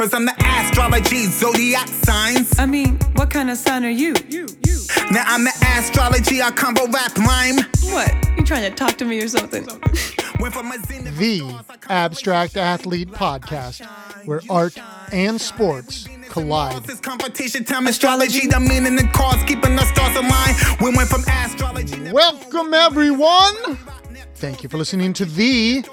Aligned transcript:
First, 0.00 0.14
I'm 0.14 0.24
the 0.24 0.34
astrology, 0.64 1.26
zodiac 1.26 1.86
signs. 1.86 2.58
I 2.58 2.64
mean, 2.64 2.96
what 3.16 3.28
kind 3.28 3.50
of 3.50 3.58
sign 3.58 3.84
are 3.84 3.90
you? 3.90 4.14
You, 4.30 4.46
you. 4.66 4.80
Now 5.10 5.24
I'm 5.26 5.44
the 5.44 5.52
astrology, 5.76 6.40
I 6.40 6.50
combo 6.52 6.86
rap 6.86 7.14
rhyme. 7.18 7.56
What? 7.82 8.10
You 8.38 8.42
trying 8.42 8.62
to 8.62 8.70
talk 8.70 8.96
to 8.96 9.04
me 9.04 9.20
or 9.20 9.28
something? 9.28 9.64
The 9.64 11.62
Abstract 11.90 12.56
Athlete 12.56 13.10
Podcast, 13.10 13.84
where 14.24 14.40
art 14.48 14.78
and 15.12 15.38
sports 15.38 16.08
collide. 16.30 16.82
This 16.84 17.00
competition 17.00 17.64
time 17.64 17.86
astrology, 17.86 18.46
the 18.46 18.58
meaning 18.58 18.96
the 18.96 19.06
cards, 19.12 19.42
keeping 19.42 19.76
the 19.76 19.84
stars 19.84 20.16
aligned. 20.16 20.56
We 20.80 20.96
went 20.96 21.10
from 21.10 21.24
astrology. 21.28 22.10
Welcome, 22.10 22.72
everyone. 22.72 23.76
Thank 24.36 24.62
you 24.62 24.70
for 24.70 24.78
listening 24.78 25.12
to 25.12 25.26
the 25.26 25.84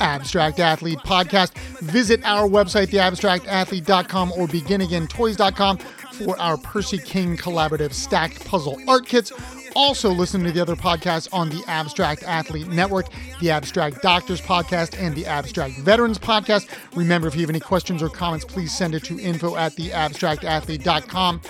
Abstract 0.00 0.60
Athlete 0.60 0.98
Podcast. 1.00 1.54
Visit 1.80 2.20
our 2.24 2.48
website, 2.48 2.88
theabstractathlete.com 2.88 4.32
or 4.32 4.46
beginagaintoys.com 4.46 5.78
for 5.78 6.38
our 6.40 6.56
Percy 6.56 6.98
King 6.98 7.36
collaborative 7.36 7.92
stacked 7.92 8.44
puzzle 8.44 8.78
art 8.88 9.06
kits. 9.06 9.32
Also, 9.76 10.10
listen 10.10 10.44
to 10.44 10.52
the 10.52 10.60
other 10.60 10.76
podcasts 10.76 11.28
on 11.32 11.48
the 11.48 11.62
Abstract 11.66 12.22
Athlete 12.22 12.68
Network, 12.68 13.06
the 13.40 13.50
Abstract 13.50 14.02
Doctors 14.02 14.40
Podcast, 14.40 14.96
and 14.96 15.16
the 15.16 15.26
Abstract 15.26 15.74
Veterans 15.78 16.18
Podcast. 16.18 16.68
Remember, 16.94 17.26
if 17.26 17.34
you 17.34 17.40
have 17.40 17.50
any 17.50 17.58
questions 17.58 18.00
or 18.00 18.08
comments, 18.08 18.44
please 18.44 18.76
send 18.76 18.94
it 18.94 19.02
to 19.04 19.18
info 19.18 19.56
at 19.56 19.72
theabstractathlete.com. 19.72 21.40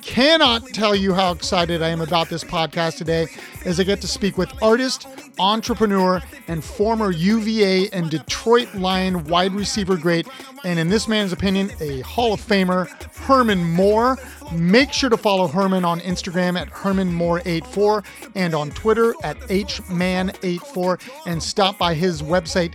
Cannot 0.00 0.68
tell 0.68 0.94
you 0.94 1.12
how 1.12 1.32
excited 1.32 1.82
I 1.82 1.88
am 1.88 2.00
about 2.00 2.28
this 2.30 2.44
podcast 2.44 2.96
today 2.96 3.26
as 3.66 3.78
I 3.78 3.84
get 3.84 4.00
to 4.00 4.08
speak 4.08 4.38
with 4.38 4.50
artist, 4.62 5.06
entrepreneur, 5.38 6.22
and 6.48 6.62
former 6.62 7.10
UVA 7.10 7.88
and 7.90 8.10
Detroit 8.10 8.74
Lion 8.74 9.24
wide 9.24 9.52
receiver 9.52 9.96
great, 9.96 10.26
and 10.64 10.78
in 10.78 10.88
this 10.88 11.08
man's 11.08 11.32
opinion, 11.32 11.70
a 11.80 12.00
Hall 12.00 12.32
of 12.34 12.40
Famer, 12.40 12.86
Herman 13.26 13.64
Moore. 13.64 14.16
Make 14.52 14.92
sure 14.92 15.10
to 15.10 15.16
follow 15.16 15.48
Herman 15.48 15.84
on 15.84 15.98
Instagram 16.00 16.56
at 16.56 16.70
HermanMoore84 16.70 18.04
and 18.36 18.54
on 18.54 18.70
Twitter 18.70 19.14
at 19.24 19.36
HMan84 19.40 21.00
and 21.26 21.42
stop 21.42 21.76
by 21.78 21.94
his 21.94 22.22
website, 22.22 22.74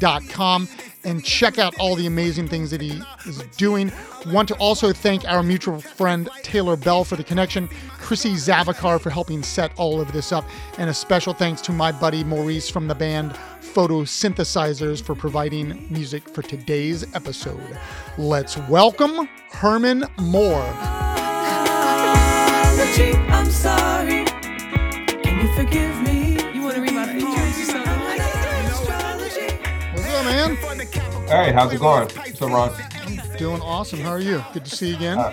Team84LLC.com 0.00 0.68
and 1.04 1.24
check 1.24 1.58
out 1.58 1.78
all 1.78 1.94
the 1.94 2.06
amazing 2.06 2.48
things 2.48 2.70
that 2.70 2.80
he 2.80 3.00
is 3.26 3.38
doing. 3.56 3.90
Want 4.26 4.48
to 4.48 4.54
also 4.56 4.92
thank 4.92 5.24
our 5.26 5.42
mutual 5.42 5.80
friend 5.80 6.28
Taylor 6.42 6.76
Bell 6.76 7.04
for 7.04 7.16
the 7.16 7.24
connection, 7.24 7.68
Chrissy 7.98 8.32
Zavakar 8.34 9.00
for 9.00 9.10
helping 9.10 9.42
set 9.42 9.72
all 9.78 10.00
of 10.00 10.12
this 10.12 10.32
up, 10.32 10.44
and 10.78 10.90
a 10.90 10.94
special 10.94 11.32
thanks 11.32 11.62
to 11.62 11.72
my 11.72 11.90
buddy 11.92 12.22
Maurice 12.24 12.68
from 12.68 12.86
the 12.86 12.94
band 12.94 13.32
Photosynthesizers 13.60 15.02
for 15.02 15.14
providing 15.14 15.86
music 15.90 16.28
for 16.28 16.42
today's 16.42 17.14
episode. 17.14 17.78
Let's 18.18 18.58
welcome 18.68 19.28
Herman 19.52 20.04
Moore. 20.18 20.74
Hey, 31.30 31.52
how's 31.52 31.72
it 31.72 31.78
going? 31.78 32.08
What's 32.08 32.42
up, 32.42 32.50
Ron? 32.50 32.72
Doing 33.38 33.60
awesome. 33.60 34.00
How 34.00 34.10
are 34.10 34.20
you? 34.20 34.44
Good 34.52 34.64
to 34.64 34.70
see 34.76 34.88
you 34.88 34.96
again. 34.96 35.16
Uh, 35.16 35.32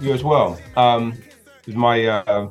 You 0.00 0.12
as 0.12 0.24
well. 0.24 0.58
Um, 0.76 1.14
is 1.68 1.76
my 1.76 2.04
uh, 2.04 2.50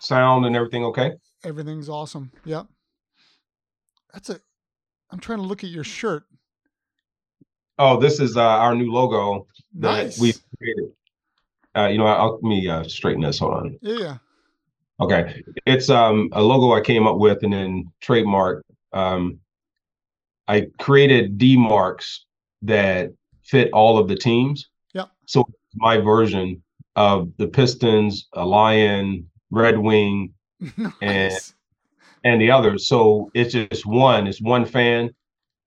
sound 0.00 0.44
and 0.44 0.56
everything 0.56 0.84
okay? 0.86 1.12
Everything's 1.44 1.88
awesome. 1.88 2.32
Yep. 2.44 2.66
That's 4.12 4.28
a. 4.28 4.40
I'm 5.12 5.20
trying 5.20 5.38
to 5.38 5.44
look 5.44 5.62
at 5.62 5.70
your 5.70 5.84
shirt. 5.84 6.24
Oh, 7.78 7.96
this 8.00 8.18
is 8.18 8.36
uh, 8.36 8.42
our 8.42 8.74
new 8.74 8.90
logo 8.90 9.46
that 9.74 10.06
Nice. 10.06 10.20
we 10.20 10.34
created. 10.58 10.90
Uh, 11.76 11.86
you 11.86 11.98
know, 11.98 12.06
I'll, 12.06 12.34
let 12.34 12.42
me 12.42 12.68
uh, 12.68 12.82
straighten 12.82 13.22
this. 13.22 13.38
Hold 13.38 13.54
on. 13.54 13.78
Yeah, 13.82 13.98
yeah. 14.00 14.16
Okay, 15.00 15.44
it's 15.64 15.90
um, 15.90 16.28
a 16.32 16.42
logo 16.42 16.74
I 16.74 16.80
came 16.80 17.06
up 17.06 17.18
with 17.18 17.44
and 17.44 17.52
then 17.52 17.92
trademark. 18.00 18.64
Um, 18.92 19.38
I 20.48 20.66
created 20.80 21.38
D 21.38 21.56
marks 21.56 22.24
that 22.62 23.10
fit 23.44 23.70
all 23.72 23.98
of 23.98 24.08
the 24.08 24.16
teams. 24.16 24.68
Yeah. 24.94 25.04
So 25.26 25.44
my 25.76 25.98
version 25.98 26.62
of 26.96 27.30
the 27.36 27.46
Pistons, 27.46 28.26
a 28.32 28.44
Lion, 28.44 29.28
Red 29.50 29.78
Wing, 29.78 30.32
nice. 31.00 31.54
and 32.24 32.40
the 32.40 32.50
others. 32.50 32.88
So 32.88 33.30
it's 33.34 33.52
just 33.52 33.86
one, 33.86 34.26
it's 34.26 34.40
one 34.42 34.64
fan 34.64 35.10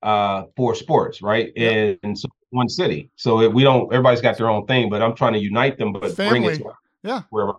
uh 0.03 0.46
for 0.58 0.74
sports, 0.74 1.22
right? 1.22 1.52
Yep. 1.56 2.00
And, 2.03 2.18
so 2.18 2.28
one 2.50 2.68
city. 2.68 3.09
So 3.16 3.48
we 3.50 3.63
don't 3.63 3.94
everybody's 3.94 4.19
got 4.19 4.36
their 4.38 4.50
own 4.50 4.66
thing, 4.66 4.90
but 4.90 5.02
I'm 5.02 5.16
trying 5.16 5.34
to 5.34 5.40
unite 5.40 5.78
them, 5.78 5.94
but 5.94 6.16
bring 6.16 6.44
it 6.44 6.58
Family. 6.58 6.58
to 6.58 6.74
Yeah. 7.03 7.22
wherever 7.30 7.53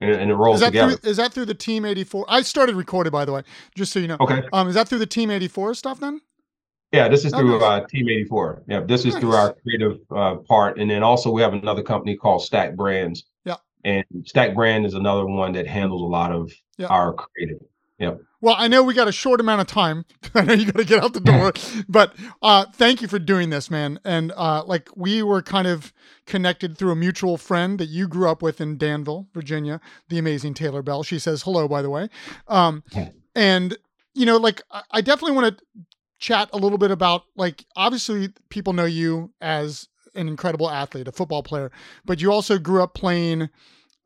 and, 0.00 0.10
and 0.10 0.30
it 0.30 0.34
rolls 0.34 0.56
Is 0.56 0.60
that 0.60 0.66
together. 0.66 0.96
through? 0.96 1.10
Is 1.10 1.16
that 1.16 1.32
through 1.32 1.46
the 1.46 1.54
Team 1.54 1.84
84? 1.84 2.26
I 2.28 2.42
started 2.42 2.76
recording, 2.76 3.10
by 3.10 3.24
the 3.24 3.32
way, 3.32 3.42
just 3.74 3.92
so 3.92 3.98
you 3.98 4.08
know. 4.08 4.18
Okay. 4.20 4.42
Um, 4.52 4.68
is 4.68 4.74
that 4.74 4.88
through 4.88 4.98
the 4.98 5.06
Team 5.06 5.30
84 5.30 5.74
stuff 5.74 6.00
then? 6.00 6.20
Yeah, 6.92 7.08
this 7.08 7.24
is 7.24 7.34
Oh, 7.34 7.38
through 7.38 7.58
nice. 7.58 7.82
uh, 7.82 7.86
Team 7.88 8.08
84. 8.08 8.62
Yeah, 8.68 8.80
this 8.80 9.04
is 9.04 9.16
through 9.16 9.32
our 9.34 9.54
creative 9.54 9.98
uh, 10.14 10.36
part. 10.36 10.78
And 10.78 10.88
then 10.90 11.02
also 11.02 11.30
we 11.30 11.42
have 11.42 11.52
another 11.52 11.82
company 11.82 12.16
called 12.16 12.42
Stack 12.42 12.76
Brands. 12.76 13.24
Yeah. 13.44 13.56
And 13.84 14.04
Stack 14.24 14.54
Brand 14.54 14.86
is 14.86 14.94
another 14.94 15.26
one 15.26 15.52
that 15.52 15.66
handles 15.66 16.02
a 16.02 16.06
lot 16.06 16.30
of 16.32 16.52
Yeah. 16.78 16.86
our 16.86 17.12
creative. 17.12 17.58
Yep. 17.98 18.20
Well, 18.40 18.56
I 18.58 18.68
know 18.68 18.82
we 18.82 18.92
got 18.92 19.08
a 19.08 19.12
short 19.12 19.40
amount 19.40 19.60
of 19.62 19.66
time. 19.66 20.04
I 20.34 20.42
know 20.42 20.52
you 20.52 20.66
got 20.66 20.78
to 20.78 20.84
get 20.84 21.02
out 21.02 21.14
the 21.14 21.20
door, 21.32 21.52
but 21.88 22.14
uh, 22.42 22.66
thank 22.74 23.00
you 23.02 23.08
for 23.08 23.18
doing 23.18 23.50
this, 23.50 23.70
man. 23.70 23.98
And 24.04 24.32
uh, 24.36 24.62
like 24.64 24.88
we 24.96 25.22
were 25.22 25.42
kind 25.42 25.66
of 25.66 25.92
connected 26.26 26.76
through 26.76 26.90
a 26.92 26.96
mutual 26.96 27.38
friend 27.38 27.78
that 27.80 27.88
you 27.88 28.06
grew 28.06 28.28
up 28.30 28.42
with 28.42 28.60
in 28.60 28.78
Danville, 28.78 29.28
Virginia, 29.32 29.80
the 30.10 30.18
amazing 30.18 30.54
Taylor 30.54 30.82
Bell. 30.82 31.02
She 31.02 31.18
says 31.18 31.42
hello, 31.42 31.66
by 31.66 31.82
the 31.82 31.90
way. 31.90 32.08
Um, 32.46 32.82
and 33.34 33.76
you 34.12 34.26
know, 34.26 34.36
like 34.36 34.60
I 34.90 35.00
definitely 35.00 35.36
want 35.36 35.56
to 35.58 35.64
chat 36.24 36.48
a 36.54 36.56
little 36.56 36.78
bit 36.78 36.90
about 36.90 37.24
like 37.36 37.66
obviously 37.76 38.30
people 38.48 38.72
know 38.72 38.86
you 38.86 39.30
as 39.42 39.88
an 40.14 40.26
incredible 40.26 40.70
athlete, 40.70 41.06
a 41.06 41.12
football 41.12 41.42
player, 41.42 41.70
but 42.06 42.22
you 42.22 42.32
also 42.32 42.58
grew 42.58 42.82
up 42.82 42.94
playing 42.94 43.50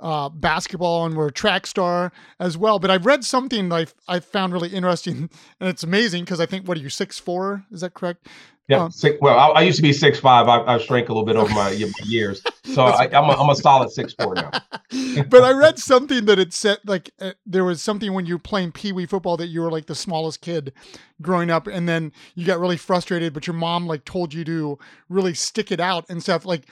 uh, 0.00 0.28
basketball 0.28 1.06
and 1.06 1.16
were 1.16 1.26
a 1.26 1.32
track 1.32 1.66
star 1.66 2.12
as 2.38 2.56
well. 2.56 2.78
But 2.78 2.91
I've 2.91 3.06
read 3.06 3.25
something 3.25 3.69
that 3.70 3.94
I, 4.09 4.16
I 4.16 4.20
found 4.20 4.53
really 4.53 4.70
interesting, 4.70 5.31
and 5.60 5.69
it's 5.69 5.82
amazing 5.82 6.25
because 6.25 6.41
I 6.41 6.47
think, 6.47 6.69
what 6.69 6.78
are 6.78 6.81
you, 6.81 6.91
six 6.91 7.19
four? 7.19 7.64
Is 7.70 7.81
that 7.81 7.94
correct? 7.94 8.28
Yeah. 8.69 8.84
Um, 8.84 8.91
six, 8.91 9.16
well, 9.22 9.38
I, 9.38 9.60
I 9.60 9.62
used 9.62 9.76
to 9.76 9.82
be 9.82 9.94
six 9.94 10.20
five. 10.20 10.47
I, 10.47 10.75
I 10.75 10.78
shrank 10.78 11.08
a 11.08 11.12
little 11.12 11.25
bit 11.25 11.37
over 11.37 11.53
my, 11.54 11.70
years. 12.04 12.42
So 12.64 12.84
I, 12.84 13.04
I'm, 13.04 13.25
a, 13.25 13.32
I'm 13.32 13.48
a 13.48 13.54
solid 13.56 13.91
six 13.91 14.12
four 14.12 14.34
now. 14.34 14.50
but 15.31 15.42
I 15.42 15.53
read 15.53 15.78
something 15.78 16.26
that 16.26 16.38
it 16.38 16.53
said 16.53 16.78
like 16.84 17.10
uh, 17.19 17.32
there 17.47 17.64
was 17.64 17.81
something 17.81 18.12
when 18.12 18.26
you 18.26 18.34
were 18.34 18.41
playing 18.41 18.72
pee 18.72 18.92
wee 18.92 19.06
football 19.06 19.38
that 19.38 19.47
you 19.47 19.62
were 19.62 19.70
like 19.70 19.87
the 19.87 19.94
smallest 19.94 20.42
kid 20.42 20.75
growing 21.22 21.50
up, 21.50 21.66
and 21.66 21.88
then 21.88 22.12
you 22.34 22.44
got 22.44 22.60
really 22.60 22.76
frustrated, 22.76 23.32
but 23.32 23.47
your 23.47 23.56
mom 23.56 23.87
like 23.87 24.04
told 24.04 24.34
you 24.34 24.44
to 24.44 24.78
really 25.08 25.32
stick 25.32 25.72
it 25.72 25.81
out 25.81 26.04
and 26.10 26.22
stuff. 26.22 26.44
Like, 26.44 26.66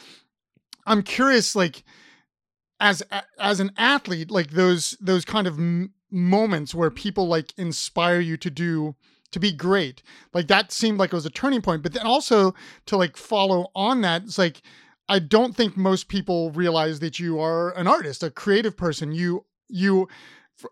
I'm 0.85 1.03
curious, 1.03 1.57
like 1.57 1.83
as 2.81 3.03
as 3.39 3.61
an 3.61 3.73
athlete, 3.77 4.31
like 4.31 4.51
those 4.51 4.97
those 5.01 5.25
kind 5.25 5.47
of 5.47 5.59
m- 5.59 5.93
moments 6.11 6.75
where 6.75 6.91
people 6.91 7.27
like 7.27 7.53
inspire 7.57 8.21
you 8.21 8.37
to 8.37 8.51
do 8.51 8.95
to 9.33 9.41
be 9.41 9.53
great. 9.53 10.03
Like 10.33 10.49
that 10.49 10.73
seemed 10.73 10.99
like 10.99 11.13
it 11.13 11.17
was 11.17 11.27
a 11.27 11.31
turning 11.31 11.63
point 11.63 11.83
but 11.83 11.93
then 11.93 12.07
also 12.07 12.55
to 12.87 12.97
like 12.97 13.17
follow 13.17 13.71
on 13.75 14.01
that 14.03 14.23
it's 14.23 14.39
like 14.39 14.63
i 15.09 15.19
don't 15.19 15.55
think 15.55 15.77
most 15.77 16.09
people 16.09 16.51
realize 16.53 17.01
that 17.01 17.19
you 17.19 17.39
are 17.41 17.77
an 17.77 17.87
artist 17.87 18.23
a 18.23 18.31
creative 18.31 18.77
person. 18.77 19.13
You 19.13 19.45
you 19.69 20.09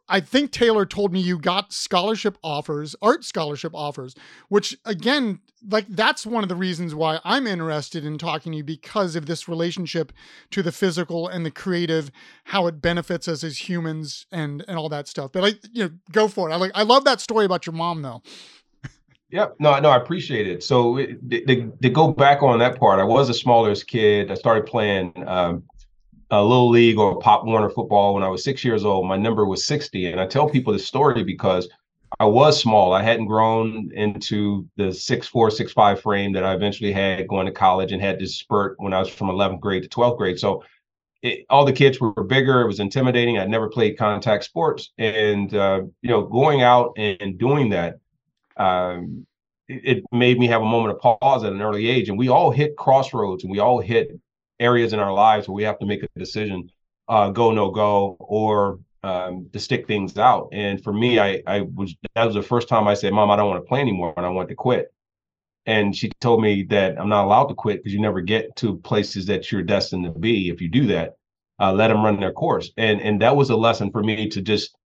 i 0.09 0.21
think 0.21 0.51
taylor 0.51 0.87
told 0.87 1.13
me 1.13 1.21
you 1.21 1.39
got 1.39 1.73
scholarship 1.73 2.39
offers 2.43 2.97
art 3.03 3.25
scholarship 3.25 3.73
offers 3.75 4.15
which 4.49 4.77
again 4.85 5.41
like 5.69 5.87
that's 5.89 6.27
one 6.27 6.43
of 6.43 6.49
the 6.49 6.57
reasons 6.57 6.95
why 6.95 7.21
i'm 7.25 7.47
interested 7.47 8.05
in 8.05 8.19
talking 8.19 8.53
to 8.53 8.59
you 8.59 8.65
because 8.65 9.17
of 9.17 9.27
this 9.27 9.49
relationship 9.49 10.13
to 10.51 10.63
the 10.63 10.73
physical 10.73 11.29
and 11.29 11.45
the 11.45 11.51
creative 11.51 12.11
how 12.45 12.67
it 12.67 12.81
benefits 12.81 13.29
us 13.29 13.45
as 13.45 13.69
humans 13.69 14.27
and 14.33 14.65
and 14.69 14.79
all 14.79 14.89
that 14.89 15.07
stuff 15.09 15.33
but 15.33 15.43
like 15.43 15.59
you 15.73 15.85
know 15.85 15.91
go 16.13 16.29
for 16.29 16.49
it 16.49 16.53
i 16.53 16.57
like 16.57 16.73
i 16.75 16.83
love 16.83 17.05
that 17.05 17.21
story 17.21 17.45
about 17.45 17.67
your 17.67 17.75
mom 17.75 18.03
though 18.03 18.23
Yep. 19.35 19.57
No, 19.59 19.77
no, 19.81 19.91
I 19.91 19.97
appreciate 19.97 20.47
it. 20.47 20.63
So 20.63 20.97
to, 20.97 21.73
to 21.83 21.91
go 21.91 22.13
back 22.13 22.45
on 22.45 22.61
that 22.61 22.79
part, 22.79 23.01
I 23.01 23.05
was 23.05 23.27
the 23.27 23.35
smallest 23.35 23.89
kid. 23.89 24.31
I 24.31 24.35
started 24.35 24.65
playing 24.65 25.13
um, 25.27 25.65
a 26.41 26.43
little 26.43 26.71
league 26.71 26.99
or 26.99 27.19
Pop 27.19 27.45
Warner 27.45 27.71
football 27.71 28.15
when 28.15 28.23
I 28.23 28.29
was 28.29 28.45
six 28.45 28.65
years 28.65 28.85
old. 28.85 29.07
My 29.07 29.17
number 29.17 29.45
was 29.45 29.65
60. 29.65 30.13
And 30.13 30.21
I 30.21 30.27
tell 30.27 30.49
people 30.49 30.73
this 30.73 30.87
story 30.87 31.23
because 31.25 31.69
I 32.21 32.25
was 32.25 32.61
small. 32.61 32.93
I 32.93 33.03
hadn't 33.03 33.27
grown 33.27 33.91
into 33.95 34.69
the 34.77 34.93
six 34.93 35.27
four, 35.27 35.51
six 35.51 35.73
five 35.73 36.01
frame 36.01 36.33
that 36.33 36.45
I 36.45 36.55
eventually 36.55 36.93
had 36.93 37.29
going 37.29 37.47
to 37.47 37.53
college 37.53 37.93
and 37.93 38.01
had 38.01 38.19
this 38.19 38.37
spurt 38.37 38.77
when 38.79 38.93
I 38.93 39.01
was 39.01 39.09
from 39.09 39.29
11th 39.29 39.61
grade 39.61 39.83
to 39.83 39.89
12th 39.89 40.17
grade. 40.17 40.39
So 40.39 40.63
it, 41.23 41.47
all 41.51 41.65
the 41.65 41.73
kids 41.73 42.01
were 42.01 42.13
bigger. 42.13 42.61
It 42.61 42.67
was 42.67 42.81
intimidating. 42.81 43.39
I'd 43.39 43.49
never 43.49 43.69
played 43.69 43.99
contact 43.99 44.45
sports. 44.45 44.93
And, 44.99 45.55
uh, 45.55 45.83
you 46.03 46.11
know, 46.11 46.23
going 46.23 46.63
out 46.63 46.93
and 46.97 47.39
doing 47.39 47.71
that, 47.71 47.99
um, 48.57 49.27
it 49.67 50.05
made 50.13 50.39
me 50.39 50.47
have 50.47 50.61
a 50.61 50.67
moment 50.67 50.95
of 50.95 51.19
pause 51.21 51.43
at 51.43 51.53
an 51.53 51.63
early 51.63 51.89
age. 51.89 52.11
And 52.11 52.19
we 52.19 52.29
all 52.29 52.51
hit 52.51 52.77
crossroads 52.77 53.45
and 53.45 53.51
we 53.51 53.59
all 53.59 53.81
hit 53.81 54.19
areas 54.61 54.93
in 54.93 55.01
our 55.01 55.13
lives 55.13 55.49
where 55.49 55.55
we 55.55 55.65
have 55.65 55.79
to 55.79 55.87
make 55.87 56.03
a 56.03 56.09
decision, 56.17 56.71
uh, 57.09 57.31
go, 57.31 57.53
no 57.53 57.71
go, 57.71 58.17
or 58.21 58.79
um, 59.03 59.49
to 59.53 59.59
stick 59.59 59.87
things 59.87 60.17
out. 60.17 60.49
And 60.53 60.83
for 60.83 60.93
me, 60.93 61.19
I, 61.19 61.43
I 61.47 61.63
was, 61.63 61.95
that 62.15 62.25
was 62.25 62.35
the 62.35 62.43
first 62.43 62.69
time 62.69 62.89
I 62.89 62.95
said, 62.95 63.13
mom, 63.13 63.31
I 63.31 63.37
don't 63.37 63.51
want 63.51 63.63
to 63.63 63.69
play 63.69 63.81
anymore. 63.81 64.15
And 64.17 64.25
I 64.25 64.31
want 64.31 64.49
to 64.49 64.55
quit. 64.55 64.93
And 65.67 65.97
she 65.97 66.11
told 66.21 66.43
me 66.43 66.63
that 66.65 66.99
I'm 66.99 67.09
not 67.09 67.25
allowed 67.25 67.47
to 67.47 67.55
quit 67.55 67.79
because 67.79 67.93
you 67.93 68.01
never 68.01 68.21
get 68.21 68.55
to 68.57 68.77
places 68.79 69.27
that 69.27 69.51
you're 69.51 69.63
destined 69.63 70.05
to 70.05 70.11
be. 70.11 70.49
If 70.51 70.61
you 70.61 70.69
do 70.69 70.87
that, 70.89 71.17
uh, 71.59 71.73
let 71.73 71.89
them 71.89 72.05
run 72.05 72.21
their 72.21 72.33
course. 72.33 72.71
And, 72.77 73.01
and 73.01 73.21
that 73.23 73.37
was 73.37 73.51
a 73.51 73.57
lesson 73.57 73.91
for 73.91 74.03
me 74.03 74.29
to 74.29 74.43
just 74.43 74.77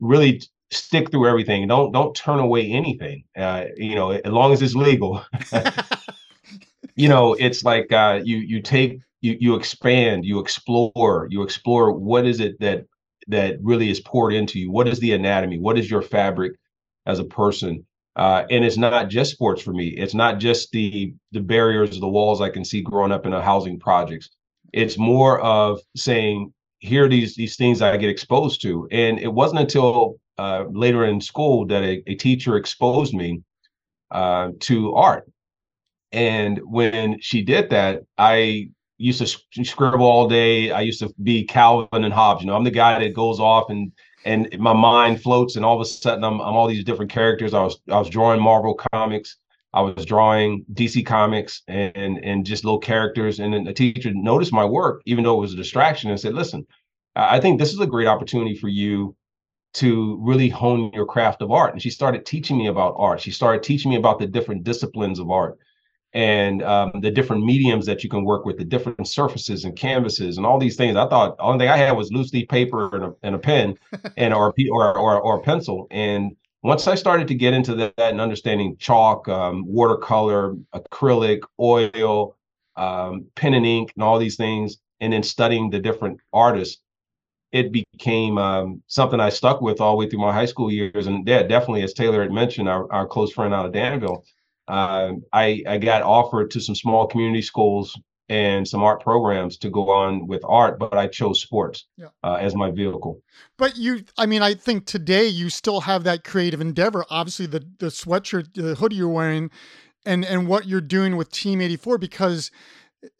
really 0.00 0.40
stick 0.70 1.10
through 1.10 1.28
everything. 1.28 1.66
Don't 1.66 1.92
don't 1.92 2.14
turn 2.14 2.38
away 2.38 2.70
anything. 2.70 3.24
Uh, 3.36 3.64
you 3.76 3.94
know, 3.94 4.10
as 4.10 4.32
long 4.32 4.52
as 4.52 4.62
it's 4.62 4.74
legal. 4.74 5.24
you 6.94 7.08
know, 7.08 7.34
it's 7.34 7.64
like 7.64 7.92
uh, 7.92 8.20
you 8.22 8.38
you 8.38 8.60
take 8.60 9.00
you 9.20 9.36
you 9.40 9.54
expand, 9.54 10.24
you 10.24 10.38
explore, 10.38 11.28
you 11.30 11.42
explore 11.42 11.92
what 11.92 12.26
is 12.26 12.40
it 12.40 12.58
that 12.60 12.84
that 13.28 13.58
really 13.62 13.90
is 13.90 14.00
poured 14.00 14.32
into 14.32 14.58
you. 14.58 14.70
What 14.70 14.88
is 14.88 15.00
the 15.00 15.12
anatomy? 15.12 15.58
What 15.58 15.78
is 15.78 15.90
your 15.90 16.02
fabric 16.02 16.52
as 17.06 17.18
a 17.18 17.24
person? 17.24 17.86
Uh, 18.16 18.44
and 18.50 18.64
it's 18.64 18.76
not 18.76 19.08
just 19.08 19.30
sports 19.30 19.62
for 19.62 19.72
me. 19.72 19.88
It's 19.88 20.14
not 20.14 20.38
just 20.38 20.72
the 20.72 21.14
the 21.32 21.40
barriers, 21.40 22.00
the 22.00 22.08
walls 22.08 22.40
I 22.40 22.50
can 22.50 22.64
see 22.64 22.82
growing 22.82 23.12
up 23.12 23.26
in 23.26 23.32
a 23.32 23.42
housing 23.42 23.78
projects. 23.78 24.30
It's 24.72 24.98
more 24.98 25.40
of 25.40 25.80
saying, 25.96 26.52
here 26.80 27.04
are 27.04 27.08
these 27.08 27.36
these 27.36 27.56
things 27.56 27.80
I 27.80 27.96
get 27.96 28.10
exposed 28.10 28.60
to. 28.62 28.88
And 28.90 29.18
it 29.18 29.32
wasn't 29.32 29.60
until 29.60 30.16
uh, 30.38 30.64
later 30.70 31.04
in 31.04 31.20
school 31.20 31.66
that 31.66 31.82
a, 31.82 32.02
a 32.06 32.14
teacher 32.14 32.56
exposed 32.56 33.14
me 33.14 33.42
uh, 34.10 34.50
to 34.60 34.94
art. 34.94 35.30
And 36.12 36.58
when 36.64 37.20
she 37.20 37.42
did 37.42 37.70
that, 37.70 38.02
I 38.16 38.70
used 38.98 39.20
to 39.20 39.64
scribble 39.64 40.04
all 40.04 40.28
day. 40.28 40.70
I 40.70 40.80
used 40.80 41.00
to 41.00 41.14
be 41.22 41.44
Calvin 41.44 42.04
and 42.04 42.12
Hobbes. 42.12 42.42
You 42.42 42.48
know, 42.48 42.56
I'm 42.56 42.64
the 42.64 42.70
guy 42.70 42.98
that 42.98 43.14
goes 43.14 43.40
off 43.40 43.70
and 43.70 43.92
and 44.24 44.48
my 44.58 44.72
mind 44.72 45.22
floats, 45.22 45.56
and 45.56 45.64
all 45.64 45.76
of 45.76 45.80
a 45.80 45.84
sudden 45.84 46.24
I'm, 46.24 46.40
I'm 46.40 46.54
all 46.56 46.66
these 46.66 46.84
different 46.84 47.10
characters. 47.10 47.54
I 47.54 47.62
was 47.62 47.80
I 47.88 47.98
was 47.98 48.10
drawing 48.10 48.42
Marvel 48.42 48.78
comics. 48.92 49.36
I 49.72 49.82
was 49.82 50.04
drawing 50.04 50.64
DC 50.74 51.06
comics 51.06 51.62
and 51.68 51.92
and 51.94 52.24
and, 52.24 52.44
just 52.44 52.64
little 52.64 52.80
characters. 52.80 53.38
And 53.38 53.54
then 53.54 53.64
the 53.64 53.72
teacher 53.72 54.10
noticed 54.12 54.52
my 54.52 54.64
work, 54.64 55.02
even 55.06 55.24
though 55.24 55.38
it 55.38 55.42
was 55.42 55.54
a 55.54 55.56
distraction, 55.56 56.10
and 56.10 56.18
said, 56.18 56.34
"Listen, 56.34 56.66
I 57.14 57.38
think 57.40 57.58
this 57.58 57.72
is 57.72 57.80
a 57.80 57.86
great 57.86 58.08
opportunity 58.08 58.56
for 58.56 58.68
you 58.68 59.14
to 59.74 60.18
really 60.22 60.48
hone 60.48 60.90
your 60.94 61.06
craft 61.06 61.42
of 61.42 61.52
art. 61.52 61.72
And 61.72 61.82
she 61.82 61.90
started 61.90 62.24
teaching 62.26 62.56
me 62.56 62.66
about 62.66 62.94
art. 62.96 63.20
She 63.20 63.30
started 63.30 63.62
teaching 63.62 63.90
me 63.90 63.96
about 63.96 64.18
the 64.18 64.26
different 64.26 64.64
disciplines 64.64 65.18
of 65.18 65.30
art 65.30 65.58
and 66.14 66.62
um, 66.62 66.92
the 67.00 67.10
different 67.10 67.44
mediums 67.44 67.84
that 67.86 68.02
you 68.02 68.08
can 68.08 68.24
work 68.24 68.44
with, 68.44 68.56
the 68.56 68.64
different 68.64 69.06
surfaces 69.06 69.64
and 69.64 69.76
canvases 69.76 70.36
and 70.36 70.46
all 70.46 70.58
these 70.58 70.76
things. 70.76 70.96
I 70.96 71.08
thought 71.08 71.36
the 71.36 71.42
only 71.42 71.58
thing 71.58 71.68
I 71.68 71.76
had 71.76 71.92
was 71.92 72.10
loose 72.10 72.32
leaf 72.32 72.48
paper 72.48 72.94
and 72.94 73.04
a, 73.04 73.14
and 73.22 73.34
a 73.34 73.38
pen 73.38 73.76
and 74.16 74.32
or, 74.32 74.54
or, 74.70 74.98
or, 74.98 75.20
or 75.20 75.36
a 75.38 75.42
pencil. 75.42 75.86
And 75.90 76.34
once 76.62 76.86
I 76.86 76.94
started 76.94 77.28
to 77.28 77.34
get 77.34 77.54
into 77.54 77.74
that, 77.76 77.94
and 77.98 78.20
understanding 78.20 78.76
chalk, 78.78 79.28
um, 79.28 79.64
watercolor, 79.66 80.56
acrylic, 80.74 81.40
oil, 81.60 82.36
um, 82.76 83.26
pen 83.34 83.54
and 83.54 83.66
ink, 83.66 83.92
and 83.94 84.02
all 84.02 84.18
these 84.18 84.36
things, 84.36 84.78
and 85.00 85.12
then 85.12 85.22
studying 85.22 85.70
the 85.70 85.78
different 85.78 86.18
artists, 86.32 86.80
it 87.52 87.72
became 87.72 88.38
um, 88.38 88.82
something 88.86 89.20
I 89.20 89.28
stuck 89.28 89.60
with 89.60 89.80
all 89.80 89.92
the 89.92 89.96
way 89.98 90.08
through 90.08 90.20
my 90.20 90.32
high 90.32 90.46
school 90.46 90.70
years. 90.70 91.06
And 91.06 91.26
yeah, 91.26 91.42
definitely, 91.42 91.82
as 91.82 91.92
Taylor 91.92 92.22
had 92.22 92.32
mentioned, 92.32 92.68
our, 92.68 92.90
our 92.92 93.06
close 93.06 93.32
friend 93.32 93.54
out 93.54 93.66
of 93.66 93.72
Danville, 93.72 94.24
uh, 94.68 95.12
I, 95.32 95.62
I 95.66 95.78
got 95.78 96.02
offered 96.02 96.50
to 96.52 96.60
some 96.60 96.74
small 96.74 97.06
community 97.06 97.42
schools 97.42 97.98
and 98.28 98.68
some 98.68 98.82
art 98.82 99.02
programs 99.02 99.56
to 99.56 99.70
go 99.70 99.90
on 99.90 100.26
with 100.26 100.42
art, 100.44 100.78
but 100.78 100.92
I 100.94 101.06
chose 101.06 101.40
sports 101.40 101.86
yeah. 101.96 102.08
uh, 102.22 102.34
as 102.34 102.54
my 102.54 102.70
vehicle. 102.70 103.22
But 103.56 103.76
you, 103.76 104.04
I 104.18 104.26
mean, 104.26 104.42
I 104.42 104.52
think 104.54 104.84
today 104.84 105.26
you 105.26 105.48
still 105.48 105.80
have 105.80 106.04
that 106.04 106.24
creative 106.24 106.60
endeavor. 106.60 107.06
Obviously, 107.08 107.46
the 107.46 107.66
the 107.78 107.86
sweatshirt, 107.86 108.52
the 108.54 108.74
hoodie 108.74 108.96
you're 108.96 109.08
wearing, 109.08 109.50
and 110.04 110.24
and 110.24 110.46
what 110.46 110.66
you're 110.66 110.80
doing 110.80 111.16
with 111.16 111.30
Team 111.30 111.60
84 111.60 111.98
because 111.98 112.50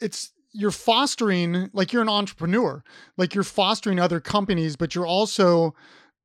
it's 0.01 0.33
you're 0.53 0.71
fostering 0.71 1.71
like 1.73 1.93
you're 1.93 2.03
an 2.03 2.09
entrepreneur 2.09 2.83
like 3.17 3.35
you're 3.35 3.45
fostering 3.45 4.01
other 4.01 4.19
companies 4.19 4.75
but 4.77 4.95
you're 4.95 5.07
also 5.07 5.75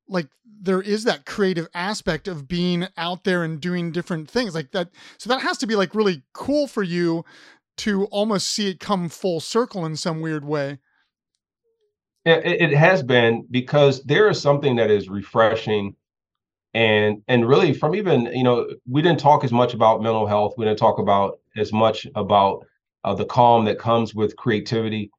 like 0.08 0.28
there 0.64 0.82
is 0.82 1.04
that 1.04 1.26
creative 1.26 1.68
aspect 1.74 2.28
of 2.28 2.48
being 2.48 2.86
out 2.96 3.24
there 3.24 3.42
and 3.42 3.60
doing 3.60 3.92
different 3.92 4.30
things 4.30 4.54
like 4.54 4.72
that 4.72 4.90
so 5.18 5.28
that 5.28 5.42
has 5.42 5.58
to 5.58 5.66
be 5.66 5.74
like 5.74 5.94
really 5.94 6.22
cool 6.32 6.66
for 6.66 6.82
you 6.82 7.24
to 7.76 8.04
almost 8.06 8.48
see 8.48 8.68
it 8.70 8.80
come 8.80 9.08
full 9.08 9.40
circle 9.40 9.84
in 9.84 9.96
some 9.96 10.20
weird 10.20 10.44
way 10.44 10.78
yeah 12.24 12.36
it, 12.36 12.72
has 12.72 13.02
been 13.02 13.46
because 13.50 14.02
there 14.04 14.28
is 14.28 14.40
something 14.40 14.76
that 14.76 14.90
is 14.90 15.08
refreshing 15.08 15.94
and 16.72 17.22
and 17.28 17.46
really 17.46 17.72
from 17.72 17.94
even 17.94 18.26
you 18.26 18.44
know 18.44 18.66
we 18.88 19.02
didn't 19.02 19.20
talk 19.20 19.44
as 19.44 19.52
much 19.52 19.74
about 19.74 20.02
mental 20.02 20.26
health 20.26 20.54
we 20.56 20.64
didn't 20.64 20.78
talk 20.78 20.98
about 20.98 21.38
as 21.56 21.72
much 21.72 22.06
about 22.14 22.64
uh, 23.04 23.14
the 23.14 23.26
calm 23.26 23.66
that 23.66 23.78
comes 23.78 24.14
with 24.14 24.34
creativity. 24.36 25.10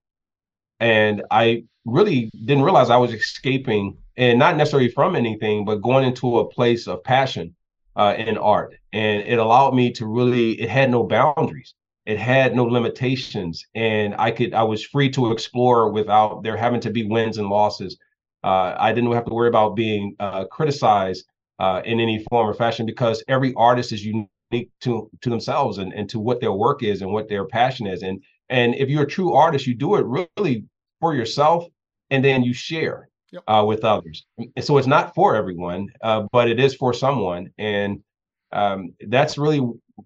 And 0.80 1.24
I 1.32 1.64
really 1.86 2.32
didn't 2.44 2.64
realize 2.64 2.90
I 2.90 2.98
was 2.98 3.14
escaping, 3.14 3.98
and 4.18 4.40
not 4.40 4.58
necessarily 4.58 4.90
from 4.90 5.16
anything, 5.16 5.66
but 5.66 5.82
going 5.82 6.06
into 6.06 6.40
a 6.40 6.50
place 6.50 6.88
of 6.88 7.04
passion 7.04 7.56
uh, 7.96 8.16
in 8.18 8.38
art. 8.38 8.76
And 8.94 9.22
it 9.24 9.40
allowed 9.40 9.74
me 9.74 9.92
to 9.94 10.06
really, 10.06 10.60
it 10.62 10.70
had 10.70 10.92
no 10.92 11.04
boundaries. 11.04 11.74
It 12.06 12.20
had 12.20 12.56
no 12.56 12.66
limitations, 12.66 13.66
and 13.74 14.14
I 14.20 14.30
could, 14.30 14.54
I 14.54 14.62
was 14.62 14.86
free 14.86 15.10
to 15.12 15.32
explore 15.32 15.92
without 15.92 16.44
there 16.44 16.56
having 16.56 16.82
to 16.82 16.92
be 16.92 17.04
wins 17.04 17.40
and 17.40 17.50
losses. 17.50 17.98
Uh, 18.44 18.76
I 18.78 18.94
didn't 18.94 19.12
have 19.12 19.26
to 19.26 19.34
worry 19.34 19.48
about 19.48 19.76
being 19.76 20.16
uh, 20.20 20.46
criticized 20.46 21.26
uh, 21.58 21.82
in 21.84 22.00
any 22.00 22.24
form 22.30 22.48
or 22.48 22.54
fashion 22.54 22.86
because 22.86 23.24
every 23.28 23.54
artist 23.56 23.92
is 23.92 24.06
unique 24.06 24.70
to 24.82 25.10
to 25.22 25.30
themselves 25.30 25.78
and, 25.80 25.94
and 25.94 26.10
to 26.10 26.20
what 26.20 26.42
their 26.42 26.52
work 26.52 26.84
is 26.84 27.02
and 27.02 27.12
what 27.12 27.28
their 27.28 27.46
passion 27.46 27.88
is 27.88 28.04
and 28.04 28.22
and 28.50 28.76
if 28.76 28.90
you're 28.90 29.04
a 29.04 29.08
true 29.08 29.34
artist 29.34 29.66
you 29.66 29.74
do 29.74 29.96
it 29.96 30.06
really 30.38 30.64
for 31.00 31.16
yourself 31.16 31.66
and 32.12 32.24
then 32.24 32.44
you 32.44 32.54
share 32.54 33.10
yep. 33.32 33.44
uh, 33.48 33.64
with 33.66 33.84
others. 33.84 34.26
So 34.62 34.78
it's 34.78 34.88
not 34.88 35.14
for 35.16 35.36
everyone 35.36 35.90
uh, 36.02 36.26
but 36.32 36.50
it 36.50 36.60
is 36.60 36.76
for 36.76 36.94
someone. 36.94 37.52
And 37.58 38.04
um, 38.52 38.94
that's 39.08 39.38
really 39.38 39.62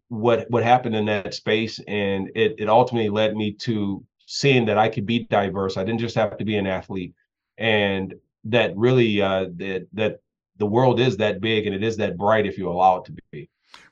what 0.08 0.50
what 0.50 0.64
happened 0.64 0.96
in 0.96 1.06
that 1.06 1.34
space. 1.34 1.80
And 1.88 2.30
it, 2.36 2.56
it 2.58 2.70
ultimately 2.70 3.10
led 3.10 3.36
me 3.36 3.54
to 3.62 4.04
seeing 4.26 4.66
that 4.66 4.78
i 4.78 4.88
could 4.88 5.06
be 5.06 5.26
diverse. 5.26 5.78
I 5.78 5.84
didn't 5.84 6.02
just 6.02 6.16
have 6.16 6.38
to 6.38 6.46
be 6.46 6.58
an 6.58 6.68
athlete. 6.68 7.14
And 7.58 8.14
that 8.46 8.76
really 8.78 9.22
uh, 9.22 9.48
that 9.58 9.88
that 9.94 10.20
the 10.58 10.66
world 10.66 11.00
is 11.00 11.18
that 11.18 11.42
big 11.42 11.66
and 11.66 11.76
it 11.76 11.84
is 11.84 11.98
that 11.98 12.18
bright 12.18 12.46
if 12.46 12.58
you 12.58 12.70
allow 12.70 12.98
it 12.98 13.06
to 13.06 13.14
be 13.32 13.50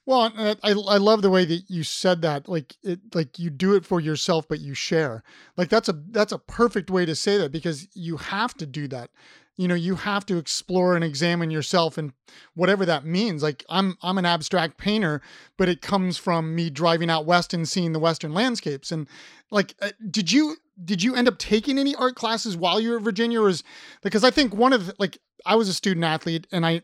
well, 0.07 0.31
I 0.37 0.55
I 0.63 0.97
love 0.97 1.21
the 1.21 1.29
way 1.29 1.43
that 1.43 1.63
you 1.67 1.83
said 1.83 2.21
that. 2.21 2.47
Like 2.47 2.77
it, 2.81 3.01
like 3.13 3.37
you 3.37 3.49
do 3.49 3.75
it 3.75 3.85
for 3.85 3.99
yourself, 3.99 4.47
but 4.47 4.61
you 4.61 4.73
share. 4.73 5.21
Like 5.57 5.67
that's 5.67 5.89
a 5.89 6.01
that's 6.11 6.31
a 6.31 6.39
perfect 6.39 6.89
way 6.89 7.05
to 7.05 7.13
say 7.13 7.37
that 7.37 7.51
because 7.51 7.89
you 7.93 8.15
have 8.15 8.53
to 8.55 8.65
do 8.65 8.87
that. 8.87 9.09
You 9.57 9.67
know, 9.67 9.75
you 9.75 9.95
have 9.95 10.25
to 10.27 10.37
explore 10.37 10.95
and 10.95 11.03
examine 11.03 11.51
yourself 11.51 11.97
and 11.97 12.13
whatever 12.53 12.85
that 12.85 13.03
means. 13.03 13.43
Like 13.43 13.65
I'm 13.69 13.97
I'm 14.01 14.17
an 14.17 14.25
abstract 14.25 14.77
painter, 14.77 15.21
but 15.57 15.67
it 15.67 15.81
comes 15.81 16.17
from 16.17 16.55
me 16.55 16.69
driving 16.69 17.09
out 17.09 17.25
west 17.25 17.53
and 17.53 17.67
seeing 17.67 17.91
the 17.91 17.99
western 17.99 18.33
landscapes. 18.33 18.93
And 18.93 19.09
like, 19.51 19.75
uh, 19.81 19.89
did 20.09 20.31
you 20.31 20.55
did 20.85 21.03
you 21.03 21.15
end 21.17 21.27
up 21.27 21.37
taking 21.37 21.77
any 21.77 21.93
art 21.95 22.15
classes 22.15 22.55
while 22.55 22.79
you 22.79 22.91
were 22.91 22.97
at 22.97 23.03
Virginia? 23.03 23.41
Or 23.41 23.49
is 23.49 23.61
because 24.01 24.23
I 24.23 24.31
think 24.31 24.55
one 24.55 24.71
of 24.71 24.85
the, 24.85 24.95
like 24.99 25.17
I 25.45 25.55
was 25.55 25.67
a 25.67 25.73
student 25.73 26.05
athlete 26.05 26.47
and 26.49 26.65
I 26.65 26.83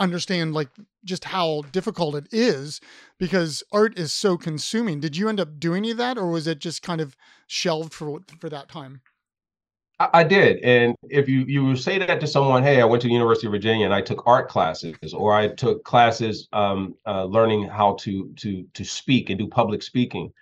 understand 0.00 0.54
like 0.54 0.70
just 1.04 1.24
how 1.24 1.62
difficult 1.70 2.14
it 2.16 2.26
is 2.32 2.80
because 3.18 3.62
art 3.70 3.98
is 3.98 4.12
so 4.12 4.36
consuming. 4.36 4.98
Did 4.98 5.16
you 5.16 5.28
end 5.28 5.38
up 5.38 5.60
doing 5.60 5.78
any 5.82 5.90
of 5.92 5.98
that, 5.98 6.18
or 6.18 6.30
was 6.30 6.46
it 6.46 6.58
just 6.58 6.82
kind 6.82 7.00
of 7.00 7.16
shelved 7.46 7.92
for 7.92 8.20
for 8.40 8.48
that 8.48 8.68
time? 8.68 9.02
I, 10.14 10.24
did, 10.24 10.60
and 10.64 10.96
if 11.10 11.28
you 11.28 11.40
you 11.40 11.76
say 11.76 11.98
that 11.98 12.20
to 12.20 12.26
someone, 12.26 12.62
hey, 12.62 12.80
I 12.80 12.86
went 12.86 13.02
to 13.02 13.08
the 13.08 13.12
University 13.12 13.46
of 13.46 13.52
Virginia 13.52 13.84
and 13.84 13.92
I 13.92 14.00
took 14.00 14.26
art 14.26 14.48
classes, 14.48 15.12
or 15.12 15.34
I 15.34 15.48
took 15.48 15.84
classes 15.84 16.48
um, 16.54 16.94
uh, 17.06 17.24
learning 17.24 17.68
how 17.68 17.96
to 18.00 18.32
to 18.36 18.64
to 18.72 18.84
speak 18.84 19.28
and 19.28 19.38
do 19.38 19.46
public 19.46 19.82
speaking. 19.82 20.32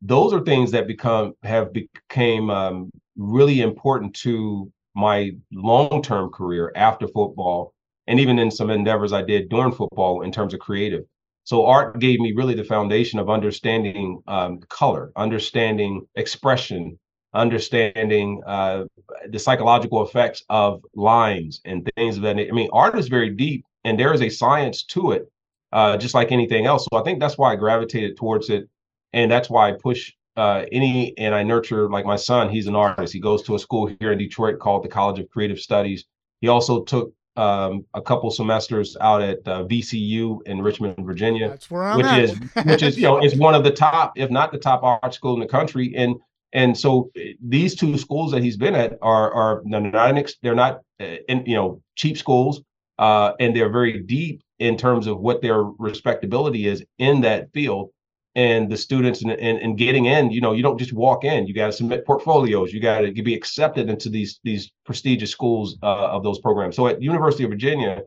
Those 0.00 0.32
are 0.32 0.40
things 0.40 0.70
that 0.70 0.86
become 0.86 1.34
have 1.42 1.72
became 1.72 2.50
um, 2.50 2.90
really 3.16 3.62
important 3.62 4.14
to 4.16 4.70
my 4.94 5.32
long 5.52 6.00
term 6.00 6.30
career 6.30 6.70
after 6.76 7.08
football 7.08 7.73
and 8.06 8.20
even 8.20 8.38
in 8.38 8.50
some 8.50 8.70
endeavors 8.70 9.12
I 9.12 9.22
did 9.22 9.48
during 9.48 9.72
football 9.72 10.22
in 10.22 10.32
terms 10.32 10.54
of 10.54 10.60
creative. 10.60 11.04
So 11.44 11.66
art 11.66 11.98
gave 12.00 12.20
me 12.20 12.32
really 12.34 12.54
the 12.54 12.64
foundation 12.64 13.18
of 13.18 13.28
understanding 13.28 14.22
um, 14.26 14.60
color, 14.68 15.12
understanding 15.16 16.06
expression, 16.14 16.98
understanding 17.34 18.40
uh, 18.46 18.84
the 19.28 19.38
psychological 19.38 20.02
effects 20.06 20.42
of 20.48 20.82
lines 20.94 21.60
and 21.64 21.88
things 21.96 22.16
of 22.16 22.22
that. 22.22 22.38
I 22.38 22.50
mean, 22.50 22.70
art 22.72 22.98
is 22.98 23.08
very 23.08 23.30
deep, 23.30 23.64
and 23.84 23.98
there 23.98 24.14
is 24.14 24.22
a 24.22 24.30
science 24.30 24.84
to 24.84 25.12
it 25.12 25.30
uh, 25.74 25.96
just 25.96 26.14
like 26.14 26.32
anything 26.32 26.66
else. 26.66 26.86
So 26.90 26.98
I 26.98 27.02
think 27.02 27.20
that's 27.20 27.36
why 27.36 27.52
I 27.52 27.56
gravitated 27.56 28.16
towards 28.16 28.48
it, 28.48 28.68
and 29.12 29.30
that's 29.30 29.50
why 29.50 29.68
I 29.68 29.72
push 29.72 30.12
uh, 30.36 30.64
any 30.72 31.16
and 31.18 31.34
I 31.34 31.42
nurture 31.42 31.90
like 31.90 32.06
my 32.06 32.16
son. 32.16 32.48
He's 32.48 32.68
an 32.68 32.76
artist. 32.76 33.12
He 33.12 33.20
goes 33.20 33.42
to 33.42 33.56
a 33.56 33.58
school 33.58 33.90
here 34.00 34.12
in 34.12 34.18
Detroit 34.18 34.60
called 34.60 34.84
the 34.84 34.88
College 34.88 35.18
of 35.18 35.28
Creative 35.28 35.58
Studies. 35.58 36.04
He 36.40 36.48
also 36.48 36.84
took 36.84 37.12
um, 37.36 37.84
a 37.94 38.00
couple 38.02 38.30
semesters 38.30 38.96
out 39.00 39.22
at 39.22 39.38
uh, 39.46 39.64
VCU 39.64 40.40
in 40.46 40.62
Richmond, 40.62 41.04
Virginia, 41.04 41.48
That's 41.48 41.70
where 41.70 41.84
I'm 41.84 41.96
which 41.96 42.06
at. 42.06 42.20
is 42.20 42.38
which 42.64 42.82
is 42.82 42.96
you 42.96 43.02
know 43.04 43.22
is 43.22 43.36
one 43.36 43.54
of 43.54 43.64
the 43.64 43.70
top, 43.70 44.12
if 44.16 44.30
not 44.30 44.52
the 44.52 44.58
top 44.58 44.82
art 44.82 45.14
school 45.14 45.34
in 45.34 45.40
the 45.40 45.46
country. 45.46 45.92
And 45.96 46.16
and 46.52 46.78
so 46.78 47.10
eh, 47.16 47.32
these 47.42 47.74
two 47.74 47.98
schools 47.98 48.30
that 48.32 48.42
he's 48.42 48.56
been 48.56 48.74
at 48.74 48.98
are 49.02 49.32
are 49.32 49.62
they're 49.66 49.80
not 49.80 50.10
an 50.10 50.18
ex- 50.18 50.36
they're 50.42 50.54
not 50.54 50.80
uh, 51.00 51.16
in 51.28 51.44
you 51.46 51.56
know 51.56 51.82
cheap 51.96 52.16
schools, 52.16 52.62
uh, 52.98 53.32
and 53.40 53.54
they're 53.54 53.70
very 53.70 54.00
deep 54.00 54.42
in 54.60 54.76
terms 54.76 55.06
of 55.06 55.18
what 55.18 55.42
their 55.42 55.64
respectability 55.64 56.66
is 56.68 56.84
in 56.98 57.20
that 57.22 57.52
field. 57.52 57.90
And 58.36 58.68
the 58.68 58.76
students 58.76 59.22
and, 59.22 59.30
and, 59.30 59.58
and 59.58 59.78
getting 59.78 60.06
in, 60.06 60.32
you 60.32 60.40
know, 60.40 60.52
you 60.52 60.62
don't 60.62 60.78
just 60.78 60.92
walk 60.92 61.22
in. 61.22 61.46
You 61.46 61.54
got 61.54 61.66
to 61.66 61.72
submit 61.72 62.04
portfolios. 62.04 62.72
You 62.72 62.80
got 62.80 63.02
to 63.02 63.12
be 63.12 63.34
accepted 63.34 63.88
into 63.88 64.08
these 64.08 64.40
these 64.42 64.72
prestigious 64.84 65.30
schools 65.30 65.78
uh, 65.84 66.08
of 66.08 66.24
those 66.24 66.40
programs. 66.40 66.74
So 66.74 66.88
at 66.88 67.00
University 67.00 67.44
of 67.44 67.50
Virginia, 67.50 68.02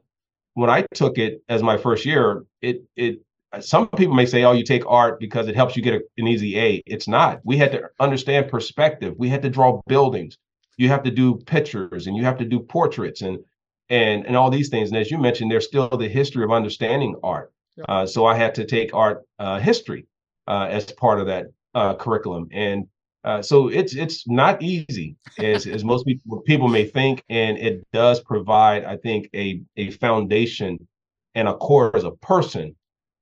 when 0.56 0.70
I 0.70 0.86
took 0.94 1.18
it 1.18 1.42
as 1.48 1.64
my 1.64 1.78
first 1.78 2.06
year, 2.06 2.44
it 2.62 2.84
it 2.98 3.22
some 3.62 3.88
people 3.88 4.16
may 4.16 4.26
say, 4.26 4.44
"Oh, 4.44 4.52
you 4.52 4.64
take 4.64 4.84
art 4.86 5.20
because 5.20 5.48
it 5.48 5.56
helps 5.56 5.76
you 5.76 5.82
get 5.82 5.96
a, 5.96 6.02
an 6.18 6.28
easy 6.28 6.60
A." 6.60 6.84
It's 6.86 7.08
not. 7.08 7.40
We 7.44 7.58
had 7.58 7.72
to 7.72 7.90
understand 8.00 8.50
perspective. 8.50 9.16
We 9.18 9.30
had 9.30 9.42
to 9.44 9.50
draw 9.50 9.82
buildings. 9.88 10.38
You 10.78 10.90
have 10.90 11.04
to 11.04 11.12
do 11.12 11.36
pictures, 11.36 12.08
and 12.08 12.18
you 12.18 12.24
have 12.24 12.38
to 12.40 12.46
do 12.46 12.60
portraits, 12.60 13.22
and 13.22 13.40
and 13.90 14.26
and 14.26 14.36
all 14.36 14.50
these 14.50 14.70
things. 14.70 14.90
And 14.90 14.98
as 14.98 15.10
you 15.10 15.18
mentioned, 15.18 15.52
there's 15.52 15.68
still 15.68 15.90
the 15.90 16.10
history 16.10 16.44
of 16.44 16.52
understanding 16.52 17.16
art. 17.24 17.52
Uh, 17.88 18.06
so 18.06 18.26
I 18.26 18.36
had 18.36 18.56
to 18.56 18.66
take 18.66 18.94
art 18.94 19.24
uh, 19.40 19.60
history 19.60 20.06
uh, 20.48 20.68
as 20.70 20.92
part 20.94 21.20
of 21.20 21.28
that 21.28 21.48
uh, 21.76 21.96
curriculum, 21.96 22.48
and 22.52 22.88
uh, 23.24 23.42
so 23.42 23.68
it's 23.68 23.96
it's 23.96 24.28
not 24.28 24.62
easy 24.62 25.16
as 25.40 25.68
as 25.68 25.84
most 25.84 26.06
people 26.06 26.42
people 26.42 26.68
may 26.68 26.86
think, 26.86 27.24
and 27.30 27.58
it 27.58 27.86
does 27.92 28.22
provide, 28.22 28.86
I 28.86 28.98
think, 28.98 29.30
a 29.36 29.62
a 29.76 29.92
foundation 29.92 30.88
and 31.36 31.48
a 31.48 31.56
core 31.56 31.96
as 31.96 32.04
a 32.04 32.12
person 32.12 32.76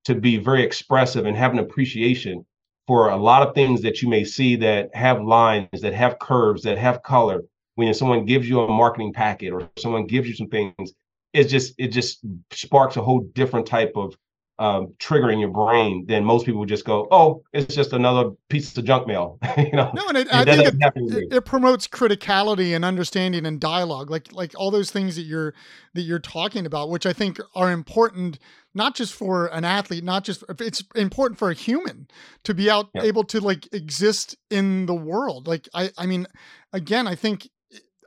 to 0.06 0.16
be 0.16 0.38
very 0.38 0.64
expressive 0.64 1.26
and 1.26 1.36
have 1.36 1.54
an 1.54 1.60
appreciation 1.60 2.46
for 2.88 3.10
a 3.10 3.18
lot 3.18 3.48
of 3.48 3.56
things 3.56 3.82
that 3.82 4.02
you 4.02 4.08
may 4.08 4.24
see 4.24 4.56
that 4.56 4.96
have 4.96 5.24
lines, 5.24 5.82
that 5.82 5.94
have 5.94 6.20
curves, 6.20 6.64
that 6.64 6.78
have 6.78 7.02
color. 7.02 7.44
When 7.74 7.94
someone 7.94 8.26
gives 8.26 8.48
you 8.48 8.62
a 8.62 8.68
marketing 8.68 9.12
packet 9.12 9.52
or 9.52 9.70
someone 9.78 10.06
gives 10.06 10.28
you 10.28 10.36
some 10.36 10.48
things, 10.48 10.94
it's 11.34 11.52
just 11.52 11.74
it 11.78 11.90
just 11.90 12.20
sparks 12.52 12.96
a 12.96 13.02
whole 13.02 13.22
different 13.34 13.66
type 13.66 13.92
of 13.96 14.16
um, 14.58 14.94
trigger 15.00 15.30
in 15.30 15.40
your 15.40 15.50
brain 15.50 16.06
then 16.08 16.24
most 16.24 16.46
people 16.46 16.60
would 16.62 16.70
just 16.70 16.86
go, 16.86 17.08
"Oh, 17.12 17.44
it's 17.54 17.76
just 17.76 17.94
another 17.94 18.32
piece 18.50 18.78
of 18.78 18.86
junk 18.86 19.08
mail." 19.08 19.38
you 19.58 19.72
know, 19.72 19.92
No, 19.94 20.08
and 20.08 20.18
it, 20.18 20.34
I 20.34 20.46
think 20.46 20.66
it, 20.68 20.76
it, 20.96 21.34
it 21.34 21.46
promotes 21.46 21.88
criticality 21.88 22.76
and 22.76 22.86
understanding 22.86 23.46
and 23.46 23.60
dialogue, 23.60 24.10
like 24.10 24.32
like 24.32 24.54
all 24.56 24.72
those 24.72 24.92
things 24.92 25.16
that 25.18 25.24
you're 25.24 25.54
that 25.94 26.02
you're 26.02 26.20
talking 26.20 26.66
about, 26.66 26.90
which 26.90 27.06
I 27.06 27.14
think 27.14 27.40
are 27.56 27.72
important 27.72 28.40
not 28.74 28.94
just 28.96 29.14
for 29.14 29.48
an 29.48 29.64
athlete, 29.64 30.04
not 30.04 30.24
just 30.26 30.44
it's 30.60 30.84
important 30.96 31.40
for 31.40 31.50
a 31.50 31.54
human 31.54 32.08
to 32.44 32.54
be 32.54 32.70
out 32.70 32.90
Yeah. 32.94 33.04
able 33.04 33.24
to 33.26 33.40
like 33.40 33.74
exist 33.74 34.36
in 34.50 34.86
the 34.86 34.94
world. 34.96 35.48
Like 35.48 35.68
I 35.74 35.92
I 35.98 36.06
mean, 36.06 36.28
again, 36.74 37.08
I 37.08 37.16
think 37.16 37.50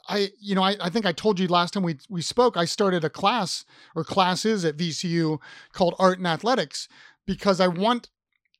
I 0.09 0.31
you 0.41 0.55
know 0.55 0.63
I, 0.63 0.77
I 0.81 0.91
think 0.91 1.07
I 1.07 1.13
told 1.13 1.39
you 1.39 1.49
last 1.49 1.75
time 1.75 1.83
we 1.83 1.99
we 2.09 2.23
spoke. 2.23 2.57
I 2.57 2.65
started 2.65 3.05
a 3.05 3.11
class 3.11 3.65
or 3.95 4.05
classes 4.05 4.65
at 4.65 4.77
VCU 4.77 5.39
called 5.73 5.95
Art 5.99 6.19
and 6.19 6.27
Athletics 6.27 6.89
because 7.27 7.61
I 7.61 7.69
want 7.69 8.11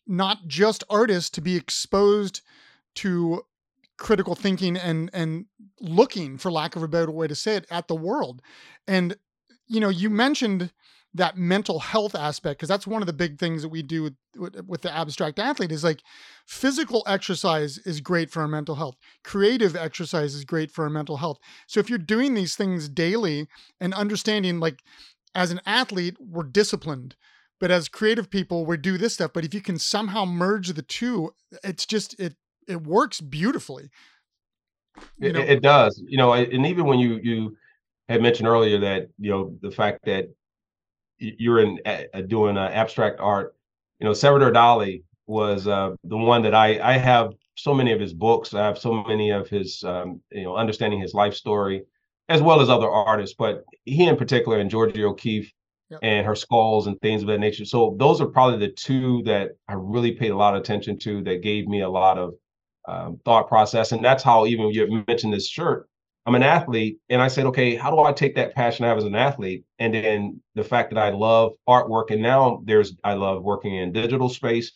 not 0.07 0.47
just 0.47 0.85
artists 0.89 1.31
to 1.31 1.41
be 1.41 1.57
exposed 1.57 2.43
to 2.97 3.43
critical 3.97 4.35
thinking 4.35 4.77
and 4.77 5.11
and 5.13 5.47
looking 5.81 6.39
for 6.39 6.51
lack 6.51 6.77
of 6.77 6.83
a 6.83 6.89
better 6.89 7.11
way 7.11 7.27
to 7.27 7.35
say 7.35 7.57
it 7.57 7.67
at 7.71 7.89
the 7.89 7.95
world 7.95 8.41
and 8.87 9.17
you 9.67 9.81
know 9.81 9.89
you 9.89 10.09
mentioned 10.09 10.73
that 11.15 11.37
mental 11.37 11.81
health 11.81 12.15
aspect 12.15 12.59
because 12.59 12.69
that's 12.69 12.87
one 12.87 13.03
of 13.03 13.07
the 13.07 13.13
big 13.13 13.39
things 13.39 13.63
that 13.63 13.71
we 13.71 13.83
do 13.83 14.03
with, 14.37 14.67
with, 14.67 14.83
the 14.83 14.95
abstract 14.95 15.39
athlete 15.39 15.73
is 15.73 15.83
like 15.83 16.03
physical 16.47 17.03
exercise 17.07 17.79
is 17.79 18.01
great 18.01 18.31
for 18.31 18.43
our 18.43 18.49
mental 18.49 18.75
health. 18.75 18.97
Creative 19.25 19.75
exercise 19.75 20.35
is 20.35 20.45
great 20.45 20.71
for 20.71 20.85
our 20.85 20.91
mental 20.91 21.17
health. 21.17 21.39
So 21.67 21.81
if 21.81 21.89
you're 21.89 21.99
doing 21.99 22.35
these 22.35 22.57
things 22.57 22.89
daily 22.89 23.49
and 23.81 23.95
understanding 23.95 24.61
like 24.61 24.83
as 25.35 25.51
an 25.51 25.61
athlete 25.67 26.17
we're 26.21 26.45
disciplined 26.45 27.17
but 27.61 27.71
as 27.71 27.89
creative 27.89 28.31
people 28.31 28.65
we 28.65 28.77
do 28.77 28.97
this 28.97 29.15
stuff 29.15 29.33
but 29.33 29.45
if 29.45 29.53
you 29.53 29.61
can 29.61 29.79
somehow 29.79 30.25
merge 30.25 30.69
the 30.73 30.83
two 30.83 31.35
it's 31.63 31.85
just 31.85 32.19
it 32.19 32.35
it 32.67 32.83
works 32.83 33.21
beautifully 33.21 33.91
It, 35.21 35.37
it 35.37 35.63
does, 35.63 36.01
you 36.07 36.17
know, 36.17 36.33
and 36.33 36.67
even 36.67 36.87
when 36.87 36.99
you 36.99 37.21
you 37.23 37.57
had 38.09 38.23
mentioned 38.23 38.49
earlier 38.49 38.79
that 38.81 39.09
you 39.19 39.31
know 39.31 39.57
the 39.61 39.71
fact 39.71 40.05
that 40.05 40.29
you're 41.19 41.61
in 41.61 41.79
uh, 41.87 42.21
doing 42.23 42.57
uh, 42.57 42.69
abstract 42.73 43.21
art, 43.21 43.55
you 44.01 44.07
know, 44.07 44.13
Salvador 44.13 44.53
Dali 44.53 45.03
was 45.27 45.67
uh, 45.67 45.91
the 46.05 46.17
one 46.17 46.43
that 46.43 46.55
I 46.55 46.81
I 46.81 46.99
have 46.99 47.35
so 47.57 47.75
many 47.75 47.93
of 47.93 48.01
his 48.01 48.15
books. 48.15 48.55
I 48.55 48.65
have 48.65 48.79
so 48.79 49.03
many 49.05 49.31
of 49.31 49.49
his 49.49 49.83
um, 49.85 50.21
you 50.31 50.45
know 50.45 50.57
understanding 50.57 51.01
his 51.01 51.15
life 51.15 51.35
story, 51.35 51.85
as 52.29 52.43
well 52.43 52.61
as 52.61 52.69
other 52.69 52.91
artists, 52.91 53.37
but 53.39 53.65
he 53.85 54.07
in 54.07 54.17
particular 54.17 54.59
and 54.59 54.71
Georgia 54.71 55.05
O'Keeffe 55.05 55.53
Yep. 55.91 56.01
and 56.03 56.27
her 56.27 56.35
skulls 56.35 56.87
and 56.87 57.01
things 57.01 57.23
of 57.23 57.29
that 57.29 57.39
nature. 57.39 57.65
So 57.65 57.97
those 57.99 58.21
are 58.21 58.27
probably 58.27 58.59
the 58.59 58.73
two 58.73 59.23
that 59.23 59.53
I 59.69 59.73
really 59.73 60.13
paid 60.13 60.33
a 60.33 60.37
lot 60.37 60.55
of 60.55 60.61
attention 60.61 60.99
to 60.99 61.23
that 61.23 61.43
gave 61.43 61.67
me 61.67 61.81
a 61.81 61.89
lot 61.89 62.19
of 62.19 62.35
um, 62.87 63.19
thought 63.25 63.49
process. 63.49 63.93
And 63.93 64.05
that's 64.05 64.23
how 64.23 64.45
even 64.47 64.69
you 64.69 65.03
mentioned 65.09 65.33
this 65.33 65.49
shirt. 65.49 65.88
I'm 66.29 66.35
an 66.35 66.43
athlete, 66.43 66.99
and 67.09 67.23
I 67.23 67.29
said, 67.29 67.47
okay, 67.47 67.75
how 67.75 67.91
do 67.91 68.01
I 68.01 68.13
take 68.13 68.35
that 68.35 68.55
passion 68.55 68.85
I 68.85 68.89
have 68.89 68.99
as 68.99 69.05
an 69.05 69.15
athlete, 69.15 69.65
and 69.79 69.95
then 69.95 70.43
the 70.55 70.63
fact 70.63 70.93
that 70.93 70.99
I 70.99 71.09
love 71.09 71.53
artwork, 71.67 72.11
and 72.11 72.21
now 72.21 72.61
there's 72.67 72.95
I 73.03 73.15
love 73.15 73.43
working 73.43 73.77
in 73.77 73.93
digital 73.93 74.29
space. 74.29 74.73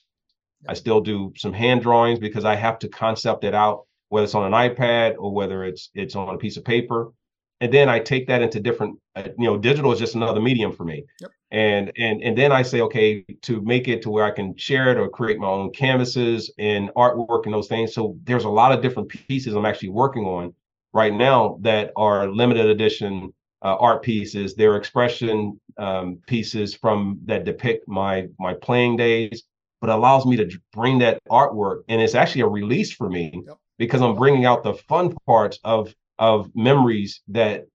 I 0.66 0.72
still 0.72 1.02
do 1.02 1.30
some 1.36 1.52
hand 1.52 1.82
drawings 1.82 2.18
because 2.18 2.46
I 2.46 2.54
have 2.54 2.78
to 2.78 2.88
concept 2.88 3.44
it 3.44 3.54
out, 3.54 3.82
whether 4.08 4.24
it's 4.24 4.34
on 4.34 4.50
an 4.50 4.70
iPad 4.70 5.16
or 5.18 5.30
whether 5.30 5.62
it's 5.62 5.90
it's 5.94 6.16
on 6.16 6.34
a 6.34 6.38
piece 6.38 6.56
of 6.56 6.64
paper, 6.64 7.12
and 7.60 7.70
then 7.70 7.86
I 7.90 7.98
take 7.98 8.28
that 8.28 8.40
into 8.40 8.58
different. 8.58 8.98
Uh, 9.14 9.24
you 9.38 9.44
know, 9.44 9.58
digital 9.58 9.92
is 9.92 9.98
just 9.98 10.14
another 10.14 10.40
medium 10.40 10.72
for 10.72 10.84
me. 10.84 11.04
Yep. 11.20 11.30
And 11.50 11.92
and 11.98 12.22
and 12.22 12.38
then 12.38 12.50
I 12.50 12.62
say, 12.62 12.80
okay, 12.80 13.26
to 13.42 13.60
make 13.60 13.88
it 13.88 14.00
to 14.04 14.10
where 14.10 14.24
I 14.24 14.30
can 14.30 14.56
share 14.56 14.90
it 14.90 14.96
or 14.96 15.06
create 15.10 15.38
my 15.38 15.48
own 15.48 15.70
canvases 15.72 16.50
and 16.58 16.88
artwork 16.96 17.44
and 17.44 17.52
those 17.52 17.68
things. 17.68 17.92
So 17.92 18.16
there's 18.24 18.44
a 18.44 18.48
lot 18.48 18.72
of 18.72 18.80
different 18.80 19.10
pieces 19.10 19.54
I'm 19.54 19.66
actually 19.66 19.90
working 19.90 20.24
on 20.24 20.54
right 20.92 21.12
now 21.12 21.58
that 21.62 21.92
are 21.96 22.28
limited 22.28 22.66
edition 22.66 23.32
uh, 23.62 23.76
art 23.76 24.02
pieces. 24.02 24.54
They're 24.54 24.76
expression 24.76 25.60
um, 25.78 26.18
pieces 26.26 26.74
from 26.74 27.20
that 27.26 27.44
depict 27.44 27.88
my 27.88 28.28
my 28.38 28.54
playing 28.54 28.96
days, 28.96 29.44
but 29.80 29.90
allows 29.90 30.26
me 30.26 30.36
to 30.36 30.50
bring 30.72 30.98
that 30.98 31.20
artwork, 31.30 31.82
and 31.88 32.00
it's 32.00 32.14
actually 32.14 32.42
a 32.42 32.48
release 32.48 32.92
for 32.92 33.08
me 33.08 33.42
Yep. 33.46 33.56
because 33.78 34.02
I'm 34.02 34.16
bringing 34.16 34.44
out 34.44 34.64
the 34.64 34.74
fun 34.74 35.14
parts 35.26 35.58
of 35.64 35.94
of 36.18 36.50
memories 36.54 37.22
that 37.28 37.66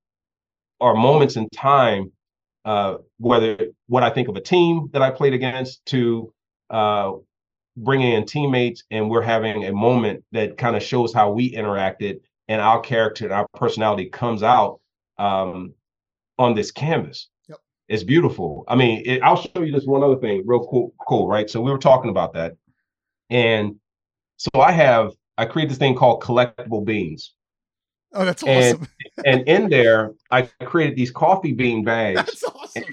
are 0.82 0.96
moments 0.96 1.36
in 1.36 1.50
time. 1.50 2.12
Uh, 2.66 2.98
whether 3.18 3.58
what 3.88 4.04
I 4.04 4.10
think 4.10 4.28
of 4.28 4.36
a 4.36 4.42
team 4.42 4.90
that 4.92 5.02
I 5.02 5.10
played 5.10 5.34
against 5.34 5.86
to 5.86 6.34
uh, 6.70 7.14
bringing 7.78 8.12
in 8.12 8.26
teammates 8.26 8.84
and 8.92 9.10
we're 9.10 9.22
having 9.22 9.66
a 9.66 9.72
moment 9.72 10.26
that 10.34 10.58
kind 10.58 10.76
of 10.76 10.84
shows 10.84 11.14
how 11.14 11.32
we 11.32 11.54
interacted 11.54 12.20
and 12.48 12.62
our 12.62 12.80
character 12.80 13.26
and 13.26 13.34
our 13.34 13.48
personality 13.56 14.06
comes 14.06 14.44
out 14.44 14.80
um, 15.18 15.74
on 16.38 16.56
this 16.56 16.72
canvas. 16.72 17.30
Yep. 17.50 17.60
It's 17.90 18.04
beautiful. 18.04 18.64
I 18.68 18.76
mean, 18.76 19.04
it, 19.06 19.22
I'll 19.22 19.36
show 19.42 19.62
you 19.62 19.72
this 19.72 19.86
one 19.86 20.04
other 20.04 20.18
thing, 20.18 20.44
real 20.46 20.66
cool, 20.68 20.94
cool, 21.08 21.28
right? 21.28 21.50
So 21.50 21.62
we 21.62 21.72
were 21.72 21.78
talking 21.78 22.10
about 22.10 22.34
that, 22.34 22.54
and 23.30 23.76
so 24.38 24.50
I 24.60 24.72
have 24.72 25.12
I 25.38 25.46
create 25.46 25.70
this 25.70 25.78
thing 25.78 25.96
called 25.96 26.22
collectible 26.24 26.86
beans, 26.86 27.34
oh 28.14 28.26
that's 28.26 28.44
and- 28.44 28.76
awesome 28.76 28.88
and 29.26 29.48
in 29.48 29.70
there 29.70 30.14
I 30.32 30.44
created 30.44 30.96
these 30.96 31.12
coffee 31.12 31.54
bean 31.54 31.84
bags 31.84 32.18
that's 32.18 32.44
awesome 32.44 32.84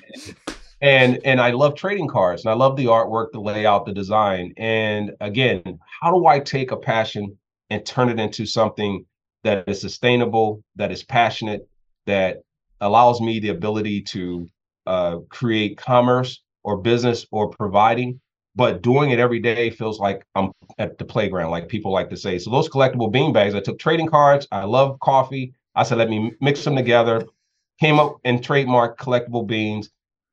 and 0.85 1.19
and 1.25 1.41
I 1.41 1.51
love 1.51 1.75
trading 1.75 2.09
cards 2.09 2.45
and 2.45 2.51
I 2.53 2.55
love 2.55 2.77
the 2.77 2.87
artwork, 2.87 3.33
the 3.33 3.41
layout, 3.41 3.87
the 3.87 3.93
design. 3.93 4.53
And 4.59 5.13
again, 5.21 5.79
how 6.01 6.13
do 6.13 6.27
I 6.27 6.41
take 6.41 6.73
a 6.73 6.77
passion 6.77 7.37
and 7.71 7.85
turn 7.87 8.11
it 8.11 8.21
into 8.21 8.45
something 8.45 9.05
that 9.45 9.69
is 9.69 9.81
sustainable, 9.81 10.63
that 10.77 10.91
is 10.91 11.05
passionate, 11.05 11.69
that 12.07 12.43
allows 12.81 13.21
me 13.21 13.39
the 13.39 13.51
ability 13.51 14.03
to 14.03 14.49
uh, 14.87 15.19
create 15.29 15.79
commerce 15.79 16.43
or 16.65 16.79
business 16.79 17.27
or 17.31 17.49
providing, 17.49 18.21
but 18.57 18.83
doing 18.83 19.11
it 19.11 19.19
every 19.19 19.39
day 19.39 19.71
feels 19.71 20.01
like 20.01 20.25
I'm 20.35 20.51
at 20.79 20.99
the 20.99 21.05
playground, 21.05 21.51
like 21.51 21.69
people 21.69 21.93
like 21.93 22.11
to 22.11 22.17
say. 22.17 22.39
So 22.39 22.51
those 22.51 22.69
collectible 22.69 23.13
bean 23.13 23.33
bags, 23.33 23.55
I 23.55 23.61
took 23.61 23.79
trading 23.79 24.09
cards. 24.09 24.47
I 24.51 24.65
love 24.65 24.99
coffee. 25.01 25.55
I 25.75 25.83
said, 25.83 25.99
let 25.99 26.11
me 26.11 26.33
mix 26.41 26.65
them 26.65 26.77
together. 26.77 27.25
Came 27.81 27.99
up 27.99 28.19
and 28.25 28.41
trademarked 28.41 28.97
collectible 28.97 29.47
beans 29.47 29.91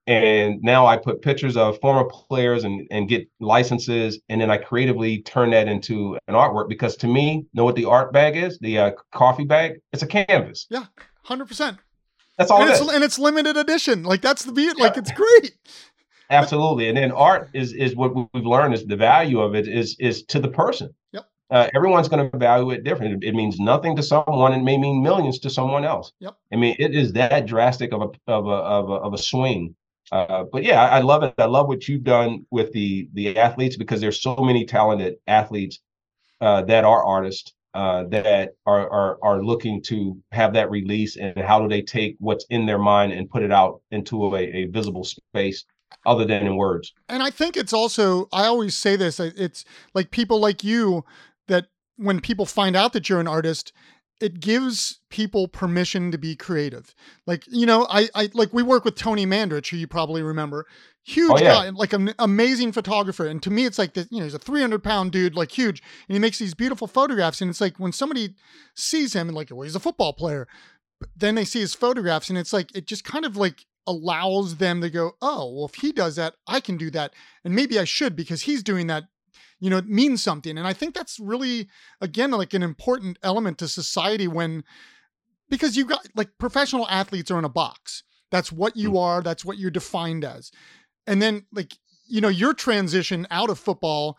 and 0.07 0.59
now 0.61 0.85
I 0.87 0.97
put 0.97 1.21
pictures 1.21 1.55
of 1.55 1.79
former 1.79 2.09
players 2.09 2.63
and 2.63 2.87
and 2.91 3.07
get 3.07 3.27
licenses, 3.39 4.19
and 4.29 4.41
then 4.41 4.49
I 4.49 4.57
creatively 4.57 5.21
turn 5.21 5.51
that 5.51 5.67
into 5.67 6.17
an 6.27 6.35
artwork 6.35 6.69
because 6.69 6.95
to 6.97 7.07
me, 7.07 7.45
know 7.53 7.63
what 7.63 7.75
the 7.75 7.85
art 7.85 8.11
bag 8.11 8.35
is? 8.35 8.57
The 8.59 8.77
uh, 8.77 8.91
coffee 9.13 9.45
bag. 9.45 9.79
It's 9.93 10.03
a 10.03 10.07
canvas. 10.07 10.67
Yeah, 10.69 10.85
hundred 11.23 11.47
percent. 11.47 11.77
That's 12.37 12.49
all 12.49 12.61
and 12.61 12.69
it 12.69 12.81
it's, 12.81 12.91
and 12.91 13.03
it's 13.03 13.19
limited 13.19 13.57
edition. 13.57 14.03
Like 14.03 14.21
that's 14.21 14.43
the 14.43 14.51
beauty. 14.51 14.81
Like 14.81 14.97
it's 14.97 15.11
great. 15.11 15.55
Absolutely. 16.31 16.87
And 16.87 16.97
then 16.97 17.11
art 17.11 17.49
is 17.53 17.73
is 17.73 17.95
what 17.95 18.15
we've 18.33 18.45
learned 18.45 18.73
is 18.73 18.85
the 18.85 18.95
value 18.95 19.41
of 19.41 19.53
it 19.53 19.67
is 19.67 19.95
is 19.99 20.23
to 20.25 20.39
the 20.39 20.47
person. 20.47 20.89
Yep. 21.11 21.25
Uh, 21.51 21.67
everyone's 21.75 22.07
going 22.07 22.31
to 22.31 22.37
value 22.37 22.71
it 22.71 22.85
different. 22.85 23.21
It, 23.21 23.27
it 23.27 23.35
means 23.35 23.59
nothing 23.59 23.97
to 23.97 24.03
someone. 24.03 24.53
It 24.53 24.63
may 24.63 24.77
mean 24.77 25.03
millions 25.03 25.39
to 25.39 25.49
someone 25.49 25.83
else. 25.83 26.13
Yep. 26.19 26.37
I 26.53 26.55
mean, 26.55 26.77
it 26.79 26.95
is 26.95 27.11
that 27.13 27.45
drastic 27.45 27.91
of 27.91 28.01
a 28.01 28.31
of 28.31 28.47
a 28.47 28.49
of 28.49 28.89
a, 28.89 28.93
of 28.93 29.13
a 29.13 29.17
swing. 29.17 29.75
Uh, 30.11 30.43
but 30.51 30.63
yeah, 30.63 30.81
I, 30.83 30.97
I 30.97 31.01
love 31.01 31.23
it. 31.23 31.33
I 31.37 31.45
love 31.45 31.67
what 31.67 31.87
you've 31.87 32.03
done 32.03 32.45
with 32.51 32.71
the 32.73 33.09
the 33.13 33.37
athletes 33.37 33.77
because 33.77 34.01
there's 34.01 34.21
so 34.21 34.35
many 34.35 34.65
talented 34.65 35.15
athletes 35.27 35.79
uh, 36.41 36.63
that 36.63 36.83
are 36.83 37.03
artists 37.03 37.53
uh, 37.73 38.03
that 38.09 38.55
are, 38.65 38.89
are 38.89 39.17
are 39.23 39.43
looking 39.43 39.81
to 39.83 40.17
have 40.31 40.53
that 40.53 40.69
release 40.69 41.15
and 41.15 41.37
how 41.37 41.61
do 41.61 41.69
they 41.69 41.81
take 41.81 42.17
what's 42.19 42.45
in 42.49 42.65
their 42.65 42.79
mind 42.79 43.13
and 43.13 43.29
put 43.29 43.41
it 43.41 43.51
out 43.51 43.81
into 43.91 44.35
a, 44.35 44.41
a 44.41 44.65
visible 44.65 45.05
space 45.05 45.63
other 46.05 46.25
than 46.25 46.45
in 46.45 46.55
words. 46.55 46.93
And 47.09 47.21
I 47.21 47.29
think 47.29 47.57
it's 47.57 47.73
also, 47.73 48.27
I 48.31 48.45
always 48.45 48.75
say 48.75 48.95
this, 48.95 49.19
it's 49.19 49.65
like 49.93 50.11
people 50.11 50.39
like 50.39 50.63
you 50.63 51.05
that 51.47 51.67
when 51.97 52.19
people 52.21 52.45
find 52.45 52.75
out 52.75 52.93
that 52.93 53.09
you're 53.09 53.19
an 53.19 53.27
artist, 53.27 53.73
it 54.21 54.39
gives 54.39 54.99
people 55.09 55.47
permission 55.47 56.11
to 56.11 56.17
be 56.17 56.35
creative. 56.35 56.93
Like, 57.25 57.43
you 57.47 57.65
know, 57.65 57.87
I, 57.89 58.09
I 58.15 58.29
like 58.33 58.53
we 58.53 58.63
work 58.63 58.85
with 58.85 58.95
Tony 58.95 59.25
Mandarich, 59.25 59.69
who 59.69 59.77
you 59.77 59.87
probably 59.87 60.21
remember. 60.23 60.65
Huge 61.03 61.31
Oh, 61.31 61.37
yeah. 61.39 61.53
guy, 61.53 61.69
like 61.69 61.93
an 61.93 62.13
amazing 62.19 62.71
photographer. 62.73 63.25
And 63.25 63.41
to 63.41 63.49
me, 63.49 63.65
it's 63.65 63.79
like, 63.79 63.93
the, 63.95 64.07
you 64.11 64.19
know, 64.19 64.25
he's 64.25 64.35
a 64.35 64.39
300 64.39 64.83
pound 64.83 65.11
dude, 65.11 65.35
like 65.35 65.51
huge. 65.51 65.81
And 66.07 66.13
he 66.15 66.19
makes 66.19 66.37
these 66.37 66.53
beautiful 66.53 66.85
photographs. 66.85 67.41
And 67.41 67.49
it's 67.49 67.59
like 67.59 67.79
when 67.79 67.91
somebody 67.91 68.35
sees 68.75 69.13
him 69.13 69.27
and 69.27 69.35
like, 69.35 69.49
well, 69.49 69.61
he's 69.63 69.75
a 69.75 69.79
football 69.79 70.13
player. 70.13 70.47
But 70.99 71.09
then 71.15 71.33
they 71.33 71.45
see 71.45 71.59
his 71.59 71.73
photographs 71.73 72.29
and 72.29 72.37
it's 72.37 72.53
like, 72.53 72.75
it 72.75 72.85
just 72.85 73.03
kind 73.03 73.25
of 73.25 73.35
like 73.35 73.65
allows 73.87 74.57
them 74.57 74.79
to 74.81 74.91
go, 74.91 75.13
oh, 75.23 75.51
well, 75.51 75.65
if 75.65 75.73
he 75.81 75.91
does 75.91 76.17
that, 76.17 76.35
I 76.47 76.59
can 76.59 76.77
do 76.77 76.91
that. 76.91 77.13
And 77.43 77.55
maybe 77.55 77.79
I 77.79 77.83
should 77.83 78.15
because 78.15 78.43
he's 78.43 78.61
doing 78.61 78.85
that. 78.87 79.05
You 79.61 79.69
know, 79.69 79.77
it 79.77 79.87
means 79.87 80.21
something. 80.21 80.57
And 80.57 80.67
I 80.67 80.73
think 80.73 80.93
that's 80.93 81.19
really, 81.19 81.69
again, 82.01 82.31
like 82.31 82.53
an 82.53 82.63
important 82.63 83.17
element 83.23 83.59
to 83.59 83.69
society 83.69 84.27
when, 84.27 84.63
because 85.49 85.77
you 85.77 85.85
got 85.85 86.05
like 86.15 86.29
professional 86.39 86.89
athletes 86.89 87.31
are 87.31 87.39
in 87.39 87.45
a 87.45 87.49
box. 87.49 88.03
That's 88.31 88.51
what 88.51 88.75
you 88.75 88.91
hmm. 88.91 88.97
are, 88.97 89.21
that's 89.21 89.45
what 89.45 89.57
you're 89.57 89.71
defined 89.71 90.25
as. 90.25 90.51
And 91.07 91.21
then, 91.21 91.45
like, 91.53 91.77
you 92.07 92.21
know, 92.21 92.27
your 92.27 92.53
transition 92.53 93.25
out 93.31 93.49
of 93.49 93.59
football 93.59 94.17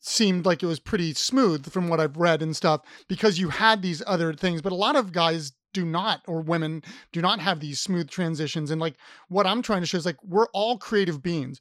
seemed 0.00 0.46
like 0.46 0.62
it 0.62 0.66
was 0.66 0.80
pretty 0.80 1.12
smooth 1.12 1.70
from 1.70 1.88
what 1.88 2.00
I've 2.00 2.16
read 2.16 2.40
and 2.40 2.56
stuff 2.56 2.82
because 3.08 3.38
you 3.38 3.48
had 3.48 3.82
these 3.82 4.02
other 4.06 4.32
things. 4.32 4.62
But 4.62 4.72
a 4.72 4.76
lot 4.76 4.96
of 4.96 5.12
guys 5.12 5.52
do 5.74 5.84
not, 5.84 6.22
or 6.26 6.40
women 6.40 6.82
do 7.12 7.20
not 7.20 7.40
have 7.40 7.60
these 7.60 7.80
smooth 7.80 8.08
transitions. 8.08 8.70
And 8.70 8.80
like 8.80 8.94
what 9.28 9.46
I'm 9.46 9.62
trying 9.62 9.80
to 9.80 9.86
show 9.86 9.98
is 9.98 10.06
like 10.06 10.22
we're 10.24 10.48
all 10.54 10.78
creative 10.78 11.22
beings. 11.22 11.60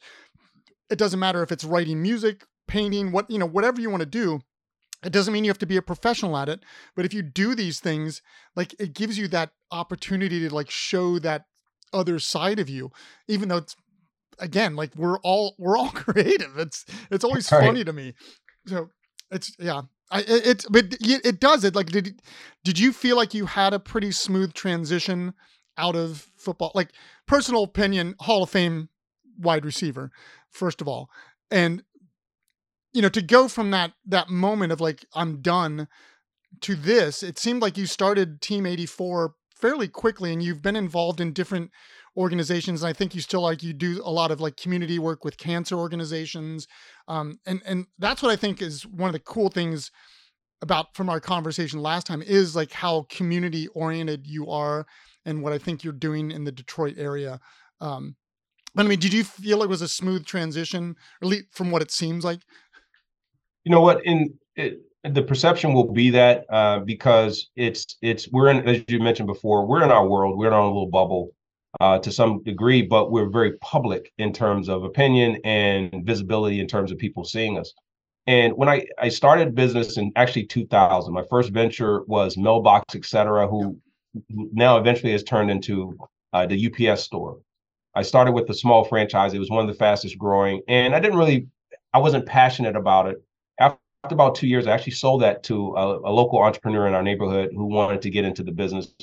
It 0.90 0.98
doesn't 0.98 1.20
matter 1.20 1.44
if 1.44 1.52
it's 1.52 1.64
writing 1.64 2.02
music, 2.02 2.46
painting, 2.68 3.12
what, 3.12 3.30
you 3.30 3.40
know, 3.40 3.46
whatever 3.46 3.82
you 3.82 3.90
want 3.90 4.02
to 4.02 4.06
do. 4.06 4.42
It 5.04 5.12
doesn't 5.12 5.32
mean 5.32 5.44
you 5.44 5.52
have 5.52 5.60
to 5.60 5.68
be 5.68 5.78
a 5.78 5.82
professional 5.82 6.36
at 6.38 6.50
it, 6.50 6.62
but 6.96 7.06
if 7.06 7.14
you 7.14 7.22
do 7.22 7.54
these 7.54 7.80
things, 7.80 8.22
like 8.56 8.74
it 8.80 8.94
gives 8.94 9.18
you 9.18 9.28
that 9.28 9.52
opportunity 9.72 10.40
to 10.48 10.54
like 10.54 10.72
show 10.72 11.20
that 11.20 11.46
other 11.94 12.18
side 12.18 12.60
of 12.60 12.68
you, 12.68 12.92
even 13.28 13.48
though 13.50 13.58
it's 13.58 13.76
again 14.40 14.76
like 14.76 14.96
we're 14.96 15.20
all 15.20 15.56
we're 15.60 15.78
all 15.78 15.90
creative. 15.94 16.58
It's 16.58 16.84
it's 17.12 17.24
always 17.24 17.52
Right. 17.52 17.66
funny 17.66 17.84
to 17.84 17.94
me. 17.94 18.16
So 18.66 18.90
it's 19.30 19.52
yeah. 19.60 19.84
I 20.10 20.24
it, 20.28 20.66
but 20.70 20.86
it 21.02 21.40
does 21.40 21.64
it 21.64 21.76
like 21.76 21.88
did 21.88 22.20
did 22.64 22.80
you 22.80 22.92
feel 22.92 23.18
like 23.18 23.34
you 23.34 23.46
had 23.46 23.74
a 23.74 23.80
pretty 23.80 24.12
smooth 24.12 24.53
transition 24.53 25.34
out 25.77 25.96
of 25.96 26.27
football? 26.38 26.72
Like 26.74 26.90
personal 27.27 27.64
opinion, 27.64 28.16
Hall 28.22 28.44
of 28.44 28.50
Fame 28.50 28.90
wide 29.38 29.64
receiver, 29.66 30.12
first 30.50 30.82
of 30.82 30.88
all, 30.88 31.10
and 31.51 31.84
you 32.98 33.03
know 33.03 33.10
to 33.10 33.22
go 33.22 33.48
from 33.48 33.70
that 33.70 33.94
that 34.07 34.27
moment 34.27 34.72
of 34.72 34.81
like 34.81 35.05
I'm 35.14 35.40
done 35.44 35.88
to 36.62 36.74
this, 36.74 37.22
it 37.22 37.38
seemed 37.38 37.62
like 37.62 37.77
you 37.77 37.86
started 37.86 38.42
Team 38.42 38.66
84 38.66 39.36
fairly 39.55 39.88
quickly, 39.88 40.33
and 40.33 40.42
you've 40.42 40.64
been 40.64 40.75
involved 40.75 41.22
in 41.22 41.31
different 41.31 41.70
organizations. 42.18 42.81
And 42.81 42.90
I 42.90 42.94
think 42.94 43.14
you 43.14 43.22
still 43.22 43.42
like 43.42 43.62
you 43.62 43.74
do 43.74 44.01
a 44.03 44.10
lot 44.10 44.31
of 44.31 44.42
like 44.42 44.57
community 44.57 44.98
work 44.98 45.24
with 45.24 45.38
cancer 45.38 45.75
organizations, 45.77 46.68
um, 47.07 47.38
and 47.46 47.62
and 47.68 47.86
that's 48.00 48.24
what 48.24 48.31
I 48.31 48.36
think 48.36 48.64
is 48.64 48.83
one 48.88 49.10
of 49.10 49.14
the 49.14 49.20
cool 49.20 49.50
things 49.50 49.92
about 50.64 50.96
from 50.96 51.07
our 51.07 51.20
conversation 51.20 51.79
last 51.79 52.07
time 52.07 52.24
is 52.24 52.55
like 52.55 52.72
how 52.72 53.05
community 53.12 53.68
oriented 53.75 54.25
you 54.25 54.50
are, 54.50 54.88
and 55.24 55.44
what 55.44 55.53
I 55.53 55.60
think 55.60 55.83
you're 55.83 55.94
doing 55.94 56.31
in 56.31 56.46
the 56.46 56.51
Detroit 56.51 56.96
area. 56.98 57.40
Um, 57.79 58.16
but 58.77 58.86
I 58.86 58.90
mean, 58.90 59.00
did 59.00 59.12
you 59.12 59.24
feel 59.24 59.64
it 59.64 59.70
was 59.70 59.81
a 59.81 59.88
smooth 59.88 60.27
transition, 60.27 60.96
or 61.22 61.25
at 61.25 61.29
least 61.29 61.46
from 61.51 61.72
what 61.72 61.81
it 61.81 61.90
seems 61.90 62.24
like? 62.24 62.42
You 63.68 63.72
know 63.72 63.82
what? 63.82 64.06
In 64.06 64.34
it, 64.56 64.80
the 65.03 65.22
perception 65.22 65.74
will 65.74 65.92
be 65.92 66.10
that 66.12 66.46
uh, 66.50 66.80
because 66.80 67.50
it's 67.58 67.98
it's 68.01 68.32
we're 68.32 68.48
in 68.48 68.66
as 68.66 68.82
you 68.88 69.01
mentioned 69.01 69.27
before, 69.27 69.66
we're 69.68 69.84
in 69.84 69.92
our 69.92 70.08
world, 70.08 70.38
we're 70.38 70.48
in 70.48 70.53
our 70.53 70.66
little 70.66 70.88
bubble 70.88 71.32
uh, 71.82 72.00
to 72.00 72.10
some 72.10 72.42
degree, 72.44 72.82
but 72.82 73.12
we're 73.12 73.27
very 73.27 73.58
public 73.58 74.14
in 74.20 74.32
terms 74.32 74.70
of 74.70 74.86
opinion 74.86 75.42
and 75.44 76.06
visibility 76.06 76.62
in 76.62 76.68
terms 76.70 76.94
of 76.94 76.98
people 76.98 77.25
seeing 77.25 77.60
us. 77.60 77.74
And 78.25 78.53
when 78.53 78.70
I, 78.70 78.86
I 79.00 79.10
started 79.10 79.53
business 79.53 79.98
in 79.98 80.14
actually 80.16 80.46
2000, 80.46 81.14
my 81.14 81.24
first 81.30 81.51
venture 81.51 82.06
was 82.06 82.38
Mailbox, 82.38 82.96
etc 82.96 83.50
who 83.50 83.77
now 84.30 84.77
eventually 84.77 85.12
has 85.12 85.25
turned 85.25 85.51
into 85.51 85.94
uh, 86.32 86.46
the 86.46 86.68
UPS 86.68 87.03
store. 87.03 87.40
I 87.96 88.03
started 88.03 88.32
with 88.32 88.50
a 88.50 88.53
small 88.53 88.86
franchise. 88.86 89.34
It 89.34 89.40
was 89.40 89.50
one 89.50 89.60
of 89.60 89.68
the 89.68 89.77
fastest 89.77 90.18
growing, 90.18 90.62
and 90.70 90.96
I 90.96 91.01
didn't 91.01 91.18
really, 91.18 91.48
I 91.94 91.98
wasn't 91.98 92.25
passionate 92.25 92.77
about 92.77 93.08
it. 93.08 93.18
About 94.11 94.35
two 94.35 94.48
years, 94.48 94.67
I 94.67 94.74
actually 94.74 94.93
sold 94.93 95.22
that 95.22 95.43
to 95.43 95.75
a, 95.75 96.00
a 96.00 96.11
local 96.11 96.39
entrepreneur 96.39 96.87
in 96.87 96.93
our 96.93 97.03
neighborhood 97.03 97.50
who 97.53 97.65
wanted 97.65 98.01
to 98.03 98.09
get 98.09 98.25
into 98.25 98.43
the 98.43 98.51
business. 98.51 98.93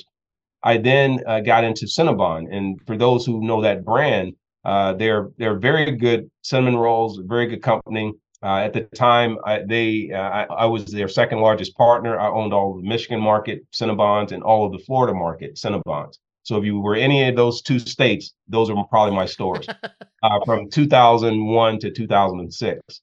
I 0.63 0.77
then 0.77 1.21
uh, 1.27 1.41
got 1.41 1.63
into 1.63 1.85
Cinnabon, 1.85 2.47
and 2.51 2.79
for 2.87 2.97
those 2.97 3.25
who 3.25 3.45
know 3.45 3.61
that 3.61 3.85
brand, 3.85 4.33
uh, 4.63 4.93
they're 4.93 5.29
they're 5.37 5.59
very 5.59 5.91
good 5.91 6.29
cinnamon 6.41 6.75
rolls, 6.75 7.19
very 7.23 7.47
good 7.47 7.61
company. 7.61 8.13
Uh, 8.43 8.57
at 8.57 8.73
the 8.73 8.81
time, 8.95 9.37
I, 9.45 9.61
they 9.67 10.11
uh, 10.11 10.17
I, 10.17 10.43
I 10.43 10.65
was 10.65 10.85
their 10.85 11.07
second 11.07 11.39
largest 11.39 11.75
partner. 11.77 12.19
I 12.19 12.27
owned 12.27 12.53
all 12.53 12.75
of 12.75 12.83
the 12.83 12.89
Michigan 12.89 13.19
market 13.19 13.65
Cinnabons 13.71 14.31
and 14.31 14.43
all 14.43 14.65
of 14.65 14.71
the 14.71 14.79
Florida 14.79 15.13
market 15.13 15.55
Cinnabons. 15.55 16.17
So 16.43 16.57
if 16.57 16.63
you 16.63 16.79
were 16.79 16.95
any 16.95 17.27
of 17.27 17.35
those 17.35 17.61
two 17.61 17.79
states, 17.79 18.33
those 18.47 18.69
are 18.69 18.85
probably 18.87 19.15
my 19.15 19.25
stores 19.25 19.67
uh, 20.23 20.39
from 20.45 20.69
2001 20.69 21.79
to 21.79 21.91
2006. 21.91 23.01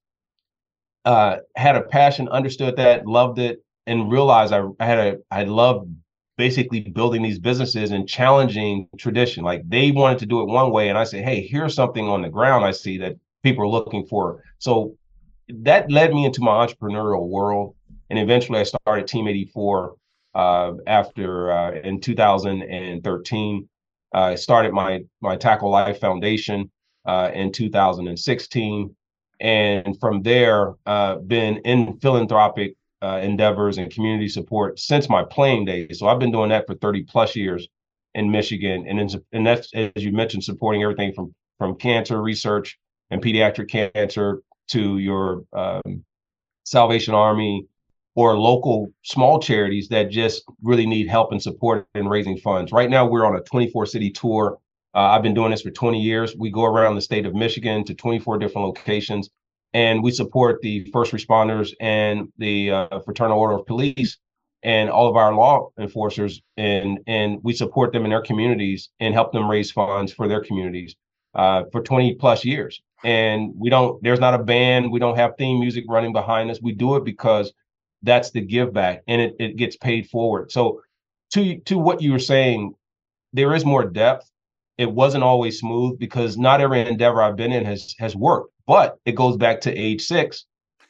Uh, 1.04 1.38
had 1.56 1.76
a 1.76 1.82
passion, 1.82 2.28
understood 2.28 2.76
that, 2.76 3.06
loved 3.06 3.38
it, 3.38 3.64
and 3.86 4.10
realized 4.10 4.52
I, 4.52 4.62
I 4.78 4.86
had 4.86 4.98
a 4.98 5.18
I 5.30 5.44
loved 5.44 5.92
basically 6.36 6.80
building 6.80 7.22
these 7.22 7.38
businesses 7.38 7.90
and 7.90 8.08
challenging 8.08 8.88
tradition. 8.98 9.44
Like 9.44 9.68
they 9.68 9.90
wanted 9.90 10.18
to 10.20 10.26
do 10.26 10.40
it 10.40 10.46
one 10.46 10.70
way, 10.70 10.88
and 10.88 10.98
I 10.98 11.04
said, 11.04 11.24
"Hey, 11.24 11.46
here's 11.46 11.74
something 11.74 12.08
on 12.08 12.22
the 12.22 12.28
ground 12.28 12.64
I 12.64 12.70
see 12.70 12.98
that 12.98 13.16
people 13.42 13.64
are 13.64 13.68
looking 13.68 14.06
for." 14.06 14.42
So 14.58 14.96
that 15.48 15.90
led 15.90 16.12
me 16.14 16.24
into 16.24 16.40
my 16.40 16.66
entrepreneurial 16.66 17.28
world, 17.28 17.74
and 18.10 18.18
eventually 18.18 18.60
I 18.60 18.64
started 18.64 19.06
Team 19.06 19.28
84 19.28 19.96
uh, 20.34 20.72
after 20.86 21.52
uh, 21.52 21.72
in 21.72 22.00
2013. 22.00 23.68
I 24.14 24.34
started 24.34 24.72
my 24.72 25.04
my 25.20 25.36
Tackle 25.36 25.70
Life 25.70 26.00
Foundation 26.00 26.70
uh, 27.06 27.30
in 27.34 27.50
2016, 27.52 28.94
and 29.42 29.98
from 30.00 30.22
there, 30.22 30.74
uh, 30.87 31.16
been 31.16 31.59
in 31.59 31.98
philanthropic 31.98 32.76
uh, 33.02 33.18
endeavors 33.22 33.76
and 33.76 33.92
community 33.92 34.28
support 34.28 34.78
since 34.78 35.09
my 35.09 35.24
playing 35.24 35.64
days. 35.64 35.98
So 35.98 36.07
I've 36.07 36.20
been 36.20 36.31
doing 36.31 36.50
that 36.50 36.66
for 36.66 36.76
30 36.76 37.02
plus 37.02 37.35
years 37.35 37.68
in 38.14 38.31
Michigan, 38.31 38.87
and 38.88 39.00
in, 39.00 39.09
and 39.33 39.46
that's 39.46 39.68
as 39.74 39.90
you 39.96 40.12
mentioned, 40.12 40.44
supporting 40.44 40.83
everything 40.83 41.12
from 41.12 41.35
from 41.59 41.74
cancer 41.74 42.22
research 42.22 42.78
and 43.11 43.20
pediatric 43.22 43.68
cancer 43.68 44.42
to 44.68 44.98
your 44.98 45.44
um, 45.52 46.05
Salvation 46.64 47.14
Army 47.14 47.66
or 48.14 48.38
local 48.38 48.92
small 49.02 49.40
charities 49.40 49.88
that 49.88 50.11
just 50.11 50.44
really 50.62 50.87
need 50.87 51.09
help 51.09 51.33
and 51.33 51.42
support 51.42 51.87
in 51.94 52.07
raising 52.09 52.37
funds. 52.37 52.70
Right 52.72 52.90
now, 52.90 53.07
we're 53.07 53.24
on 53.24 53.37
a 53.37 53.42
24 53.42 53.87
city 53.87 54.11
tour. 54.11 54.59
Uh, 54.94 55.00
I've 55.00 55.22
been 55.22 55.35
doing 55.35 55.50
this 55.50 55.62
for 55.62 55.70
20 55.70 56.00
years. 56.00 56.35
We 56.37 56.50
go 56.50 56.64
around 56.64 56.96
the 56.96 57.02
state 57.02 57.26
of 57.26 57.35
Michigan 57.35 57.85
to 57.85 57.94
24 57.94 58.38
different 58.38 58.66
locations, 58.66 59.31
and 59.74 60.02
we 60.02 60.11
support 60.11 60.61
the 60.62 60.85
first 60.92 61.12
responders 61.12 61.72
and 61.81 62.28
the 62.38 62.70
uh, 62.72 63.00
Fraternal 63.00 63.38
Order 63.38 63.57
of 63.57 63.66
Police 63.66 64.18
and 64.62 64.90
all 64.90 65.09
of 65.09 65.16
our 65.16 65.35
law 65.35 65.70
enforcers, 65.78 66.40
and 66.57 67.00
and 67.07 67.40
we 67.42 67.52
support 67.55 67.92
them 67.92 68.05
in 68.05 68.11
their 68.11 68.22
communities 68.22 68.90
and 69.00 69.14
help 69.14 69.33
them 69.33 69.50
raise 69.50 69.70
funds 69.72 70.12
for 70.12 70.28
their 70.28 70.42
communities. 70.42 70.94
uh, 71.35 71.64
for 71.72 71.83
20 71.83 72.14
plus 72.16 72.44
years. 72.44 72.81
And 73.05 73.52
we 73.57 73.70
don't, 73.70 74.02
there's 74.02 74.20
not 74.20 74.35
a 74.35 74.38
band, 74.42 74.92
we 74.92 75.00
don't 75.00 75.16
have 75.16 75.35
theme 75.38 75.61
music 75.61 75.85
running 75.88 76.12
behind 76.12 76.50
us. 76.50 76.61
We 76.62 76.72
do 76.72 76.96
it 76.96 77.05
because 77.05 77.52
that's 78.02 78.31
the 78.33 78.40
give 78.42 78.72
back 78.72 79.02
and 79.09 79.20
it, 79.22 79.37
it 79.40 79.57
gets 79.57 79.76
paid 79.76 80.09
forward. 80.11 80.52
So 80.52 80.83
to 81.35 81.59
to 81.61 81.78
what 81.78 82.02
you 82.02 82.12
were 82.12 82.18
saying, 82.20 82.74
there 83.35 83.55
is 83.55 83.66
more 83.66 83.85
depth. 83.87 84.31
It 84.83 84.90
wasn't 84.90 85.23
always 85.23 85.61
smooth 85.61 86.01
because 86.01 86.37
not 86.37 86.61
every 86.61 86.81
endeavor 86.81 87.23
I've 87.23 87.37
been 87.37 87.53
in 87.53 87.64
has 87.64 87.95
has 88.01 88.16
worked, 88.16 88.53
but 88.66 88.99
it 89.05 89.14
goes 89.14 89.37
back 89.37 89.61
to 89.61 89.79
age 89.87 90.03
six 90.03 90.45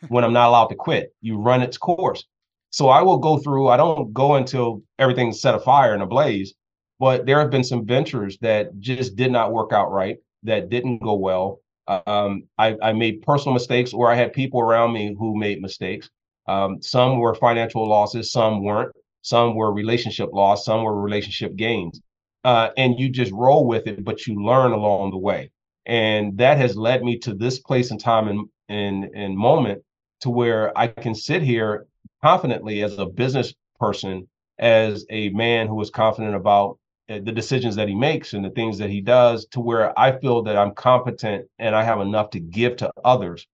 when 0.09 0.25
I'm 0.25 0.33
not 0.33 0.49
allowed 0.49 0.69
to 0.69 0.75
quit. 0.75 1.15
You 1.21 1.37
run 1.37 1.61
its 1.61 1.77
course. 1.77 2.25
So 2.71 2.89
I 2.89 3.03
will 3.03 3.19
go 3.19 3.37
through, 3.37 3.69
I 3.69 3.77
don't 3.77 4.15
go 4.15 4.37
until 4.37 4.83
everything's 4.99 5.43
set 5.43 5.55
afire 5.55 5.93
and 5.93 6.03
ablaze, 6.03 6.55
but 6.99 7.27
there 7.27 7.39
have 7.39 7.51
been 7.51 7.65
some 7.65 7.85
ventures 7.85 8.39
that 8.41 8.81
just 8.81 9.15
did 9.15 9.31
not 9.31 9.53
work 9.53 9.75
out 9.75 9.93
right, 9.93 10.17
that 10.45 10.71
didn't 10.71 11.03
go 11.03 11.13
well. 11.13 11.61
Um, 11.87 12.45
I, 12.57 12.77
I 12.83 12.93
made 12.95 13.21
personal 13.21 13.53
mistakes 13.53 13.93
or 13.93 14.11
I 14.11 14.15
had 14.15 14.33
people 14.33 14.61
around 14.61 14.95
me 14.95 15.15
who 15.19 15.37
made 15.37 15.61
mistakes. 15.61 16.09
Um, 16.47 16.81
some 16.81 17.19
were 17.19 17.35
financial 17.35 17.87
losses, 17.87 18.33
some 18.33 18.65
weren't. 18.65 18.97
Some 19.21 19.55
were 19.55 19.71
relationship 19.71 20.31
loss, 20.33 20.65
some 20.65 20.83
were 20.83 20.99
relationship 20.99 21.57
gains. 21.57 22.01
Uh, 22.45 22.71
and 22.77 22.99
you 22.99 23.09
just 23.09 23.33
roll 23.33 23.67
with 23.67 23.87
it, 23.87 24.05
but 24.05 24.27
you 24.27 24.43
learn 24.43 24.73
along 24.73 25.11
the 25.11 25.19
way. 25.19 25.51
And 25.87 26.37
that 26.39 26.59
has 26.59 26.77
led 26.77 27.03
me 27.03 27.19
to 27.19 27.35
this 27.35 27.59
place 27.59 27.91
and 27.91 28.01
time 28.01 28.29
and 28.29 28.49
and, 28.69 29.05
and 29.15 29.37
moment 29.37 29.83
to 30.21 30.31
where 30.31 30.77
I 30.79 30.87
can 30.87 31.15
sit 31.15 31.43
here 31.43 31.87
confidently 32.23 32.83
as 32.83 32.99
a 32.99 33.07
business 33.07 33.53
person, 33.79 34.29
as 34.59 35.05
a 35.11 35.29
man 35.31 35.67
who 35.67 35.81
is 35.81 35.91
confident 35.91 36.35
about 36.35 36.79
uh, 37.11 37.19
the 37.23 37.33
decisions 37.33 37.77
that 37.77 37.89
he 37.89 37.95
makes 37.95 38.33
and 38.33 38.45
the 38.45 38.51
things 38.51 38.79
that 38.79 38.89
he 38.89 39.01
does, 39.01 39.47
to 39.47 39.61
where 39.61 39.99
I 39.99 40.19
feel 40.19 40.43
that 40.45 40.57
I'm 40.57 40.75
competent 40.75 41.47
and 41.59 41.75
I 41.75 41.83
have 41.83 42.01
enough 42.01 42.31
to 42.31 42.41
give 42.41 42.77
to 42.77 42.93
others 43.05 43.47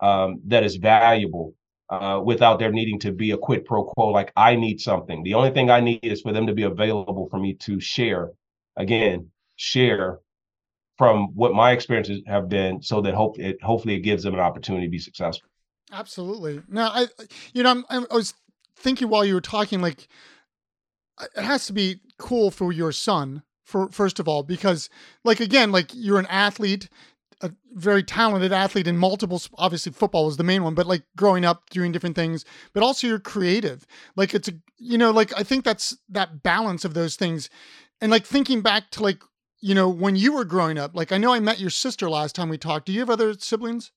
um, 0.00 0.40
that 0.46 0.64
is 0.64 0.76
valuable 0.76 1.54
uh, 1.92 2.20
without 2.24 2.58
there 2.58 2.72
needing 2.72 2.98
to 3.00 3.12
be 3.12 3.32
a 3.32 3.36
quid 3.36 3.64
pro 3.66 3.84
quo 3.84 4.08
like 4.08 4.32
I 4.34 4.56
need 4.56 4.80
something. 4.80 5.22
The 5.22 5.34
only 5.34 5.50
thing 5.50 5.70
I 5.70 5.80
need 5.80 6.00
is 6.02 6.22
for 6.22 6.32
them 6.32 6.46
to 6.46 6.54
be 6.54 6.62
available 6.62 7.28
for 7.30 7.38
me 7.38 7.54
to 7.66 7.80
share. 7.80 8.30
Again, 8.76 9.28
share 9.56 10.20
from 10.96 11.34
what 11.34 11.52
my 11.52 11.72
experiences 11.72 12.22
have 12.26 12.48
been, 12.48 12.80
so 12.82 13.02
that 13.02 13.14
hope 13.14 13.38
it 13.38 13.62
hopefully 13.62 13.94
it 13.94 14.00
gives 14.00 14.22
them 14.22 14.34
an 14.34 14.40
opportunity 14.40 14.86
to 14.86 14.90
be 14.90 14.98
successful. 14.98 15.48
Absolutely. 15.92 16.62
Now, 16.68 16.90
I, 16.94 17.06
you 17.52 17.62
know, 17.62 17.84
I'm, 17.90 18.06
I 18.10 18.14
was 18.14 18.32
thinking 18.76 19.10
while 19.10 19.26
you 19.26 19.34
were 19.34 19.42
talking, 19.42 19.82
like, 19.82 20.08
it 21.36 21.42
has 21.42 21.66
to 21.66 21.74
be 21.74 22.00
cool 22.18 22.50
for 22.50 22.72
your 22.72 22.92
son, 22.92 23.42
for 23.64 23.90
first 23.90 24.18
of 24.18 24.26
all, 24.26 24.42
because, 24.42 24.88
like, 25.24 25.40
again, 25.40 25.70
like 25.70 25.90
you're 25.92 26.18
an 26.18 26.26
athlete, 26.26 26.88
a 27.42 27.52
very 27.74 28.02
talented 28.02 28.52
athlete 28.52 28.86
in 28.86 28.96
multiple 28.96 29.42
obviously 29.56 29.92
football 29.92 30.26
was 30.26 30.36
the 30.36 30.44
main 30.44 30.62
one 30.62 30.74
but 30.74 30.86
like 30.86 31.02
growing 31.16 31.44
up 31.44 31.68
doing 31.70 31.92
different 31.92 32.16
things 32.16 32.44
but 32.72 32.82
also 32.82 33.06
you're 33.06 33.18
creative 33.18 33.86
like 34.16 34.34
it's 34.34 34.48
a 34.48 34.52
you 34.78 34.96
know 34.96 35.10
like 35.10 35.36
i 35.38 35.42
think 35.42 35.64
that's 35.64 35.96
that 36.08 36.42
balance 36.42 36.84
of 36.84 36.94
those 36.94 37.16
things 37.16 37.50
and 38.00 38.10
like 38.10 38.24
thinking 38.24 38.62
back 38.62 38.90
to 38.90 39.02
like 39.02 39.22
you 39.60 39.74
know 39.74 39.88
when 39.88 40.16
you 40.16 40.32
were 40.32 40.44
growing 40.44 40.78
up 40.78 40.94
like 40.94 41.12
i 41.12 41.18
know 41.18 41.32
i 41.32 41.40
met 41.40 41.60
your 41.60 41.70
sister 41.70 42.08
last 42.08 42.34
time 42.34 42.48
we 42.48 42.58
talked 42.58 42.86
do 42.86 42.92
you 42.92 43.00
have 43.00 43.10
other 43.10 43.34
siblings 43.34 43.90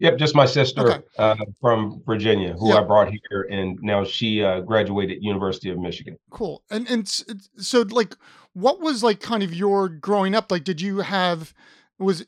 Yep, 0.00 0.18
just 0.18 0.34
my 0.34 0.44
sister 0.44 0.90
okay. 0.90 1.02
uh, 1.18 1.36
from 1.60 2.02
Virginia, 2.04 2.52
who 2.54 2.70
yep. 2.70 2.78
I 2.78 2.82
brought 2.82 3.10
here, 3.10 3.46
and 3.48 3.78
now 3.80 4.02
she 4.02 4.42
uh, 4.42 4.60
graduated 4.60 5.22
University 5.22 5.70
of 5.70 5.78
Michigan. 5.78 6.18
Cool. 6.30 6.64
And 6.68 6.90
and 6.90 7.08
so, 7.08 7.82
like, 7.82 8.16
what 8.54 8.80
was 8.80 9.04
like 9.04 9.20
kind 9.20 9.44
of 9.44 9.54
your 9.54 9.88
growing 9.88 10.34
up? 10.34 10.50
Like, 10.50 10.64
did 10.64 10.80
you 10.80 10.98
have 10.98 11.54
was 11.98 12.26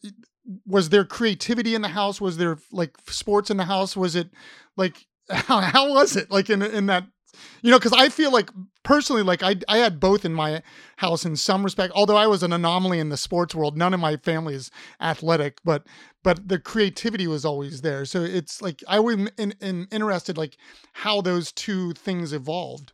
was 0.66 0.90
there 0.90 1.04
creativity 1.04 1.74
in 1.74 1.82
the 1.82 1.88
house? 1.88 2.20
Was 2.20 2.36
there 2.36 2.58
like 2.72 2.96
sports 3.08 3.50
in 3.50 3.56
the 3.56 3.64
house? 3.64 3.96
Was 3.96 4.14
it 4.14 4.30
like 4.76 5.06
how, 5.30 5.60
how 5.60 5.92
was 5.92 6.16
it 6.16 6.30
like 6.30 6.50
in 6.50 6.62
in 6.62 6.86
that 6.86 7.04
you 7.62 7.70
know 7.70 7.78
because 7.78 7.92
i 7.92 8.08
feel 8.08 8.32
like 8.32 8.50
personally 8.82 9.22
like 9.22 9.42
I, 9.42 9.56
I 9.68 9.78
had 9.78 10.00
both 10.00 10.24
in 10.24 10.32
my 10.32 10.62
house 10.96 11.24
in 11.24 11.36
some 11.36 11.64
respect 11.64 11.92
although 11.94 12.16
i 12.16 12.26
was 12.26 12.42
an 12.42 12.52
anomaly 12.52 12.98
in 12.98 13.08
the 13.08 13.16
sports 13.16 13.54
world 13.54 13.76
none 13.76 13.92
of 13.92 14.00
my 14.00 14.16
family 14.16 14.54
is 14.54 14.70
athletic 15.00 15.58
but 15.64 15.86
but 16.22 16.48
the 16.48 16.58
creativity 16.58 17.26
was 17.26 17.44
always 17.44 17.82
there 17.82 18.04
so 18.04 18.22
it's 18.22 18.62
like 18.62 18.82
i 18.88 18.98
was 18.98 19.16
in, 19.36 19.54
in, 19.60 19.86
interested 19.90 20.38
like 20.38 20.56
how 20.94 21.20
those 21.20 21.52
two 21.52 21.92
things 21.92 22.32
evolved 22.32 22.92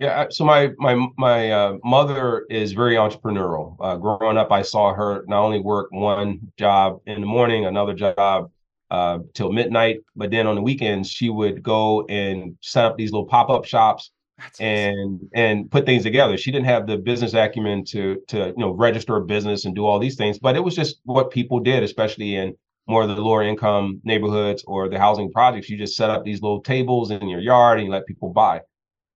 yeah, 0.00 0.26
so 0.30 0.44
my 0.44 0.70
my 0.78 1.08
my 1.16 1.50
uh, 1.50 1.78
mother 1.84 2.46
is 2.50 2.72
very 2.72 2.94
entrepreneurial. 2.94 3.76
Uh, 3.80 3.96
growing 3.96 4.38
up, 4.38 4.52
I 4.52 4.62
saw 4.62 4.94
her 4.94 5.24
not 5.26 5.42
only 5.42 5.60
work 5.60 5.88
one 5.90 6.52
job 6.56 7.00
in 7.06 7.20
the 7.20 7.26
morning, 7.26 7.66
another 7.66 7.94
job 7.94 8.50
uh, 8.90 9.18
till 9.34 9.52
midnight, 9.52 9.98
but 10.14 10.30
then 10.30 10.46
on 10.46 10.54
the 10.54 10.62
weekends 10.62 11.10
she 11.10 11.30
would 11.30 11.62
go 11.62 12.06
and 12.06 12.56
set 12.60 12.84
up 12.84 12.96
these 12.96 13.10
little 13.10 13.26
pop 13.26 13.50
up 13.50 13.64
shops 13.64 14.12
That's 14.38 14.60
and 14.60 15.16
awesome. 15.16 15.30
and 15.34 15.70
put 15.70 15.84
things 15.84 16.04
together. 16.04 16.36
She 16.36 16.52
didn't 16.52 16.66
have 16.66 16.86
the 16.86 16.96
business 16.96 17.34
acumen 17.34 17.84
to 17.86 18.22
to 18.28 18.48
you 18.48 18.54
know 18.56 18.70
register 18.70 19.16
a 19.16 19.24
business 19.24 19.64
and 19.64 19.74
do 19.74 19.84
all 19.84 19.98
these 19.98 20.16
things, 20.16 20.38
but 20.38 20.54
it 20.54 20.60
was 20.60 20.76
just 20.76 21.00
what 21.04 21.32
people 21.32 21.58
did, 21.58 21.82
especially 21.82 22.36
in 22.36 22.54
more 22.86 23.02
of 23.02 23.08
the 23.08 23.16
lower 23.16 23.42
income 23.42 24.00
neighborhoods 24.04 24.62
or 24.66 24.88
the 24.88 24.98
housing 24.98 25.30
projects. 25.32 25.68
You 25.68 25.76
just 25.76 25.96
set 25.96 26.08
up 26.08 26.24
these 26.24 26.40
little 26.40 26.62
tables 26.62 27.10
in 27.10 27.28
your 27.28 27.40
yard 27.40 27.78
and 27.78 27.86
you 27.86 27.92
let 27.92 28.06
people 28.06 28.32
buy 28.32 28.60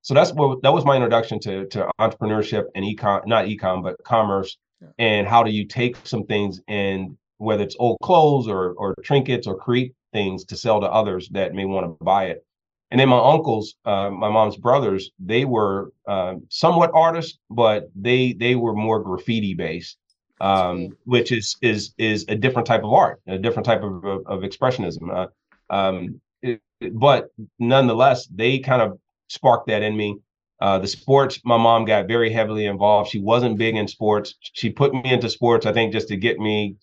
so 0.03 0.15
that's 0.15 0.33
what 0.33 0.63
that 0.63 0.73
was 0.73 0.85
my 0.85 0.97
introduction 0.97 1.39
to 1.41 1.67
to 1.69 1.89
entrepreneurship 2.01 2.65
and 2.75 2.85
ecom, 2.85 3.27
not 3.27 3.47
ecom, 3.47 3.83
but 3.83 3.97
commerce, 4.05 4.59
yeah. 4.81 4.89
and 4.99 5.27
how 5.27 5.43
do 5.43 5.51
you 5.51 5.65
take 5.65 5.97
some 6.05 6.25
things 6.25 6.61
and 6.69 7.17
whether 7.39 7.63
it's 7.63 7.77
old 7.79 7.99
clothes 8.03 8.49
or 8.49 8.73
or 8.73 8.95
trinkets 9.05 9.47
or 9.47 9.57
create 9.57 9.95
things 10.13 10.45
to 10.45 10.57
sell 10.57 10.81
to 10.81 10.87
others 10.87 11.29
that 11.31 11.55
may 11.55 11.65
want 11.65 11.87
to 11.87 12.05
buy 12.05 12.27
it. 12.27 12.45
And 12.91 13.01
then 13.01 13.09
my 13.09 13.19
uncles, 13.19 13.77
uh, 13.87 14.11
my 14.11 14.29
mom's 14.29 14.57
brothers, 14.57 15.11
they 15.19 15.47
were 15.47 15.93
uh, 16.07 16.35
somewhat 16.51 16.91
artists, 16.93 17.39
but 17.49 17.89
they 17.95 18.33
they 18.35 18.55
were 18.55 18.75
more 18.75 19.03
graffiti 19.03 19.55
based, 19.55 19.99
um, 20.41 20.89
which 21.05 21.33
is 21.33 21.57
is 21.63 21.95
is 21.97 22.25
a 22.29 22.35
different 22.35 22.67
type 22.67 22.83
of 22.83 22.93
art, 22.93 23.21
a 23.29 23.39
different 23.39 23.67
type 23.67 23.83
of 23.83 24.05
of, 24.05 24.27
of 24.27 24.41
expressionism. 24.41 25.11
Uh, 25.11 25.29
um, 25.73 26.21
it, 26.43 26.61
but 26.93 27.29
nonetheless, 27.59 28.27
they 28.27 28.59
kind 28.59 28.83
of 28.83 28.99
sparked 29.33 29.67
that 29.69 29.83
in 29.83 29.97
me. 29.97 30.19
Uh, 30.61 30.79
the 30.79 30.87
sports, 30.87 31.41
my 31.45 31.57
mom 31.57 31.85
got 31.85 32.07
very 32.07 32.33
heavily 32.33 32.67
involved. 32.67 33.11
She 33.11 33.19
wasn't 33.19 33.59
big 33.59 33.75
in 33.75 33.89
sports. 33.89 34.35
She 34.41 34.71
put 34.71 34.95
me 34.95 35.13
into 35.13 35.29
sports, 35.29 35.67
I 35.67 35.73
think, 35.73 35.93
just 35.93 36.09
to 36.09 36.17
get 36.17 36.39
me, 36.39 36.77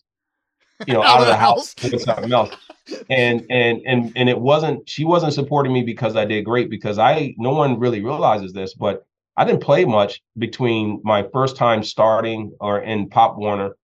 you 0.85 0.93
know, 0.93 1.01
out, 1.03 1.17
out 1.17 1.21
of 1.21 1.27
the 1.27 1.38
house, 1.38 1.75
with 1.81 2.01
something 2.01 2.33
else. 2.33 2.53
And 3.09 3.45
and 3.49 3.81
and 3.85 4.12
and 4.15 4.27
it 4.27 4.39
wasn't. 4.39 4.89
She 4.89 5.05
wasn't 5.05 5.33
supporting 5.33 5.71
me 5.71 5.83
because 5.83 6.15
I 6.15 6.25
did 6.25 6.43
great. 6.43 6.69
Because 6.69 6.97
I, 6.97 7.35
no 7.38 7.51
one 7.51 7.79
really 7.79 8.01
realizes 8.03 8.51
this, 8.51 8.73
but 8.73 9.05
I 9.38 9.45
didn't 9.45 9.62
play 9.62 9.85
much 9.85 10.21
between 10.38 10.99
my 11.03 11.25
first 11.31 11.55
time 11.55 11.83
starting 11.83 12.51
or 12.59 12.81
in 12.81 13.07
Pop 13.07 13.38
Warner, 13.38 13.77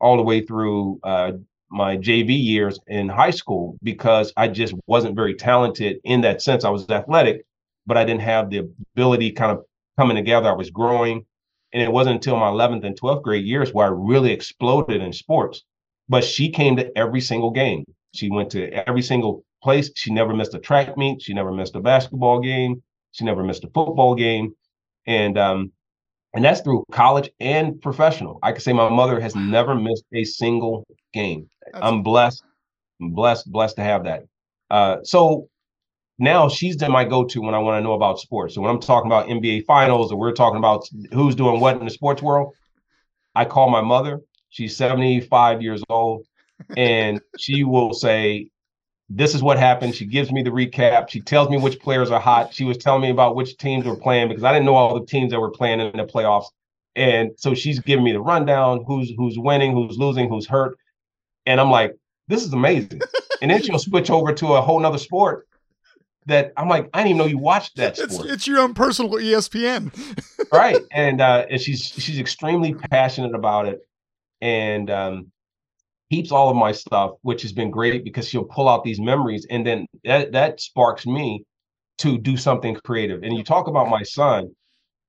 all 0.00 0.16
the 0.16 0.22
way 0.22 0.44
through 0.44 1.00
uh, 1.04 1.32
my 1.70 1.96
JV 1.96 2.42
years 2.42 2.78
in 2.86 3.08
high 3.08 3.30
school 3.30 3.78
because 3.82 4.32
I 4.36 4.48
just 4.48 4.74
wasn't 4.86 5.16
very 5.16 5.34
talented 5.34 5.98
in 6.04 6.20
that 6.22 6.42
sense. 6.42 6.64
I 6.64 6.70
was 6.70 6.88
athletic, 6.90 7.46
but 7.88 7.96
I 7.96 8.04
didn't 8.04 8.20
have 8.20 8.50
the 8.50 8.68
ability 8.94 9.32
kind 9.32 9.50
of 9.50 9.64
coming 9.98 10.14
together. 10.14 10.48
I 10.48 10.52
was 10.52 10.70
growing. 10.70 11.24
And 11.72 11.82
it 11.82 11.90
wasn't 11.90 12.16
until 12.16 12.36
my 12.36 12.48
11th 12.48 12.84
and 12.86 12.98
12th 12.98 13.22
grade 13.22 13.44
years 13.44 13.72
where 13.72 13.86
I 13.86 13.90
really 13.90 14.30
exploded 14.30 15.02
in 15.02 15.12
sports. 15.12 15.64
But 16.08 16.24
she 16.24 16.50
came 16.50 16.76
to 16.76 16.96
every 16.96 17.20
single 17.20 17.50
game. 17.50 17.84
She 18.14 18.30
went 18.30 18.50
to 18.52 18.70
every 18.88 19.02
single 19.02 19.44
place. 19.62 19.90
She 19.94 20.12
never 20.12 20.34
missed 20.34 20.54
a 20.54 20.58
track 20.58 20.96
meet. 20.96 21.22
She 21.22 21.34
never 21.34 21.52
missed 21.52 21.74
a 21.74 21.80
basketball 21.80 22.40
game. 22.40 22.82
She 23.12 23.24
never 23.24 23.42
missed 23.42 23.64
a 23.64 23.68
football 23.68 24.14
game. 24.14 24.54
And 25.06 25.36
um, 25.38 25.72
and 26.34 26.44
that's 26.44 26.60
through 26.60 26.84
college 26.92 27.30
and 27.40 27.80
professional. 27.80 28.38
I 28.42 28.52
can 28.52 28.60
say 28.60 28.72
my 28.72 28.88
mother 28.88 29.18
has 29.20 29.34
never 29.34 29.74
missed 29.74 30.04
a 30.12 30.24
single 30.24 30.86
game. 31.12 31.48
That's 31.64 31.84
I'm 31.84 32.02
blessed, 32.02 32.42
I'm 33.00 33.10
blessed, 33.10 33.50
blessed 33.50 33.76
to 33.76 33.82
have 33.82 34.04
that. 34.04 34.24
Uh, 34.70 34.98
so 35.02 35.48
now 36.18 36.48
she's 36.48 36.76
the 36.76 36.88
my 36.88 37.04
go-to 37.04 37.40
when 37.40 37.54
I 37.54 37.58
want 37.58 37.80
to 37.80 37.84
know 37.84 37.92
about 37.92 38.18
sports. 38.18 38.54
So 38.54 38.60
when 38.60 38.70
I'm 38.70 38.80
talking 38.80 39.08
about 39.08 39.28
NBA 39.28 39.64
finals 39.66 40.10
or 40.10 40.18
we're 40.18 40.32
talking 40.32 40.58
about 40.58 40.88
who's 41.12 41.36
doing 41.36 41.60
what 41.60 41.76
in 41.78 41.84
the 41.84 41.90
sports 41.90 42.22
world, 42.22 42.54
I 43.34 43.44
call 43.44 43.70
my 43.70 43.80
mother. 43.80 44.20
She's 44.50 44.76
75 44.76 45.62
years 45.62 45.82
old, 45.88 46.26
and 46.76 47.20
she 47.38 47.62
will 47.62 47.92
say, 47.92 48.48
This 49.08 49.34
is 49.34 49.42
what 49.42 49.58
happened. 49.58 49.94
She 49.94 50.06
gives 50.06 50.32
me 50.32 50.42
the 50.42 50.50
recap. 50.50 51.08
She 51.08 51.20
tells 51.20 51.50
me 51.50 51.58
which 51.58 51.78
players 51.78 52.10
are 52.10 52.20
hot. 52.20 52.52
She 52.52 52.64
was 52.64 52.78
telling 52.78 53.02
me 53.02 53.10
about 53.10 53.36
which 53.36 53.56
teams 53.58 53.84
were 53.84 53.96
playing 53.96 54.28
because 54.28 54.42
I 54.42 54.52
didn't 54.52 54.66
know 54.66 54.74
all 54.74 54.98
the 54.98 55.06
teams 55.06 55.30
that 55.30 55.40
were 55.40 55.50
playing 55.50 55.80
in 55.80 55.96
the 55.96 56.04
playoffs. 56.04 56.46
And 56.96 57.30
so 57.36 57.54
she's 57.54 57.78
giving 57.78 58.04
me 58.04 58.12
the 58.12 58.20
rundown, 58.20 58.82
who's 58.84 59.12
who's 59.16 59.38
winning, 59.38 59.72
who's 59.72 59.96
losing, 59.96 60.28
who's 60.28 60.48
hurt. 60.48 60.76
And 61.46 61.60
I'm 61.60 61.70
like, 61.70 61.94
this 62.26 62.44
is 62.44 62.52
amazing. 62.52 63.02
and 63.40 63.50
then 63.52 63.62
she'll 63.62 63.78
switch 63.78 64.10
over 64.10 64.32
to 64.32 64.54
a 64.54 64.60
whole 64.60 64.80
nother 64.80 64.98
sport 64.98 65.46
that 66.28 66.52
I'm 66.56 66.68
like, 66.68 66.88
I 66.94 66.98
didn't 66.98 67.08
even 67.08 67.18
know 67.18 67.26
you 67.26 67.38
watched 67.38 67.76
that 67.76 67.96
sport. 67.96 68.10
It's, 68.26 68.32
it's 68.34 68.46
your 68.46 68.60
own 68.60 68.74
personal 68.74 69.12
ESPN. 69.12 69.92
right. 70.52 70.78
And 70.92 71.20
uh 71.20 71.46
and 71.50 71.60
she's 71.60 71.82
she's 71.84 72.18
extremely 72.18 72.74
passionate 72.74 73.34
about 73.34 73.66
it. 73.66 73.80
and 74.40 74.90
um, 74.90 75.32
keeps 76.10 76.32
all 76.32 76.48
of 76.48 76.56
my 76.56 76.72
stuff, 76.72 77.12
which 77.22 77.42
has 77.42 77.52
been 77.52 77.70
great 77.70 78.04
because 78.04 78.28
she'll 78.28 78.44
pull 78.44 78.68
out 78.68 78.82
these 78.84 79.00
memories, 79.00 79.46
and 79.50 79.66
then 79.66 79.86
that 80.04 80.32
that 80.32 80.60
sparks 80.60 81.06
me 81.06 81.44
to 81.98 82.18
do 82.18 82.36
something 82.36 82.76
creative. 82.84 83.22
And 83.22 83.36
you 83.36 83.42
talk 83.44 83.66
about 83.66 83.88
my 83.88 84.02
son, 84.04 84.54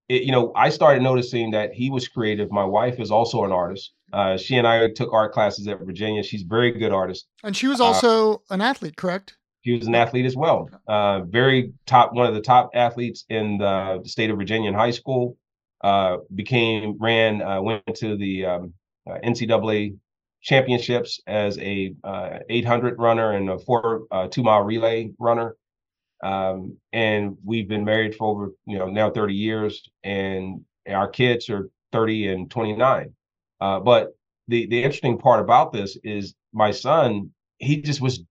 it, 0.10 0.24
you 0.24 0.32
know, 0.32 0.52
I 0.56 0.70
started 0.70 1.04
noticing 1.04 1.52
that 1.52 1.74
he 1.74 1.90
was 1.90 2.08
creative. 2.08 2.52
My 2.52 2.66
wife 2.66 3.00
is 3.00 3.12
also 3.12 3.44
an 3.44 3.52
artist. 3.52 3.94
Uh, 4.12 4.38
she 4.38 4.58
and 4.58 4.68
I 4.68 4.90
took 4.92 5.14
art 5.14 5.32
classes 5.34 5.68
at 5.68 5.80
Virginia. 5.80 6.24
She's 6.24 6.42
a 6.44 6.48
very 6.48 6.72
good 6.72 6.92
artist. 6.92 7.28
And 7.44 7.56
she 7.56 7.68
was 7.68 7.80
also 7.80 8.34
uh, 8.34 8.56
an 8.56 8.62
athlete, 8.62 8.98
correct? 8.98 9.38
She 9.62 9.78
was 9.78 9.88
an 9.88 9.96
athlete 9.96 10.26
as 10.26 10.36
well. 10.36 10.70
Uh, 10.88 11.22
very 11.22 11.74
top, 11.86 12.14
one 12.14 12.26
of 12.28 12.34
the 12.34 12.42
top 12.42 12.72
athletes 12.74 13.26
in 13.30 13.58
the, 13.58 14.02
state 14.06 14.30
of 14.30 14.38
Virginia 14.38 14.70
in 14.70 14.76
high 14.76 14.92
school. 14.92 15.38
Uh, 15.82 16.18
became 16.36 16.98
ran, 17.00 17.42
uh, 17.42 17.62
went 17.62 17.84
to 17.96 18.18
the 18.18 18.46
um, 18.46 18.74
uh, 19.10 19.18
NCAA 19.24 19.96
championships 20.42 21.22
as 21.26 21.58
a 21.60 21.94
800 22.50 23.00
runner 23.00 23.32
and 23.32 23.50
a 23.50 23.60
four 23.60 24.04
two 24.30 24.44
mile 24.44 24.62
relay 24.62 25.10
runner. 25.20 25.56
Um, 26.22 26.78
and 26.92 27.38
we've 27.46 27.68
been 27.68 27.86
married 27.86 28.16
for 28.16 28.28
over, 28.28 28.52
you 28.66 28.78
know, 28.78 28.88
now 28.88 29.10
30 29.10 29.34
years, 29.34 29.90
and 30.04 30.62
our 30.88 31.08
kids 31.08 31.50
are 31.50 31.70
30 31.92 32.28
and 32.28 32.52
29. 32.52 33.14
Uh, 33.62 33.80
but 33.80 34.10
the 34.48 34.66
the 34.68 34.84
interesting 34.84 35.18
part 35.18 35.40
about 35.40 35.72
this 35.72 35.98
is 36.04 36.36
my 36.54 36.72
son, 36.72 37.32
he 37.58 37.82
just 37.82 38.02
was 38.02 38.24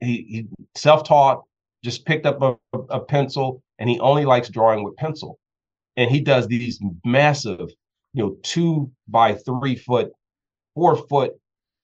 he, 0.00 0.26
he 0.28 0.46
self-taught, 0.74 1.42
just 1.82 2.04
picked 2.04 2.26
up 2.26 2.42
a, 2.42 2.78
a 2.90 3.00
pencil, 3.00 3.62
and 3.78 3.88
he 3.88 3.98
only 4.00 4.24
likes 4.24 4.48
drawing 4.48 4.82
with 4.82 4.96
pencil. 4.96 5.38
And 5.96 6.10
he 6.10 6.20
does 6.20 6.46
these 6.46 6.80
massive, 7.04 7.70
you 8.12 8.22
know, 8.22 8.36
two 8.42 8.90
by 9.08 9.34
three 9.34 9.76
foot, 9.76 10.12
four 10.74 10.96
foot 11.08 11.32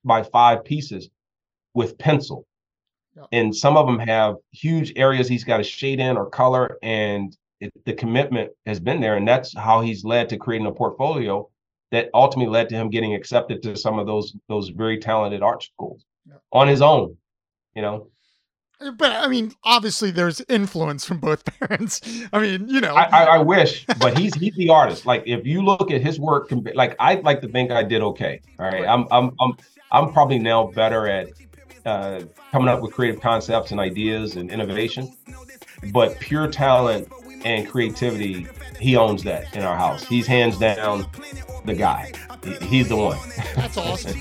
by 0.05 0.23
five 0.23 0.65
pieces 0.65 1.09
with 1.75 1.97
pencil 1.99 2.47
and 3.31 3.55
some 3.55 3.77
of 3.77 3.87
them 3.87 3.99
have 3.99 4.37
huge 4.53 4.93
areas 4.97 5.29
he's 5.29 5.45
got 5.45 5.59
to 5.59 5.63
shade 5.63 6.01
in 6.01 6.17
or 6.17 6.31
color 6.31 6.79
and 6.83 7.37
it, 7.61 7.73
the 7.85 7.93
commitment 7.93 8.51
has 8.67 8.81
been 8.81 9.01
there 9.01 9.17
and 9.17 9.29
that's 9.29 9.57
how 9.57 9.81
he's 9.81 10.05
led 10.05 10.29
to 10.29 10.37
creating 10.37 10.67
a 10.67 10.73
portfolio 10.73 11.49
that 11.91 12.09
ultimately 12.15 12.51
led 12.51 12.69
to 12.71 12.75
him 12.75 12.89
getting 12.89 13.15
accepted 13.15 13.63
to 13.63 13.77
some 13.77 13.99
of 13.99 14.07
those 14.07 14.35
those 14.49 14.71
very 14.71 14.99
talented 14.99 15.43
art 15.43 15.63
schools 15.63 16.05
yeah. 16.27 16.37
on 16.53 16.69
his 16.69 16.83
own 16.83 17.17
you 17.75 17.83
know 17.83 18.09
uh, 18.83 18.91
but 18.93 19.13
I 19.13 19.29
mean, 19.29 19.53
obviously, 19.65 20.11
there's 20.11 20.41
influence 20.49 21.05
from 21.05 21.19
both 21.19 21.45
parents. 21.61 22.01
I 22.33 22.41
mean, 22.41 22.69
you 22.69 22.81
know, 22.81 22.95
I, 22.95 23.05
I, 23.05 23.25
I 23.25 23.39
wish, 23.39 23.87
but 23.99 24.19
he's 24.19 24.35
he's 24.35 24.55
the 24.57 24.71
artist. 24.71 25.07
Like, 25.07 25.23
if 25.27 25.47
you 25.47 25.63
look 25.63 25.91
at 25.91 26.01
his 26.01 26.19
work, 26.19 26.51
like 26.75 26.97
I 26.99 27.15
like 27.17 27.41
to 27.43 27.49
think 27.49 27.71
I 27.71 27.83
did 27.83 28.03
okay. 28.03 28.41
All 28.59 28.67
right, 28.67 28.87
I'm 28.87 29.07
I'm 29.11 29.31
I'm 29.41 29.57
I'm 29.91 30.13
probably 30.13 30.39
now 30.39 30.67
better 30.69 31.07
at 31.07 31.29
uh, 31.85 32.23
coming 32.51 32.69
up 32.69 32.81
with 32.81 32.93
creative 32.93 33.21
concepts 33.21 33.71
and 33.71 33.81
ideas 33.81 34.37
and 34.37 34.51
innovation. 34.51 35.15
But 35.93 36.19
pure 36.21 36.49
talent 36.49 37.09
and 37.45 37.69
creativity, 37.69 38.47
he 38.79 38.97
owns 38.97 39.23
that 39.25 39.55
in 39.55 39.63
our 39.63 39.77
house. 39.77 40.05
He's 40.05 40.27
hands 40.27 40.59
down 40.59 41.07
the 41.65 41.75
guy. 41.75 42.13
He's 42.63 42.89
the 42.89 42.97
one. 42.97 43.19
That's 43.57 43.77
awesome. 43.77 44.19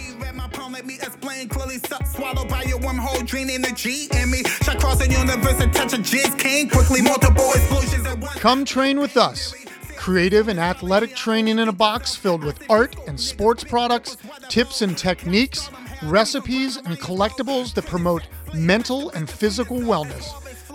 Come 8.40 8.66
train 8.66 9.00
with 9.00 9.18
us. 9.18 9.54
Creative 9.96 10.48
and 10.48 10.60
athletic 10.60 11.16
training 11.16 11.60
in 11.60 11.68
a 11.68 11.72
box 11.72 12.16
filled 12.16 12.44
with 12.44 12.64
art 12.70 12.96
and 13.08 13.20
sports 13.20 13.64
products, 13.64 14.18
tips 14.50 14.82
and 14.82 14.98
techniques 14.98 15.70
recipes, 16.02 16.78
and 16.78 17.00
collectibles 17.00 17.74
that 17.74 17.86
promote 17.86 18.24
mental 18.54 19.10
and 19.12 19.30
physical 19.30 19.78
wellness. 19.78 20.34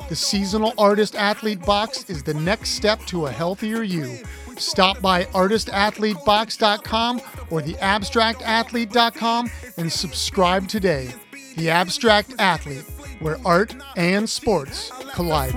The 0.08 0.16
Seasonal 0.16 0.72
Artist 0.78 1.16
Athlete 1.16 1.64
Box 1.64 2.08
is 2.08 2.22
the 2.22 2.34
next 2.34 2.70
step 2.70 3.00
to 3.06 3.26
a 3.26 3.30
healthier 3.30 3.82
you. 3.82 4.18
Stop 4.58 5.00
by 5.00 5.24
artistathletebox.com 5.26 7.20
or 7.50 7.60
theabstractathlete.com 7.60 9.50
and 9.76 9.92
subscribe 9.92 10.68
today. 10.68 11.12
The 11.56 11.70
Abstract 11.70 12.34
Athlete, 12.38 12.84
where 13.20 13.38
art 13.44 13.74
and 13.96 14.28
sports 14.28 14.90
collide. 15.14 15.54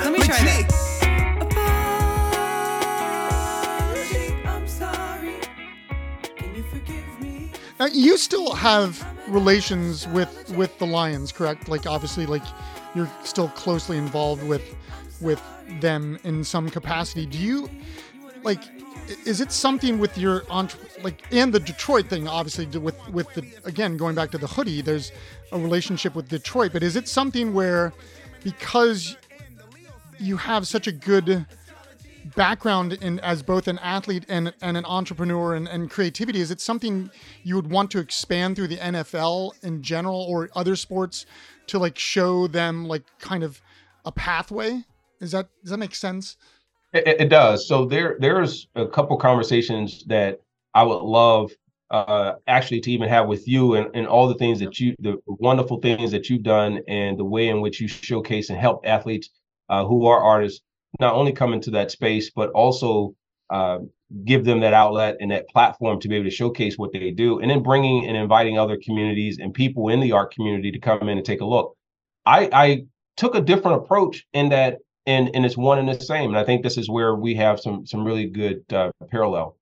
Let 0.00 0.12
me 0.12 0.18
try 0.20 0.36
that. 0.44 0.86
Now, 7.78 7.86
you 7.86 8.16
still 8.16 8.54
have 8.54 9.06
relations 9.28 10.08
with 10.08 10.50
with 10.56 10.78
the 10.78 10.86
Lions, 10.86 11.30
correct? 11.30 11.68
Like 11.68 11.86
obviously, 11.86 12.24
like 12.24 12.42
you're 12.94 13.10
still 13.22 13.48
closely 13.48 13.98
involved 13.98 14.42
with 14.42 14.74
with 15.20 15.42
them 15.80 16.18
in 16.24 16.44
some 16.44 16.68
capacity. 16.70 17.26
Do 17.26 17.38
you 17.38 17.70
like? 18.42 18.60
Is 19.24 19.40
it 19.40 19.52
something 19.52 19.98
with 19.98 20.18
your 20.18 20.42
entre- 20.50 20.80
like 21.02 21.22
and 21.32 21.52
the 21.52 21.60
Detroit 21.60 22.08
thing? 22.08 22.26
Obviously, 22.26 22.66
with 22.78 22.96
with 23.10 23.32
the 23.34 23.44
again 23.64 23.96
going 23.96 24.14
back 24.14 24.30
to 24.32 24.38
the 24.38 24.46
hoodie, 24.46 24.80
there's 24.80 25.12
a 25.52 25.58
relationship 25.58 26.14
with 26.14 26.28
Detroit. 26.28 26.72
But 26.72 26.82
is 26.82 26.96
it 26.96 27.08
something 27.08 27.54
where 27.54 27.92
because 28.42 29.16
you 30.18 30.36
have 30.36 30.66
such 30.66 30.86
a 30.86 30.92
good 30.92 31.46
background 32.34 32.94
in 32.94 33.20
as 33.20 33.42
both 33.42 33.68
an 33.68 33.78
athlete 33.78 34.24
and, 34.28 34.52
and 34.60 34.76
an 34.76 34.84
entrepreneur 34.84 35.54
and, 35.54 35.68
and 35.68 35.90
creativity 35.90 36.40
is 36.40 36.50
it 36.50 36.60
something 36.60 37.08
you 37.44 37.54
would 37.54 37.70
want 37.70 37.90
to 37.90 37.98
expand 37.98 38.56
through 38.56 38.66
the 38.66 38.78
nfl 38.78 39.52
in 39.62 39.80
general 39.80 40.22
or 40.28 40.48
other 40.56 40.74
sports 40.74 41.24
to 41.68 41.78
like 41.78 41.96
show 41.96 42.48
them 42.48 42.86
like 42.88 43.04
kind 43.20 43.44
of 43.44 43.62
a 44.04 44.10
pathway 44.10 44.82
is 45.20 45.32
that 45.32 45.48
does 45.62 45.70
that 45.70 45.78
make 45.78 45.94
sense? 45.94 46.36
It, 46.92 47.20
it 47.20 47.28
does. 47.28 47.66
So 47.68 47.84
there 47.84 48.16
there's 48.20 48.68
a 48.74 48.86
couple 48.86 49.16
conversations 49.16 50.04
that 50.06 50.40
i 50.74 50.82
would 50.82 51.02
love 51.02 51.50
uh, 51.90 52.32
actually 52.48 52.80
to 52.80 52.90
even 52.90 53.08
have 53.08 53.28
with 53.28 53.46
you 53.46 53.74
and, 53.74 53.94
and 53.94 54.08
all 54.08 54.26
the 54.26 54.34
things 54.34 54.58
that 54.58 54.80
you 54.80 54.96
the 54.98 55.16
wonderful 55.26 55.80
things 55.80 56.10
that 56.10 56.28
you've 56.28 56.42
done 56.42 56.80
and 56.88 57.16
the 57.16 57.24
way 57.24 57.48
in 57.48 57.60
which 57.60 57.80
you 57.80 57.86
showcase 57.86 58.50
and 58.50 58.58
help 58.58 58.80
athletes 58.84 59.30
uh, 59.68 59.84
who 59.84 60.06
are 60.06 60.20
artists 60.20 60.62
not 61.00 61.14
only 61.14 61.32
come 61.32 61.52
into 61.52 61.70
that 61.70 61.90
space, 61.90 62.30
but 62.30 62.50
also 62.50 63.14
uh, 63.50 63.78
give 64.24 64.44
them 64.44 64.60
that 64.60 64.72
outlet 64.72 65.16
and 65.20 65.30
that 65.30 65.48
platform 65.48 66.00
to 66.00 66.08
be 66.08 66.16
able 66.16 66.24
to 66.24 66.30
showcase 66.30 66.78
what 66.78 66.92
they 66.92 67.10
do, 67.10 67.40
and 67.40 67.50
then 67.50 67.62
bringing 67.62 68.06
and 68.06 68.16
inviting 68.16 68.58
other 68.58 68.78
communities 68.82 69.38
and 69.38 69.52
people 69.52 69.88
in 69.88 70.00
the 70.00 70.12
art 70.12 70.32
community 70.32 70.70
to 70.70 70.78
come 70.78 71.08
in 71.08 71.18
and 71.18 71.26
take 71.26 71.40
a 71.40 71.44
look. 71.44 71.76
I, 72.24 72.48
I 72.52 72.84
took 73.16 73.34
a 73.34 73.40
different 73.40 73.82
approach 73.82 74.26
in 74.32 74.48
that, 74.50 74.78
and 75.06 75.30
and 75.34 75.44
it's 75.46 75.56
one 75.56 75.78
and 75.78 75.88
the 75.88 76.00
same. 76.00 76.30
And 76.30 76.38
I 76.38 76.44
think 76.44 76.62
this 76.62 76.76
is 76.76 76.90
where 76.90 77.14
we 77.14 77.34
have 77.34 77.60
some 77.60 77.86
some 77.86 78.04
really 78.04 78.26
good 78.26 78.64
uh, 78.72 78.90
parallel. 79.10 79.56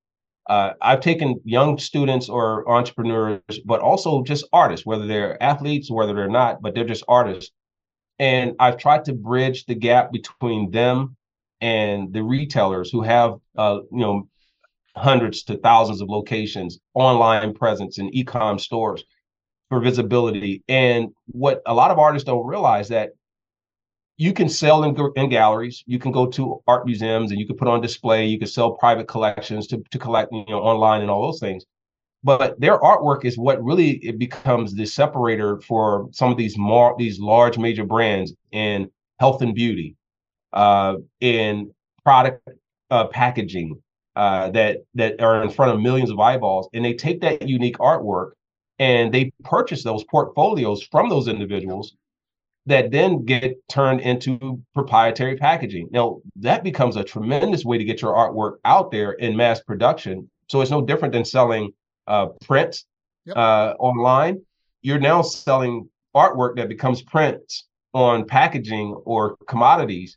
Uh, 0.49 0.73
I've 0.83 1.01
taken 1.01 1.41
young 1.45 1.79
students 1.79 2.29
or 2.29 2.69
entrepreneurs, 2.69 3.41
but 3.65 3.81
also 3.81 4.23
just 4.23 4.47
artists, 4.53 4.85
whether 4.85 5.07
they're 5.07 5.43
athletes, 5.43 5.91
whether 5.91 6.15
they're 6.15 6.29
not, 6.29 6.61
but 6.61 6.75
they're 6.75 6.85
just 6.85 7.05
artists. 7.09 7.51
And 8.19 8.55
I've 8.61 8.77
tried 8.77 9.07
to 9.07 9.15
bridge 9.15 9.65
the 9.65 9.75
gap 9.75 10.13
between 10.13 10.71
them 10.71 11.17
and 11.61 12.13
the 12.13 12.23
retailers 12.23 12.91
who 12.91 13.03
have 13.03 13.37
uh, 13.57 13.79
you 13.91 14.01
know 14.01 14.29
hundreds 14.97 15.43
to 15.45 15.57
thousands 15.59 16.01
of 16.01 16.09
locations, 16.09 16.79
online 16.95 17.55
presence, 17.55 17.99
and 17.99 18.15
e-com 18.15 18.59
stores 18.59 19.05
for 19.69 19.81
visibility. 19.81 20.63
And 20.69 21.09
what 21.27 21.63
a 21.67 21.75
lot 21.75 21.91
of 21.91 21.99
artists 21.99 22.27
don't 22.27 22.47
realize 22.47 22.89
that 22.89 23.11
you 24.17 24.33
can 24.33 24.49
sell 24.49 24.85
in, 24.85 24.97
in 25.17 25.29
galleries, 25.29 25.83
you 25.87 25.99
can 25.99 26.13
go 26.13 26.27
to 26.27 26.63
art 26.67 26.87
museums, 26.87 27.31
and 27.31 27.41
you 27.41 27.47
can 27.47 27.57
put 27.57 27.69
on 27.69 27.81
display. 27.81 28.27
You 28.27 28.39
can 28.39 28.49
sell 28.49 28.73
private 28.73 29.09
collections 29.09 29.67
to 29.69 29.83
to 29.91 29.99
collect 29.99 30.33
you 30.33 30.45
know 30.49 30.61
online 30.61 31.01
and 31.01 31.11
all 31.11 31.23
those 31.23 31.41
things. 31.41 31.65
But 32.23 32.59
their 32.59 32.79
artwork 32.79 33.25
is 33.25 33.37
what 33.37 33.63
really 33.63 33.97
it 34.05 34.19
becomes 34.19 34.75
the 34.75 34.87
separator 34.87 35.61
for 35.61 36.09
some 36.13 36.31
of 36.31 36.39
these 36.39 36.57
more 36.57 36.95
these 36.99 37.19
large 37.19 37.59
major 37.59 37.85
brands 37.85 38.33
in 38.53 38.91
health 39.19 39.43
and 39.43 39.55
beauty, 39.55 39.97
uh, 40.53 40.97
in 41.21 41.73
product 42.05 42.49
uh, 42.91 43.07
packaging 43.09 43.83
uh, 44.17 44.51
that 44.51 44.79
that 44.95 45.21
are 45.21 45.43
in 45.43 45.51
front 45.51 45.73
of 45.73 45.81
millions 45.81 46.11
of 46.11 46.21
eyeballs, 46.21 46.69
and 46.73 46.85
they 46.85 46.95
take 46.95 47.21
that 47.21 47.49
unique 47.49 47.79
artwork 47.79 48.33
and 48.79 49.13
they 49.15 49.33
purchase 49.45 49.85
those 49.85 50.05
portfolios 50.05 50.83
from 50.83 51.09
those 51.09 51.29
individuals 51.29 51.95
that 52.67 52.91
then 52.91 53.25
get 53.25 53.57
turned 53.69 54.01
into 54.01 54.63
proprietary 54.75 55.37
packaging. 55.37 55.89
Now 55.91 56.21
that 56.37 56.65
becomes 56.65 56.97
a 56.97 57.05
tremendous 57.05 57.65
way 57.65 57.79
to 57.79 57.85
get 57.85 58.01
your 58.01 58.15
artwork 58.15 58.57
out 58.65 58.91
there 58.91 59.13
in 59.13 59.37
mass 59.37 59.61
production. 59.61 60.31
So 60.49 60.61
it's 60.61 60.71
no 60.71 60.83
different 60.83 61.13
than 61.13 61.25
selling 61.25 61.73
uh, 62.07 62.29
print 62.45 62.83
yep. 63.27 63.37
uh, 63.37 63.75
online. 63.79 64.41
You're 64.83 64.99
now 64.99 65.23
selling 65.23 65.89
artwork 66.15 66.57
that 66.57 66.69
becomes 66.69 67.03
prints 67.03 67.67
on 67.93 68.27
packaging 68.27 68.95
or 69.05 69.37
commodities 69.47 70.17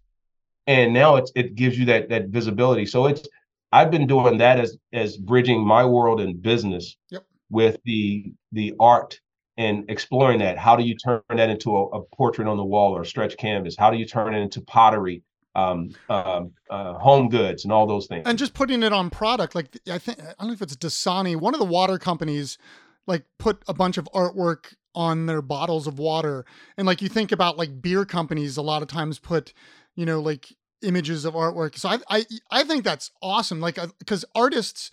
and 0.68 0.94
now 0.94 1.16
it's 1.16 1.32
it 1.34 1.56
gives 1.56 1.80
you 1.80 1.86
that 1.86 2.10
that 2.10 2.28
visibility. 2.28 2.86
So 2.86 3.08
it's 3.08 3.28
I've 3.72 3.90
been 3.90 4.06
doing 4.06 4.38
that 4.38 4.60
as 4.60 4.78
as 4.94 5.18
bridging 5.18 5.66
my 5.66 5.84
world 5.86 6.20
and 6.22 6.42
business 6.42 6.96
Yep. 7.10 7.26
with 7.50 7.78
the 7.86 8.32
the 8.52 8.74
art 8.80 9.20
and 9.58 9.90
exploring 9.90 10.40
that. 10.40 10.58
How 10.58 10.76
do 10.76 10.84
you 10.84 10.96
turn 10.96 11.22
that 11.30 11.50
into 11.50 11.76
a, 11.76 11.86
a 11.88 12.02
portrait 12.16 12.48
on 12.48 12.58
the 12.58 12.66
wall 12.66 12.96
or 12.96 13.02
a 13.02 13.06
stretch 13.06 13.38
canvas? 13.38 13.76
How 13.78 13.90
do 13.90 13.98
you 13.98 14.06
turn 14.06 14.36
it 14.36 14.40
into 14.40 14.62
pottery, 14.62 15.24
um, 15.56 15.90
um, 16.10 16.52
uh, 16.70 16.94
home 16.94 17.30
goods, 17.30 17.64
and 17.64 17.74
all 17.74 17.88
those 17.88 18.08
things? 18.08 18.24
and 18.26 18.38
just 18.38 18.54
putting 18.54 18.84
it 18.84 18.94
on 18.94 19.10
product 19.10 19.56
like 19.56 19.78
i 19.90 19.98
think 19.98 20.20
i 20.20 20.34
don't 20.40 20.48
know 20.48 20.54
if 20.54 20.62
it's 20.62 20.76
dasani 20.76 21.36
one 21.36 21.54
of 21.54 21.60
the 21.60 21.66
water 21.66 21.98
companies 21.98 22.58
like 23.06 23.24
put 23.38 23.64
a 23.68 23.74
bunch 23.74 23.98
of 23.98 24.08
artwork 24.14 24.76
on 24.94 25.26
their 25.26 25.42
bottles 25.42 25.88
of 25.88 26.00
water 26.00 26.46
and 26.78 26.86
like 26.86 27.02
you 27.02 27.10
think 27.10 27.32
about 27.32 27.58
like 27.58 27.82
beer 27.82 28.06
companies 28.06 28.58
a 28.58 28.62
lot 28.62 28.82
of 28.82 28.88
times 28.88 29.20
put 29.20 29.54
you 29.96 30.06
know 30.06 30.20
like 30.20 30.54
images 30.82 31.26
of 31.26 31.34
artwork 31.34 31.78
so 31.78 31.90
i 31.90 32.00
i, 32.10 32.26
I 32.52 32.64
think 32.64 32.84
that's 32.84 33.12
awesome 33.22 33.60
like 33.60 33.78
because 34.00 34.26
artists 34.36 34.92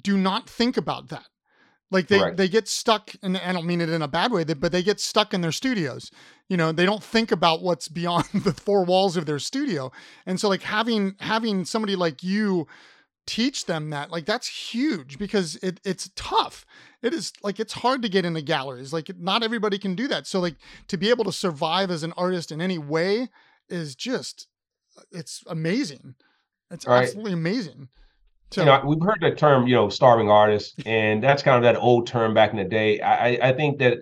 do 0.00 0.16
not 0.16 0.48
think 0.48 0.76
about 0.76 1.08
that 1.08 1.26
like 1.90 2.08
they 2.08 2.18
Correct. 2.18 2.36
they 2.36 2.48
get 2.48 2.68
stuck 2.68 3.14
and 3.22 3.36
i 3.38 3.52
don't 3.52 3.66
mean 3.66 3.80
it 3.80 3.88
in 3.88 4.02
a 4.02 4.08
bad 4.08 4.30
way 4.30 4.44
but 4.44 4.72
they 4.72 4.82
get 4.82 5.00
stuck 5.00 5.32
in 5.32 5.40
their 5.40 5.52
studios. 5.52 6.10
You 6.48 6.56
know 6.56 6.72
they 6.72 6.86
don't 6.86 7.02
think 7.02 7.30
about 7.32 7.62
what's 7.62 7.88
beyond 7.88 8.24
the 8.34 8.52
four 8.52 8.84
walls 8.84 9.16
of 9.16 9.26
their 9.26 9.38
studio. 9.38 9.90
And 10.26 10.40
so 10.40 10.48
like 10.48 10.62
having 10.62 11.14
having 11.20 11.64
somebody 11.64 11.96
like 11.96 12.22
you 12.22 12.66
teach 13.26 13.66
them 13.66 13.90
that 13.90 14.10
like 14.10 14.24
that's 14.24 14.72
huge 14.72 15.18
because 15.18 15.56
it 15.56 15.80
it's 15.84 16.10
tough. 16.16 16.64
It 17.02 17.12
is 17.12 17.32
like 17.42 17.60
it's 17.60 17.74
hard 17.74 18.02
to 18.02 18.08
get 18.08 18.24
into 18.24 18.40
galleries. 18.42 18.92
Like 18.92 19.10
not 19.18 19.42
everybody 19.42 19.78
can 19.78 19.94
do 19.94 20.08
that. 20.08 20.26
So 20.26 20.40
like 20.40 20.56
to 20.88 20.96
be 20.96 21.10
able 21.10 21.24
to 21.24 21.32
survive 21.32 21.90
as 21.90 22.02
an 22.02 22.12
artist 22.16 22.50
in 22.50 22.60
any 22.60 22.78
way 22.78 23.28
is 23.68 23.94
just 23.94 24.46
uh, 24.96 25.02
it's 25.12 25.44
amazing. 25.46 26.14
It's 26.70 26.86
Right. 26.86 27.02
absolutely 27.04 27.32
amazing 27.34 27.88
you 28.56 28.64
know, 28.64 28.82
we've 28.84 29.02
heard 29.02 29.18
the 29.20 29.32
term, 29.34 29.66
you 29.66 29.74
know, 29.74 29.88
starving 29.88 30.30
artists, 30.30 30.74
and 30.86 31.22
that's 31.22 31.42
kind 31.42 31.56
of 31.56 31.62
that 31.62 31.80
old 31.80 32.06
term 32.06 32.34
back 32.34 32.50
in 32.50 32.56
the 32.56 32.64
day. 32.64 33.00
I, 33.00 33.28
I- 33.34 33.48
I 33.48 33.52
think 33.52 33.78
that 33.78 33.98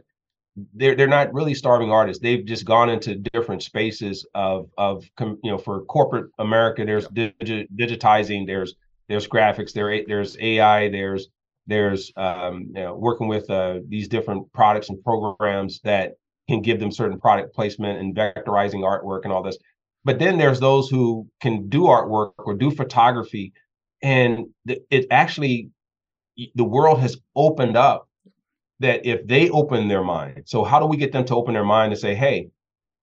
they're 0.75 0.95
they're 0.95 1.07
not 1.09 1.35
really 1.35 1.55
starving 1.55 1.93
artists. 1.93 2.23
They've 2.23 2.45
just 2.45 2.65
gone 2.65 2.89
into 2.91 3.17
different 3.17 3.63
spaces 3.63 4.27
of 4.35 4.69
of 4.79 5.05
you 5.21 5.39
know, 5.45 5.59
for 5.59 5.85
corporate 5.85 6.31
America. 6.39 6.85
There's 6.85 7.09
digi- 7.09 7.69
digitizing. 7.77 8.47
There's 8.47 8.75
there's 9.09 9.29
graphics. 9.29 9.73
There 9.73 10.03
there's 10.07 10.37
AI. 10.41 10.89
There's 10.89 11.29
there's 11.67 12.13
um, 12.17 12.67
you 12.75 12.83
know, 12.83 12.95
working 12.97 13.29
with 13.29 13.51
uh, 13.51 13.81
these 13.89 14.09
different 14.09 14.51
products 14.53 14.89
and 14.89 15.03
programs 15.05 15.81
that 15.85 16.15
can 16.49 16.63
give 16.63 16.81
them 16.81 16.93
certain 16.93 17.19
product 17.21 17.55
placement 17.55 17.99
and 17.99 18.15
vectorizing 18.15 18.81
artwork 18.83 19.23
and 19.25 19.33
all 19.33 19.43
this. 19.43 19.59
But 20.05 20.19
then 20.19 20.39
there's 20.39 20.61
those 20.61 20.89
who 20.89 21.27
can 21.41 21.69
do 21.69 21.83
artwork 21.83 22.33
or 22.39 22.55
do 22.55 22.71
photography 22.71 23.53
and 24.07 24.47
it 24.67 25.07
actually 25.11 25.71
the 26.55 26.65
world 26.65 27.01
has 27.01 27.17
opened 27.35 27.77
up 27.77 28.09
that 28.79 29.05
if 29.05 29.27
they 29.27 29.51
open 29.51 29.89
their 29.89 30.05
mind 30.05 30.43
so 30.47 30.63
how 30.65 30.79
do 30.79 30.87
we 30.87 30.97
get 30.97 31.13
them 31.13 31.25
to 31.25 31.35
open 31.35 31.55
their 31.55 31.65
mind 31.65 31.93
and 31.93 32.01
say 32.01 32.15
hey 32.15 32.49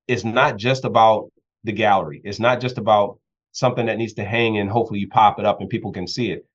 it's 0.08 0.24
not 0.24 0.58
just 0.58 0.84
about 0.86 1.30
the 1.64 1.72
gallery. 1.72 2.22
It's 2.24 2.40
not 2.40 2.60
just 2.60 2.78
about 2.78 3.20
something 3.52 3.86
that 3.86 3.98
needs 3.98 4.14
to 4.14 4.26
hang 4.26 4.58
and 4.58 4.70
hopefully 4.70 5.00
you 5.00 5.08
pop 5.08 5.40
it 5.40 5.46
up 5.46 5.62
and 5.62 5.70
people 5.70 5.92
can 5.92 6.08
see 6.08 6.32
it. 6.32 6.46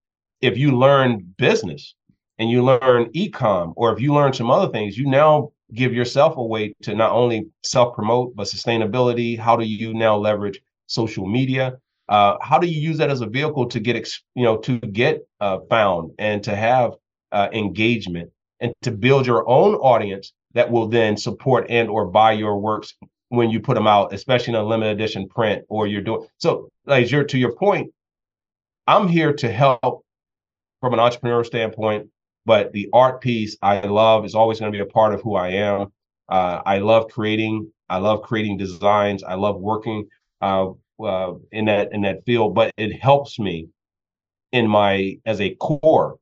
If 0.40 0.56
you 0.58 0.76
learn 0.76 1.34
business 1.38 1.94
and 2.38 2.50
you 2.50 2.62
learn 2.64 3.10
ecom 3.12 3.72
or 3.76 3.92
if 3.92 4.00
you 4.00 4.12
learn 4.12 4.32
some 4.32 4.50
other 4.50 4.70
things 4.70 4.96
you 4.96 5.06
now 5.06 5.50
give 5.74 5.92
yourself 5.92 6.36
a 6.36 6.44
way 6.44 6.74
to 6.82 6.94
not 6.94 7.12
only 7.12 7.46
self 7.62 7.94
promote 7.94 8.34
but 8.36 8.46
sustainability. 8.46 9.38
How 9.38 9.56
do 9.56 9.64
you 9.64 9.94
now 9.94 10.16
leverage 10.16 10.60
social 10.86 11.26
media 11.26 11.78
uh, 12.08 12.36
how 12.40 12.58
do 12.58 12.66
you 12.66 12.80
use 12.80 12.98
that 12.98 13.10
as 13.10 13.20
a 13.20 13.26
vehicle 13.26 13.66
to 13.66 13.80
get 13.80 13.96
you 14.34 14.44
know 14.44 14.56
to 14.58 14.78
get 14.78 15.20
uh, 15.40 15.58
found 15.68 16.12
and 16.18 16.42
to 16.42 16.54
have 16.54 16.92
uh, 17.32 17.48
engagement 17.52 18.30
and 18.60 18.72
to 18.82 18.90
build 18.90 19.26
your 19.26 19.48
own 19.48 19.74
audience 19.76 20.32
that 20.54 20.70
will 20.70 20.88
then 20.88 21.16
support 21.16 21.66
and 21.68 21.88
or 21.88 22.06
buy 22.06 22.32
your 22.32 22.58
works 22.58 22.94
when 23.28 23.50
you 23.50 23.60
put 23.60 23.74
them 23.74 23.86
out 23.86 24.12
especially 24.12 24.54
in 24.54 24.60
a 24.60 24.64
limited 24.64 24.92
edition 24.92 25.28
print 25.28 25.64
or 25.68 25.86
you're 25.86 26.00
doing 26.00 26.26
so 26.38 26.68
like 26.86 27.10
you're 27.10 27.24
to 27.24 27.38
your 27.38 27.54
point 27.54 27.92
i'm 28.86 29.06
here 29.06 29.32
to 29.32 29.50
help 29.50 30.02
from 30.80 30.94
an 30.94 30.98
entrepreneurial 30.98 31.44
standpoint 31.44 32.08
but 32.46 32.72
the 32.72 32.88
art 32.94 33.20
piece 33.20 33.56
i 33.60 33.80
love 33.80 34.24
is 34.24 34.34
always 34.34 34.58
going 34.58 34.72
to 34.72 34.76
be 34.76 34.82
a 34.82 34.86
part 34.86 35.12
of 35.12 35.20
who 35.20 35.34
i 35.34 35.48
am. 35.48 35.88
Uh, 36.30 36.62
i 36.64 36.78
love 36.78 37.08
creating 37.10 37.70
i 37.90 37.98
love 37.98 38.22
creating 38.22 38.56
designs 38.56 39.22
i 39.22 39.34
love 39.34 39.60
working 39.60 40.06
uh, 40.40 40.68
uh, 41.02 41.32
in 41.52 41.66
that 41.66 41.92
in 41.92 42.02
that 42.02 42.24
field, 42.26 42.54
but 42.54 42.72
it 42.76 42.92
helps 43.00 43.38
me 43.38 43.68
in 44.52 44.66
my 44.68 45.16
as 45.26 45.40
a 45.40 45.54
core 45.56 46.16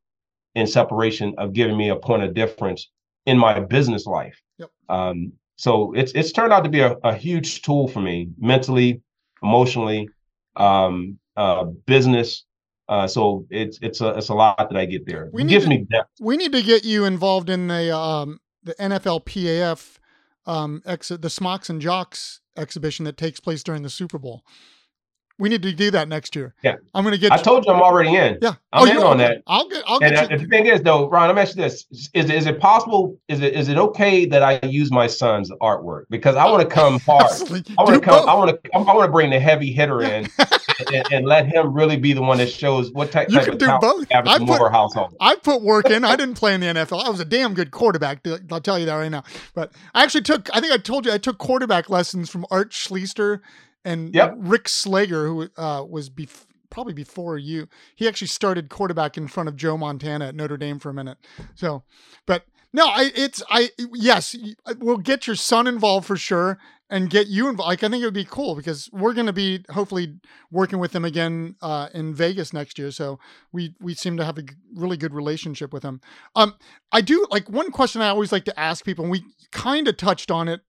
in 0.54 0.66
separation 0.66 1.34
of 1.38 1.52
giving 1.52 1.76
me 1.76 1.88
a 1.90 1.96
point 1.96 2.22
of 2.22 2.34
difference 2.34 2.90
in 3.26 3.38
my 3.38 3.60
business 3.60 4.06
life. 4.06 4.40
Yep. 4.58 4.70
Um, 4.88 5.32
so 5.56 5.92
it's 5.94 6.12
it's 6.12 6.32
turned 6.32 6.52
out 6.52 6.64
to 6.64 6.70
be 6.70 6.80
a, 6.80 6.92
a 7.04 7.14
huge 7.14 7.62
tool 7.62 7.88
for 7.88 8.00
me 8.00 8.28
mentally, 8.38 9.00
emotionally, 9.42 10.08
um, 10.56 11.18
uh, 11.36 11.64
business. 11.86 12.44
Uh, 12.88 13.06
so 13.06 13.46
it's 13.50 13.78
it's 13.82 14.00
a 14.00 14.10
it's 14.10 14.28
a 14.28 14.34
lot 14.34 14.56
that 14.58 14.76
I 14.76 14.84
get 14.86 15.06
there. 15.06 15.28
We 15.32 15.42
it 15.42 15.44
need 15.46 15.50
gives 15.52 15.64
to- 15.64 15.70
me 15.70 15.86
depth. 15.90 16.10
we 16.20 16.36
need 16.36 16.52
to 16.52 16.62
get 16.62 16.84
you 16.84 17.04
involved 17.04 17.50
in 17.50 17.66
the 17.68 17.94
um 17.96 18.38
the 18.62 18.74
NFL 18.74 19.24
PAF 19.24 19.98
um 20.46 20.82
the 20.84 21.30
Smocks 21.30 21.68
and 21.68 21.80
Jocks 21.80 22.40
exhibition 22.56 23.04
that 23.04 23.16
takes 23.16 23.40
place 23.40 23.62
during 23.62 23.82
the 23.82 23.90
Super 23.90 24.18
Bowl. 24.18 24.42
We 25.38 25.50
need 25.50 25.62
to 25.62 25.72
do 25.72 25.90
that 25.90 26.08
next 26.08 26.34
year. 26.34 26.54
Yeah. 26.62 26.76
I'm 26.94 27.04
gonna 27.04 27.18
get 27.18 27.30
I 27.32 27.36
you- 27.36 27.42
told 27.42 27.66
you 27.66 27.72
I'm 27.72 27.82
already 27.82 28.14
in. 28.16 28.38
yeah. 28.40 28.54
I'm 28.72 28.88
oh, 28.88 28.90
in 28.90 28.96
on 28.98 29.18
that. 29.18 29.42
I'll 29.46 29.68
get 29.68 29.84
I'll 29.86 30.02
And 30.02 30.14
get 30.14 30.30
you 30.30 30.38
the 30.38 30.46
thing 30.46 30.66
is, 30.66 30.80
though, 30.82 31.08
Ron, 31.10 31.28
I'm 31.28 31.36
asking 31.38 31.62
this: 31.62 31.84
is 32.14 32.30
is 32.30 32.46
it 32.46 32.58
possible? 32.58 33.18
Is 33.28 33.40
it 33.42 33.54
is 33.54 33.68
it 33.68 33.76
okay 33.76 34.24
that 34.26 34.42
I 34.42 34.58
use 34.66 34.90
my 34.90 35.06
son's 35.06 35.50
artwork 35.60 36.04
because 36.08 36.36
I 36.36 36.46
oh, 36.46 36.52
want 36.52 36.68
to 36.68 36.74
come 36.74 36.98
hard. 37.00 37.26
I 37.78 37.82
want 37.82 37.94
to 37.94 38.00
come. 38.00 38.18
both. 38.18 38.28
I 38.28 38.34
want 38.34 38.50
to. 38.50 38.70
I 38.74 38.78
want 38.78 39.06
to 39.08 39.12
bring 39.12 39.30
the 39.30 39.38
heavy 39.40 39.72
hitter 39.72 40.02
in 40.02 40.26
and, 40.92 41.12
and 41.12 41.26
let 41.26 41.46
him 41.46 41.72
really 41.72 41.96
be 41.96 42.12
the 42.12 42.22
one 42.22 42.38
that 42.38 42.50
shows 42.50 42.90
what 42.92 43.12
type, 43.12 43.28
You 43.28 43.36
type 43.36 43.44
can 43.44 43.54
of 43.54 43.60
do 43.60 43.66
both. 43.80 44.06
I 44.12 44.38
put- 44.38 44.72
household. 44.72 45.16
I 45.20 45.36
put 45.36 45.62
work 45.62 45.90
in. 45.90 46.04
I 46.04 46.16
didn't 46.16 46.34
play 46.34 46.54
in 46.54 46.60
the 46.60 46.66
NFL. 46.66 47.04
I 47.04 47.10
was 47.10 47.20
a 47.20 47.24
damn 47.24 47.54
good 47.54 47.70
quarterback. 47.70 48.26
I'll 48.50 48.60
tell 48.60 48.78
you 48.78 48.86
that 48.86 48.94
right 48.94 49.10
now. 49.10 49.24
But 49.54 49.72
I 49.94 50.02
actually 50.02 50.22
took. 50.22 50.48
I 50.54 50.60
think 50.60 50.72
I 50.72 50.78
told 50.78 51.04
you 51.06 51.12
I 51.12 51.18
took 51.18 51.38
quarterback 51.38 51.90
lessons 51.90 52.30
from 52.30 52.46
Art 52.50 52.70
Schlichter 52.70 53.40
and 53.86 54.14
Yep. 54.14 54.34
Rick 54.38 54.64
Slager, 54.64 55.26
who 55.26 55.48
uh, 55.56 55.82
was 55.88 56.10
bef- 56.10 56.44
probably 56.68 56.92
before 56.92 57.38
you. 57.38 57.68
He 57.94 58.06
actually 58.08 58.28
started 58.28 58.68
quarterback 58.68 59.16
in 59.16 59.28
front 59.28 59.48
of 59.48 59.56
Joe 59.56 59.78
Montana 59.78 60.26
at 60.26 60.34
Notre 60.34 60.56
Dame 60.58 60.78
for 60.78 60.90
a 60.90 60.94
minute. 60.94 61.18
So, 61.54 61.84
but 62.26 62.44
no, 62.72 62.86
I 62.86 63.10
it's 63.14 63.42
I 63.48 63.70
yes, 63.94 64.36
we'll 64.78 64.98
get 64.98 65.26
your 65.26 65.36
son 65.36 65.66
involved 65.66 66.06
for 66.06 66.16
sure 66.16 66.58
and 66.90 67.08
get 67.10 67.26
you 67.28 67.48
involved. 67.48 67.68
Like 67.68 67.82
I 67.84 67.88
think 67.88 68.02
it 68.02 68.06
would 68.06 68.12
be 68.14 68.24
cool 68.24 68.54
because 68.54 68.90
we're 68.92 69.14
going 69.14 69.26
to 69.26 69.32
be 69.32 69.64
hopefully 69.70 70.18
working 70.50 70.78
with 70.78 70.94
him 70.94 71.04
again 71.04 71.56
uh, 71.62 71.88
in 71.94 72.14
Vegas 72.14 72.52
next 72.52 72.78
year. 72.78 72.90
So 72.90 73.18
we 73.52 73.74
we 73.80 73.94
seem 73.94 74.16
to 74.18 74.24
have 74.24 74.36
a 74.38 74.42
g- 74.42 74.54
really 74.74 74.96
good 74.96 75.14
relationship 75.14 75.72
with 75.72 75.82
him. 75.84 76.00
Um, 76.34 76.54
I 76.92 77.00
do 77.00 77.26
like 77.30 77.48
one 77.48 77.70
question 77.70 78.02
I 78.02 78.08
always 78.08 78.32
like 78.32 78.44
to 78.46 78.60
ask 78.60 78.84
people, 78.84 79.04
and 79.04 79.12
we 79.12 79.24
kind 79.52 79.88
of 79.88 79.96
touched 79.96 80.30
on 80.30 80.48
it. 80.48 80.60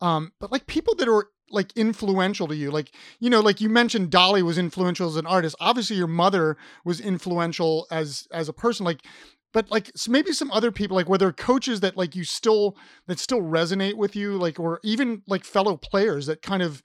Um, 0.00 0.32
but 0.40 0.50
like 0.50 0.66
people 0.66 0.94
that 0.94 1.08
are 1.08 1.26
like 1.50 1.72
influential 1.76 2.48
to 2.48 2.56
you, 2.56 2.70
like 2.70 2.92
you 3.18 3.30
know, 3.30 3.40
like 3.40 3.60
you 3.60 3.68
mentioned, 3.68 4.10
Dolly 4.10 4.42
was 4.42 4.58
influential 4.58 5.08
as 5.08 5.16
an 5.16 5.26
artist. 5.26 5.56
Obviously, 5.60 5.96
your 5.96 6.06
mother 6.06 6.56
was 6.84 7.00
influential 7.00 7.86
as 7.90 8.26
as 8.32 8.48
a 8.48 8.52
person. 8.52 8.84
Like, 8.84 9.04
but 9.52 9.70
like 9.70 9.90
maybe 10.08 10.32
some 10.32 10.50
other 10.50 10.70
people, 10.70 10.96
like 10.96 11.08
were 11.08 11.18
there 11.18 11.32
coaches 11.32 11.80
that 11.80 11.96
like 11.96 12.14
you 12.14 12.24
still 12.24 12.76
that 13.06 13.18
still 13.18 13.42
resonate 13.42 13.96
with 13.96 14.14
you, 14.16 14.36
like 14.36 14.58
or 14.58 14.80
even 14.82 15.22
like 15.26 15.44
fellow 15.44 15.76
players 15.76 16.26
that 16.26 16.42
kind 16.42 16.62
of 16.62 16.82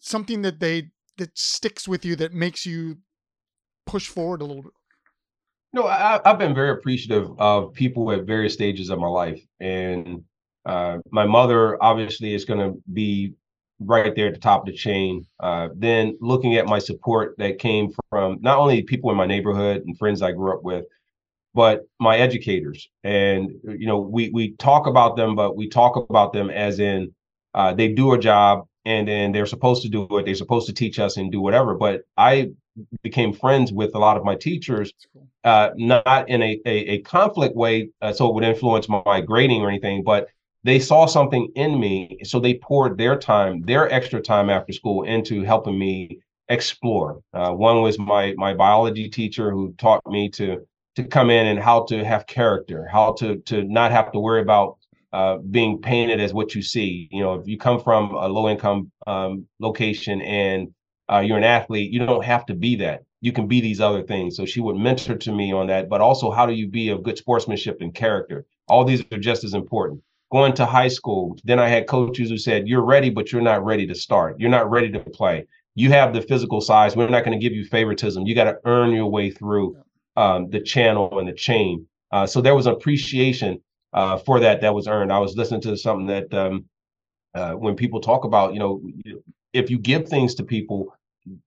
something 0.00 0.42
that 0.42 0.60
they 0.60 0.90
that 1.18 1.36
sticks 1.38 1.86
with 1.86 2.04
you 2.04 2.16
that 2.16 2.32
makes 2.32 2.66
you 2.66 2.98
push 3.86 4.08
forward 4.08 4.42
a 4.42 4.44
little 4.44 4.62
bit. 4.62 4.72
No, 5.74 5.86
I, 5.86 6.20
I've 6.24 6.38
been 6.38 6.54
very 6.54 6.70
appreciative 6.70 7.30
of 7.38 7.72
people 7.72 8.12
at 8.12 8.24
various 8.24 8.52
stages 8.52 8.90
of 8.90 8.98
my 8.98 9.08
life, 9.08 9.40
and 9.58 10.22
uh, 10.66 10.98
my 11.10 11.24
mother 11.24 11.82
obviously 11.82 12.34
is 12.34 12.44
going 12.44 12.60
to 12.60 12.78
be 12.92 13.34
right 13.86 14.14
there 14.14 14.28
at 14.28 14.34
the 14.34 14.40
top 14.40 14.60
of 14.60 14.66
the 14.66 14.72
chain. 14.72 15.26
Uh, 15.40 15.68
then 15.74 16.16
looking 16.20 16.56
at 16.56 16.66
my 16.66 16.78
support 16.78 17.34
that 17.38 17.58
came 17.58 17.90
from 18.10 18.38
not 18.40 18.58
only 18.58 18.82
people 18.82 19.10
in 19.10 19.16
my 19.16 19.26
neighborhood 19.26 19.82
and 19.86 19.98
friends 19.98 20.22
I 20.22 20.32
grew 20.32 20.52
up 20.52 20.62
with, 20.62 20.84
but 21.54 21.82
my 22.00 22.18
educators. 22.18 22.88
And 23.04 23.50
you 23.64 23.86
know, 23.86 23.98
we 23.98 24.30
we 24.30 24.52
talk 24.56 24.86
about 24.86 25.16
them, 25.16 25.34
but 25.34 25.56
we 25.56 25.68
talk 25.68 25.96
about 25.96 26.32
them 26.32 26.50
as 26.50 26.78
in 26.80 27.14
uh, 27.54 27.74
they 27.74 27.88
do 27.88 28.12
a 28.12 28.18
job 28.18 28.66
and 28.84 29.06
then 29.06 29.32
they're 29.32 29.46
supposed 29.46 29.82
to 29.82 29.88
do 29.88 30.06
it. 30.18 30.24
They're 30.24 30.34
supposed 30.34 30.66
to 30.66 30.72
teach 30.72 30.98
us 30.98 31.16
and 31.16 31.30
do 31.30 31.40
whatever. 31.40 31.74
But 31.74 32.02
I 32.16 32.50
became 33.02 33.32
friends 33.32 33.72
with 33.72 33.94
a 33.94 33.98
lot 33.98 34.16
of 34.16 34.24
my 34.24 34.34
teachers 34.34 34.92
uh, 35.44 35.70
not 35.76 36.28
in 36.28 36.42
a, 36.42 36.60
a, 36.64 36.70
a 36.70 36.98
conflict 37.02 37.56
way, 37.56 37.90
uh, 38.00 38.12
so 38.12 38.28
it 38.28 38.34
would 38.34 38.44
influence 38.44 38.88
my, 38.88 39.02
my 39.04 39.20
grading 39.20 39.60
or 39.60 39.68
anything, 39.68 40.02
but 40.02 40.28
they 40.64 40.78
saw 40.78 41.06
something 41.06 41.50
in 41.54 41.78
me. 41.78 42.18
So 42.24 42.38
they 42.38 42.54
poured 42.54 42.98
their 42.98 43.18
time, 43.18 43.62
their 43.62 43.90
extra 43.92 44.20
time 44.20 44.50
after 44.50 44.72
school 44.72 45.02
into 45.04 45.42
helping 45.42 45.78
me 45.78 46.20
explore. 46.48 47.20
Uh, 47.32 47.52
one 47.52 47.82
was 47.82 47.98
my 47.98 48.34
my 48.36 48.54
biology 48.54 49.08
teacher 49.08 49.50
who 49.50 49.74
taught 49.78 50.02
me 50.06 50.28
to 50.30 50.66
to 50.96 51.04
come 51.04 51.30
in 51.30 51.46
and 51.46 51.58
how 51.58 51.84
to 51.84 52.04
have 52.04 52.26
character, 52.26 52.86
how 52.90 53.12
to 53.14 53.36
to 53.46 53.64
not 53.64 53.92
have 53.92 54.12
to 54.12 54.20
worry 54.20 54.42
about 54.42 54.76
uh, 55.12 55.38
being 55.50 55.80
painted 55.80 56.20
as 56.20 56.32
what 56.32 56.54
you 56.54 56.62
see. 56.62 57.08
You 57.10 57.22
know, 57.22 57.34
if 57.34 57.46
you 57.46 57.58
come 57.58 57.80
from 57.80 58.14
a 58.14 58.28
low 58.28 58.48
income 58.48 58.90
um, 59.06 59.46
location 59.60 60.22
and 60.22 60.68
uh, 61.10 61.20
you're 61.20 61.38
an 61.38 61.44
athlete, 61.44 61.92
you 61.92 62.04
don't 62.06 62.24
have 62.24 62.46
to 62.46 62.54
be 62.54 62.76
that. 62.76 63.02
You 63.20 63.32
can 63.32 63.46
be 63.46 63.60
these 63.60 63.80
other 63.80 64.02
things. 64.02 64.36
So 64.36 64.46
she 64.46 64.60
would 64.60 64.76
mentor 64.76 65.16
to 65.16 65.32
me 65.32 65.52
on 65.52 65.66
that, 65.68 65.88
but 65.88 66.00
also 66.00 66.30
how 66.30 66.46
do 66.46 66.54
you 66.54 66.68
be 66.68 66.88
of 66.88 67.02
good 67.02 67.18
sportsmanship 67.18 67.78
and 67.80 67.94
character? 67.94 68.46
All 68.68 68.84
these 68.84 69.04
are 69.12 69.18
just 69.18 69.44
as 69.44 69.54
important. 69.54 70.02
Going 70.32 70.54
to 70.54 70.66
high 70.66 70.88
school, 70.88 71.36
then 71.44 71.58
I 71.58 71.68
had 71.68 71.86
coaches 71.86 72.30
who 72.30 72.38
said, 72.38 72.66
You're 72.66 72.84
ready, 72.84 73.10
but 73.10 73.30
you're 73.30 73.42
not 73.42 73.64
ready 73.64 73.86
to 73.86 73.94
start. 73.94 74.40
You're 74.40 74.50
not 74.50 74.70
ready 74.70 74.90
to 74.90 74.98
play. 74.98 75.46
You 75.74 75.90
have 75.90 76.12
the 76.12 76.22
physical 76.22 76.60
size. 76.60 76.96
We're 76.96 77.08
not 77.08 77.24
going 77.24 77.38
to 77.38 77.42
give 77.42 77.54
you 77.54 77.64
favoritism. 77.64 78.26
You 78.26 78.34
got 78.34 78.44
to 78.44 78.58
earn 78.64 78.92
your 78.92 79.06
way 79.06 79.30
through 79.30 79.76
um, 80.16 80.50
the 80.50 80.60
channel 80.60 81.18
and 81.18 81.28
the 81.28 81.32
chain. 81.32 81.86
Uh, 82.10 82.26
so 82.26 82.40
there 82.40 82.54
was 82.54 82.66
appreciation 82.66 83.60
uh, 83.92 84.18
for 84.18 84.40
that 84.40 84.60
that 84.62 84.74
was 84.74 84.86
earned. 84.86 85.12
I 85.12 85.18
was 85.18 85.36
listening 85.36 85.60
to 85.62 85.76
something 85.76 86.06
that 86.06 86.32
um, 86.34 86.64
uh, 87.34 87.52
when 87.52 87.74
people 87.74 88.00
talk 88.00 88.24
about, 88.24 88.52
you 88.54 88.58
know, 88.58 88.82
if 89.52 89.70
you 89.70 89.78
give 89.78 90.08
things 90.08 90.34
to 90.36 90.44
people, 90.44 90.94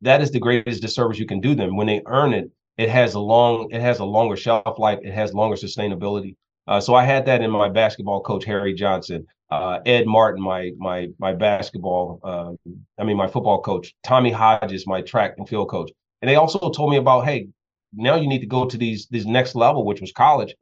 that 0.02 0.22
is 0.22 0.32
the 0.32 0.40
greatest 0.40 0.82
disservice 0.82 1.20
you 1.20 1.26
can 1.26 1.42
do 1.42 1.56
them. 1.56 1.76
When 1.76 1.88
they 1.88 2.02
earn 2.06 2.34
it, 2.34 2.52
it 2.78 2.90
has 2.90 3.14
a 3.14 3.20
long, 3.20 3.70
it 3.72 3.82
has 3.82 4.00
a 4.00 4.06
longer 4.06 4.36
shelf 4.36 4.80
life. 4.80 5.00
It 5.02 5.14
has 5.14 5.34
longer 5.34 5.56
sustainability. 5.56 6.36
Uh, 6.68 6.80
so 6.80 6.96
I 6.96 7.04
had 7.04 7.26
that 7.28 7.42
in 7.42 7.52
my 7.52 7.70
basketball 7.70 8.22
coach 8.22 8.46
Harry 8.46 8.74
Johnson, 8.74 9.26
uh, 9.52 9.80
Ed 9.86 10.08
Martin, 10.08 10.42
my 10.42 10.72
my 10.78 11.08
my 11.20 11.34
basketball, 11.34 12.20
uh, 12.24 12.54
I 13.00 13.04
mean 13.04 13.18
my 13.18 13.28
football 13.28 13.62
coach, 13.62 13.94
Tommy 14.04 14.32
Hodges, 14.32 14.88
my 14.88 15.02
track 15.02 15.36
and 15.38 15.48
field 15.48 15.70
coach, 15.70 15.92
and 16.22 16.30
they 16.30 16.36
also 16.36 16.70
told 16.72 16.90
me 16.90 16.98
about, 16.98 17.26
hey, 17.26 17.48
now 17.94 18.16
you 18.16 18.28
need 18.28 18.40
to 18.40 18.48
go 18.48 18.66
to 18.66 18.78
these 18.78 19.08
these 19.12 19.26
next 19.26 19.56
level, 19.56 19.86
which 19.86 20.02
was 20.02 20.12
college, 20.12 20.56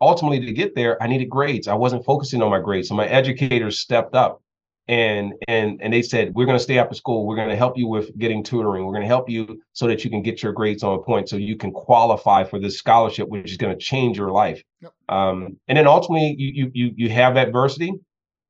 ultimately 0.00 0.40
to 0.40 0.52
get 0.52 0.74
there 0.74 1.02
i 1.02 1.06
needed 1.06 1.28
grades. 1.28 1.68
I 1.68 1.74
wasn't 1.74 2.04
focusing 2.04 2.42
on 2.42 2.50
my 2.50 2.60
grades 2.60 2.88
so 2.88 2.94
my 2.94 3.06
educators 3.06 3.78
stepped 3.78 4.14
up 4.14 4.42
and 4.88 5.34
and 5.48 5.80
and 5.80 5.92
they 5.92 6.02
said 6.02 6.34
we're 6.34 6.46
going 6.46 6.58
to 6.58 6.62
stay 6.62 6.78
after 6.78 6.94
school. 6.94 7.26
We're 7.26 7.36
going 7.36 7.48
to 7.48 7.56
help 7.56 7.78
you 7.78 7.86
with 7.86 8.16
getting 8.18 8.42
tutoring. 8.42 8.84
We're 8.84 8.92
going 8.92 9.02
to 9.02 9.08
help 9.08 9.30
you 9.30 9.60
so 9.72 9.86
that 9.86 10.04
you 10.04 10.10
can 10.10 10.22
get 10.22 10.42
your 10.42 10.52
grades 10.52 10.82
on 10.82 11.02
point 11.02 11.28
so 11.28 11.36
you 11.36 11.56
can 11.56 11.70
qualify 11.70 12.44
for 12.44 12.58
this 12.58 12.78
scholarship 12.78 13.28
which 13.28 13.50
is 13.50 13.56
going 13.56 13.76
to 13.76 13.84
change 13.84 14.16
your 14.16 14.30
life. 14.30 14.62
Yep. 14.80 14.92
um, 15.08 15.56
and 15.68 15.78
then 15.78 15.86
ultimately 15.86 16.34
you 16.36 16.70
you 16.74 16.92
you 16.96 17.08
have 17.10 17.36
adversity 17.36 17.92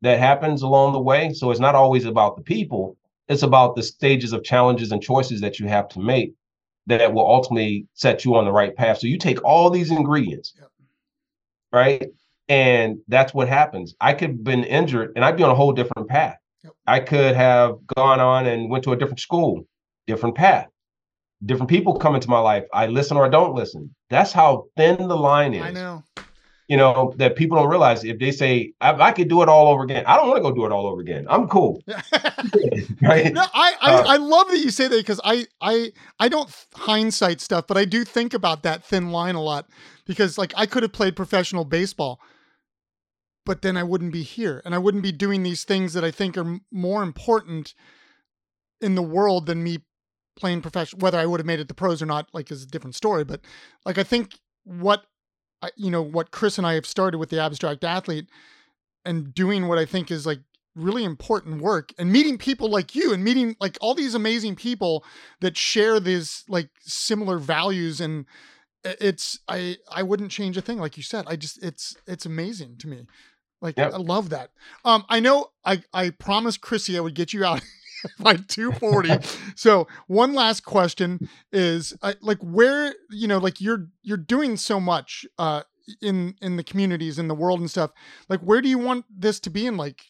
that 0.01 0.19
happens 0.19 0.63
along 0.63 0.93
the 0.93 1.01
way. 1.01 1.33
So 1.33 1.51
it's 1.51 1.61
not 1.61 1.75
always 1.75 2.07
about 2.07 2.37
the 2.37 2.43
people. 2.43 2.97
It's 3.29 3.43
about 3.43 3.77
the 3.77 3.83
stages 3.83 4.33
of 4.33 4.43
challenges 4.43 4.91
and 4.91 5.03
choices 5.03 5.41
that 5.43 5.59
you 5.59 5.69
have 5.69 5.89
to 5.91 6.01
make 6.01 6.35
that 6.87 7.15
will 7.15 7.27
ultimately 7.27 7.87
set 7.95 8.25
you 8.25 8.35
on 8.35 8.45
the 8.45 8.53
right 8.53 8.75
path. 8.75 8.99
So 8.99 9.07
you 9.07 9.17
take 9.17 9.43
all 9.45 9.71
these 9.71 9.91
ingredients 9.91 10.55
yep. 10.59 10.71
right? 11.73 12.09
And 12.53 12.99
that's 13.09 13.33
what 13.33 13.49
happens. 13.49 13.95
I 13.99 14.13
could 14.13 14.29
have 14.29 14.45
been 14.45 14.65
injured 14.65 15.13
and 15.17 15.25
I'd 15.25 15.39
be 15.39 15.43
on 15.43 15.49
a 15.49 15.55
whole 15.55 15.73
different 15.73 16.07
path. 16.11 16.37
Yep. 16.63 16.73
I 16.87 17.01
could 17.01 17.35
have 17.35 17.77
gone 17.97 18.21
on 18.21 18.47
and 18.47 18.69
went 18.69 18.85
to 18.85 18.93
a 18.93 18.97
different 18.97 19.21
school, 19.21 19.67
different 20.07 20.37
path. 20.37 20.69
Different 21.47 21.71
people 21.71 21.99
come 21.99 22.15
into 22.15 22.29
my 22.29 22.41
life. 22.41 22.65
I 22.75 22.89
listen 22.89 23.17
or 23.17 23.25
I 23.25 23.31
don't 23.31 23.55
listen. 23.55 23.95
That's 24.11 24.33
how 24.33 24.67
thin 24.77 24.99
the 24.99 25.17
line 25.17 25.55
is. 25.55 25.63
I 25.63 25.71
know. 25.71 26.05
You 26.69 26.77
know, 26.77 27.15
that 27.17 27.37
people 27.37 27.57
don't 27.57 27.71
realize 27.71 28.05
if 28.05 28.19
they 28.19 28.31
say, 28.31 28.75
I, 28.83 28.93
I 28.93 29.13
could 29.13 29.29
do 29.29 29.41
it 29.41 29.49
all 29.49 29.69
over 29.69 29.83
again. 29.83 30.05
I 30.07 30.17
don't 30.17 30.29
want 30.29 30.37
to 30.37 30.43
go 30.43 30.55
do 30.55 30.67
it 30.67 30.73
all 30.73 30.87
over 30.87 31.01
again. 31.01 31.27
I'm 31.31 31.49
cool. 31.49 31.83
right. 33.03 33.33
No, 33.33 33.47
I, 33.55 33.75
I, 33.81 33.95
uh, 33.95 34.05
I 34.09 34.17
love 34.19 34.49
that 34.49 34.59
you 34.59 34.71
say 34.71 34.89
that 34.89 34.97
because 34.97 35.23
I, 35.25 35.47
I, 35.63 35.93
I 36.21 36.29
don't 36.29 36.55
hindsight 36.75 37.41
stuff, 37.41 37.67
but 37.67 37.79
I 37.79 37.87
do 37.87 38.05
think 38.05 38.35
about 38.35 38.63
that 38.65 38.85
thin 38.85 39.11
line 39.11 39.37
a 39.37 39.43
lot 39.43 39.71
because 40.05 40.37
like 40.37 40.53
I 40.55 40.67
could 40.67 40.83
have 40.83 40.93
played 40.93 41.17
professional 41.17 41.65
baseball, 41.65 42.21
but 43.45 43.63
then 43.63 43.77
I 43.77 43.83
wouldn't 43.83 44.13
be 44.13 44.23
here 44.23 44.63
and 44.65 44.75
I 44.75 44.79
wouldn't 44.79 45.03
be 45.03 45.13
doing 45.13 45.43
these 45.43 45.65
things 45.65 45.95
that 45.95 46.05
I 46.05 46.11
think 46.11 46.37
are 46.37 46.61
more 46.71 47.03
important 47.03 47.75
in 48.81 48.95
the 48.95 49.03
world 49.03 49.47
than 49.47 49.63
me 49.63 49.79
playing 50.37 50.63
professional. 50.63 51.01
Whether 51.01 51.19
I 51.19 51.27
would 51.27 51.41
have 51.41 51.47
made 51.47 51.61
it 51.61 51.69
the 51.69 51.75
pros 51.75 52.03
or 52.03 52.07
not, 52.07 52.29
like, 52.33 52.51
is 52.51 52.63
a 52.63 52.67
different 52.67 52.95
story. 52.95 53.25
But 53.25 53.41
like, 53.85 53.99
I 53.99 54.03
think 54.03 54.39
what 54.65 55.05
I, 55.63 55.71
you 55.77 55.91
know 55.91 56.03
what 56.03 56.31
Chris 56.31 56.59
and 56.59 56.67
I 56.67 56.75
have 56.75 56.87
started 56.87 57.19
with 57.19 57.31
the 57.31 57.41
abstract 57.41 57.85
athlete 57.85 58.27
and 59.05 59.33
doing 59.33 59.69
what 59.69 59.79
I 59.79 59.85
think 59.85 60.11
is 60.11 60.27
like 60.27 60.41
really 60.75 61.05
important 61.05 61.61
work 61.61 61.93
and 61.99 62.11
meeting 62.11 62.39
people 62.39 62.69
like 62.69 62.95
you 62.95 63.13
and 63.13 63.23
meeting 63.23 63.57
like 63.61 63.77
all 63.81 63.95
these 63.95 64.15
amazing 64.15 64.57
people 64.57 65.05
that 65.41 65.57
share 65.57 66.01
these 66.01 66.45
like 66.49 66.71
similar 66.81 67.39
values 67.39 68.01
and 68.01 68.25
it's 68.85 69.39
I 69.49 69.77
I 69.91 70.03
wouldn't 70.03 70.31
change 70.31 70.57
a 70.57 70.61
thing 70.61 70.79
like 70.79 70.97
you 70.97 71.03
said. 71.03 71.27
I 71.29 71.37
just 71.37 71.63
it's 71.63 71.97
it's 72.07 72.27
amazing 72.27 72.79
to 72.79 72.89
me. 72.89 73.07
Like 73.63 73.79
yep. 73.79 73.95
I 73.95 73.97
love 73.97 74.29
that. 74.31 74.51
Um 74.85 75.05
I 75.09 75.21
know 75.21 75.51
I 75.65 75.83
I 75.95 76.11
promised 76.11 76.61
Chrissy 76.61 76.99
I 76.99 77.01
would 77.01 77.15
get 77.15 77.33
you 77.33 77.45
out 77.45 77.63
by 78.19 78.35
240. 78.35 79.27
so 79.55 79.87
one 80.09 80.35
last 80.35 80.65
question 80.65 81.29
is 81.53 81.95
uh, 82.03 82.15
like 82.21 82.39
where 82.39 82.95
you 83.11 83.29
know 83.29 83.39
like 83.39 83.61
you're 83.61 83.87
you're 84.03 84.19
doing 84.19 84.57
so 84.57 84.79
much 84.79 85.25
uh 85.39 85.63
in 86.01 86.35
in 86.43 86.57
the 86.57 86.65
communities 86.65 87.19
in 87.19 87.29
the 87.29 87.35
world 87.35 87.61
and 87.61 87.71
stuff. 87.71 87.93
Like 88.29 88.41
where 88.41 88.61
do 88.61 88.69
you 88.69 88.79
want 88.79 89.07
this 89.09 89.41
to 89.41 89.51
be 89.51 89.67
in 89.67 89.77
like 89.77 90.03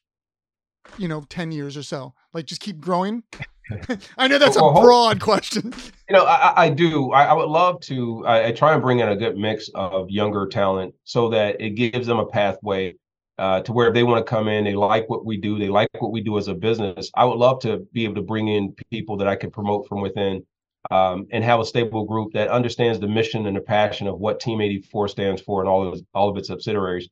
you 0.98 1.06
know 1.06 1.22
10 1.28 1.52
years 1.52 1.76
or 1.76 1.82
so? 1.82 2.14
Like 2.32 2.46
just 2.46 2.62
keep 2.62 2.80
growing? 2.80 3.22
I 4.18 4.28
know 4.28 4.38
that's 4.38 4.56
well, 4.56 4.76
a 4.76 4.80
broad 4.80 5.20
question. 5.20 5.72
You 6.08 6.16
know, 6.16 6.24
I, 6.24 6.64
I 6.64 6.68
do. 6.68 7.12
I, 7.12 7.26
I, 7.26 7.32
would 7.32 7.48
love 7.48 7.80
to. 7.82 8.24
I, 8.26 8.46
I, 8.46 8.52
try 8.52 8.72
and 8.72 8.82
bring 8.82 8.98
in 8.98 9.08
a 9.08 9.16
good 9.16 9.36
mix 9.36 9.70
of 9.74 10.10
younger 10.10 10.46
talent 10.46 10.94
so 11.04 11.28
that 11.30 11.60
it 11.60 11.70
gives 11.70 12.06
them 12.06 12.18
a 12.18 12.26
pathway 12.26 12.94
uh, 13.42 13.60
to 13.60 13.72
where 13.72 13.88
if 13.88 13.94
they 13.94 14.04
want 14.04 14.24
to 14.24 14.30
come 14.30 14.46
in, 14.46 14.62
they 14.62 14.74
like 14.76 15.10
what 15.10 15.24
we 15.24 15.36
do, 15.36 15.58
they 15.58 15.68
like 15.68 15.88
what 15.98 16.12
we 16.12 16.20
do 16.20 16.38
as 16.38 16.46
a 16.46 16.54
business. 16.54 17.10
I 17.16 17.24
would 17.24 17.38
love 17.38 17.58
to 17.62 17.78
be 17.92 18.04
able 18.04 18.14
to 18.14 18.22
bring 18.22 18.46
in 18.46 18.72
people 18.92 19.16
that 19.16 19.26
I 19.26 19.34
can 19.34 19.50
promote 19.50 19.88
from 19.88 20.00
within 20.00 20.46
um, 20.92 21.26
and 21.32 21.42
have 21.42 21.58
a 21.58 21.64
stable 21.64 22.04
group 22.04 22.34
that 22.34 22.50
understands 22.50 23.00
the 23.00 23.08
mission 23.08 23.46
and 23.46 23.56
the 23.56 23.60
passion 23.60 24.06
of 24.06 24.20
what 24.20 24.38
Team 24.38 24.60
84 24.60 25.08
stands 25.08 25.42
for 25.42 25.58
and 25.58 25.68
all 25.68 25.92
of 25.92 26.00
all 26.14 26.28
of 26.28 26.36
its 26.36 26.46
subsidiaries. 26.46 27.08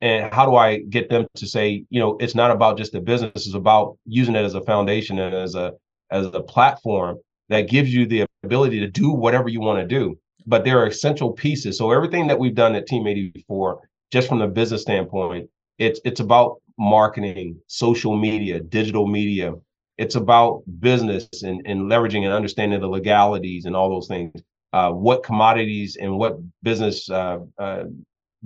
And 0.00 0.32
how 0.32 0.46
do 0.46 0.56
I 0.56 0.78
get 0.78 1.10
them 1.10 1.26
to 1.34 1.46
say, 1.46 1.84
you 1.90 2.00
know, 2.00 2.16
it's 2.18 2.34
not 2.34 2.50
about 2.50 2.78
just 2.78 2.92
the 2.92 3.00
business; 3.00 3.32
it's 3.34 3.54
about 3.54 3.98
using 4.06 4.36
it 4.36 4.44
as 4.44 4.54
a 4.54 4.62
foundation 4.62 5.18
and 5.18 5.34
as 5.34 5.54
a 5.54 5.74
as 6.10 6.24
a 6.24 6.40
platform 6.40 7.18
that 7.50 7.68
gives 7.68 7.92
you 7.92 8.06
the 8.06 8.24
ability 8.42 8.80
to 8.80 8.88
do 8.88 9.10
whatever 9.10 9.50
you 9.50 9.60
want 9.60 9.80
to 9.80 9.86
do. 9.86 10.18
But 10.46 10.64
there 10.64 10.78
are 10.78 10.86
essential 10.86 11.32
pieces. 11.32 11.76
So 11.76 11.90
everything 11.90 12.26
that 12.28 12.38
we've 12.38 12.54
done 12.54 12.74
at 12.74 12.86
Team 12.86 13.06
84, 13.06 13.86
just 14.10 14.28
from 14.28 14.38
the 14.38 14.46
business 14.46 14.80
standpoint, 14.80 15.50
it's 15.78 16.00
it's 16.04 16.20
about 16.20 16.60
marketing, 16.78 17.60
social 17.66 18.16
media, 18.16 18.60
digital 18.60 19.06
media. 19.06 19.54
It's 19.96 20.16
about 20.16 20.62
business 20.80 21.28
and, 21.42 21.62
and 21.66 21.82
leveraging 21.82 22.24
and 22.24 22.32
understanding 22.32 22.80
the 22.80 22.88
legalities 22.88 23.64
and 23.64 23.76
all 23.76 23.88
those 23.88 24.08
things. 24.08 24.42
Uh, 24.72 24.90
what 24.90 25.22
commodities 25.22 25.96
and 25.96 26.18
what 26.18 26.36
business 26.64 27.08
uh, 27.08 27.38
uh, 27.58 27.84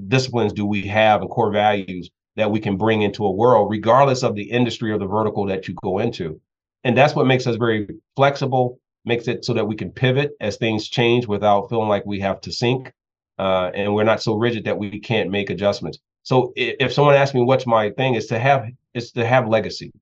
disciplines 0.08 0.52
do 0.52 0.66
we 0.66 0.82
have 0.82 1.22
and 1.22 1.30
core 1.30 1.50
values 1.50 2.10
that 2.36 2.50
we 2.50 2.60
can 2.60 2.76
bring 2.76 3.00
into 3.00 3.24
a 3.24 3.32
world, 3.32 3.70
regardless 3.70 4.22
of 4.22 4.34
the 4.34 4.50
industry 4.50 4.92
or 4.92 4.98
the 4.98 5.06
vertical 5.06 5.46
that 5.46 5.68
you 5.68 5.74
go 5.82 5.98
into? 5.98 6.38
and 6.84 6.96
that's 6.96 7.14
what 7.14 7.26
makes 7.26 7.46
us 7.46 7.56
very 7.56 7.88
flexible 8.16 8.78
makes 9.04 9.28
it 9.28 9.44
so 9.44 9.54
that 9.54 9.66
we 9.66 9.74
can 9.74 9.90
pivot 9.90 10.32
as 10.40 10.56
things 10.56 10.88
change 10.88 11.26
without 11.26 11.68
feeling 11.68 11.88
like 11.88 12.04
we 12.04 12.20
have 12.20 12.40
to 12.40 12.52
sink 12.52 12.92
uh, 13.38 13.70
and 13.74 13.94
we're 13.94 14.04
not 14.04 14.22
so 14.22 14.34
rigid 14.34 14.64
that 14.64 14.78
we 14.78 14.98
can't 14.98 15.30
make 15.30 15.50
adjustments 15.50 15.98
so 16.28 16.52
if, 16.56 16.76
if 16.78 16.92
someone 16.92 17.14
asks 17.14 17.34
me 17.34 17.42
what's 17.42 17.66
my 17.66 17.88
thing 17.90 18.14
is 18.14 18.26
to 18.26 18.38
have 18.38 18.66
is 18.92 19.12
to 19.12 19.24
have 19.24 19.48
legacy. 19.48 19.92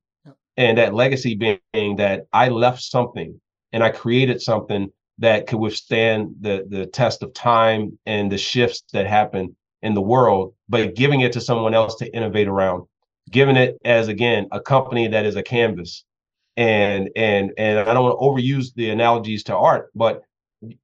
And 0.57 0.77
that 0.79 0.95
legacy 0.95 1.35
being 1.35 1.97
that 1.97 2.27
i 2.33 2.49
left 2.49 2.83
something 2.83 3.41
and 3.72 3.85
i 3.85 3.91
created 3.91 4.41
something 4.41 4.91
that 5.18 5.47
could 5.47 5.61
withstand 5.61 6.35
the 6.41 6.66
the 6.68 6.87
test 6.87 7.22
of 7.22 7.33
time 7.33 7.97
and 8.07 8.33
the 8.33 8.39
shifts 8.39 8.83
that 8.93 9.07
happen 9.07 9.55
in 9.83 9.95
the 9.95 10.09
world 10.14 10.55
but 10.68 10.97
giving 10.97 11.20
it 11.20 11.33
to 11.35 11.41
someone 11.41 11.74
else 11.74 11.95
to 11.97 12.12
innovate 12.16 12.49
around. 12.49 12.87
Giving 13.31 13.57
it 13.57 13.79
as 13.85 14.09
again 14.09 14.49
a 14.51 14.61
company 14.61 15.07
that 15.09 15.27
is 15.27 15.37
a 15.37 15.45
canvas. 15.45 16.05
And 16.57 17.09
and 17.14 17.53
and 17.57 17.79
I 17.79 17.95
don't 17.95 18.05
want 18.05 18.18
to 18.18 18.27
overuse 18.27 18.74
the 18.74 18.91
analogies 18.91 19.45
to 19.45 19.57
art, 19.57 19.91
but 19.95 20.22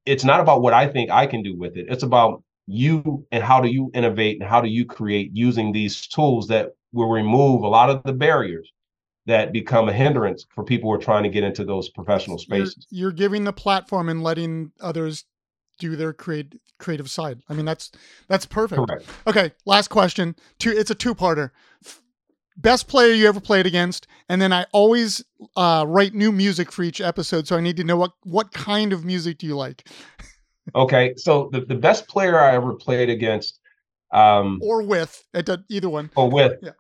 it's 0.06 0.24
not 0.24 0.40
about 0.40 0.62
what 0.62 0.74
I 0.74 0.86
think 0.86 1.10
I 1.10 1.26
can 1.26 1.42
do 1.42 1.56
with 1.56 1.76
it. 1.76 1.86
It's 1.88 2.02
about 2.04 2.44
you 2.66 3.26
and 3.32 3.42
how 3.42 3.60
do 3.60 3.68
you 3.68 3.90
innovate 3.94 4.40
and 4.40 4.48
how 4.48 4.60
do 4.60 4.68
you 4.68 4.84
create 4.84 5.30
using 5.32 5.72
these 5.72 6.06
tools 6.06 6.48
that 6.48 6.74
will 6.92 7.08
remove 7.08 7.62
a 7.62 7.68
lot 7.68 7.90
of 7.90 8.02
the 8.04 8.12
barriers 8.12 8.72
that 9.26 9.52
become 9.52 9.88
a 9.88 9.92
hindrance 9.92 10.46
for 10.54 10.64
people 10.64 10.90
who 10.90 10.94
are 10.94 11.02
trying 11.02 11.22
to 11.22 11.28
get 11.28 11.44
into 11.44 11.64
those 11.64 11.88
professional 11.88 12.38
spaces. 12.38 12.86
You're, 12.90 13.02
you're 13.02 13.12
giving 13.12 13.44
the 13.44 13.52
platform 13.52 14.08
and 14.08 14.22
letting 14.22 14.72
others 14.80 15.24
do 15.78 15.96
their 15.96 16.12
create 16.12 16.60
creative 16.78 17.10
side. 17.10 17.40
I 17.48 17.54
mean, 17.54 17.64
that's 17.64 17.90
that's 18.28 18.46
perfect. 18.46 18.86
Correct. 18.86 19.04
Okay, 19.26 19.52
last 19.64 19.88
question. 19.88 20.36
Two. 20.58 20.70
It's 20.70 20.90
a 20.90 20.94
two 20.94 21.14
parter. 21.14 21.50
best 22.56 22.88
player 22.88 23.12
you 23.12 23.26
ever 23.26 23.40
played 23.40 23.66
against, 23.66 24.06
and 24.28 24.40
then 24.40 24.52
I 24.52 24.66
always 24.72 25.24
uh, 25.56 25.84
write 25.88 26.14
new 26.14 26.32
music 26.32 26.70
for 26.70 26.82
each 26.82 27.00
episode. 27.00 27.46
So 27.46 27.56
I 27.56 27.60
need 27.60 27.76
to 27.78 27.84
know 27.84 27.96
what 27.96 28.12
what 28.22 28.52
kind 28.52 28.92
of 28.92 29.04
music 29.04 29.38
do 29.38 29.46
you 29.46 29.56
like, 29.56 29.88
Okay, 30.74 31.14
so 31.16 31.48
the, 31.52 31.60
the 31.62 31.74
best 31.74 32.08
player 32.08 32.38
I 32.38 32.54
ever 32.54 32.74
played 32.74 33.10
against, 33.10 33.58
um, 34.12 34.60
or 34.62 34.82
with 34.82 35.22
it 35.34 35.46
does- 35.46 35.58
either 35.68 35.88
one. 35.88 36.10
or 36.16 36.30
with, 36.30 36.58
Yeah. 36.62 36.70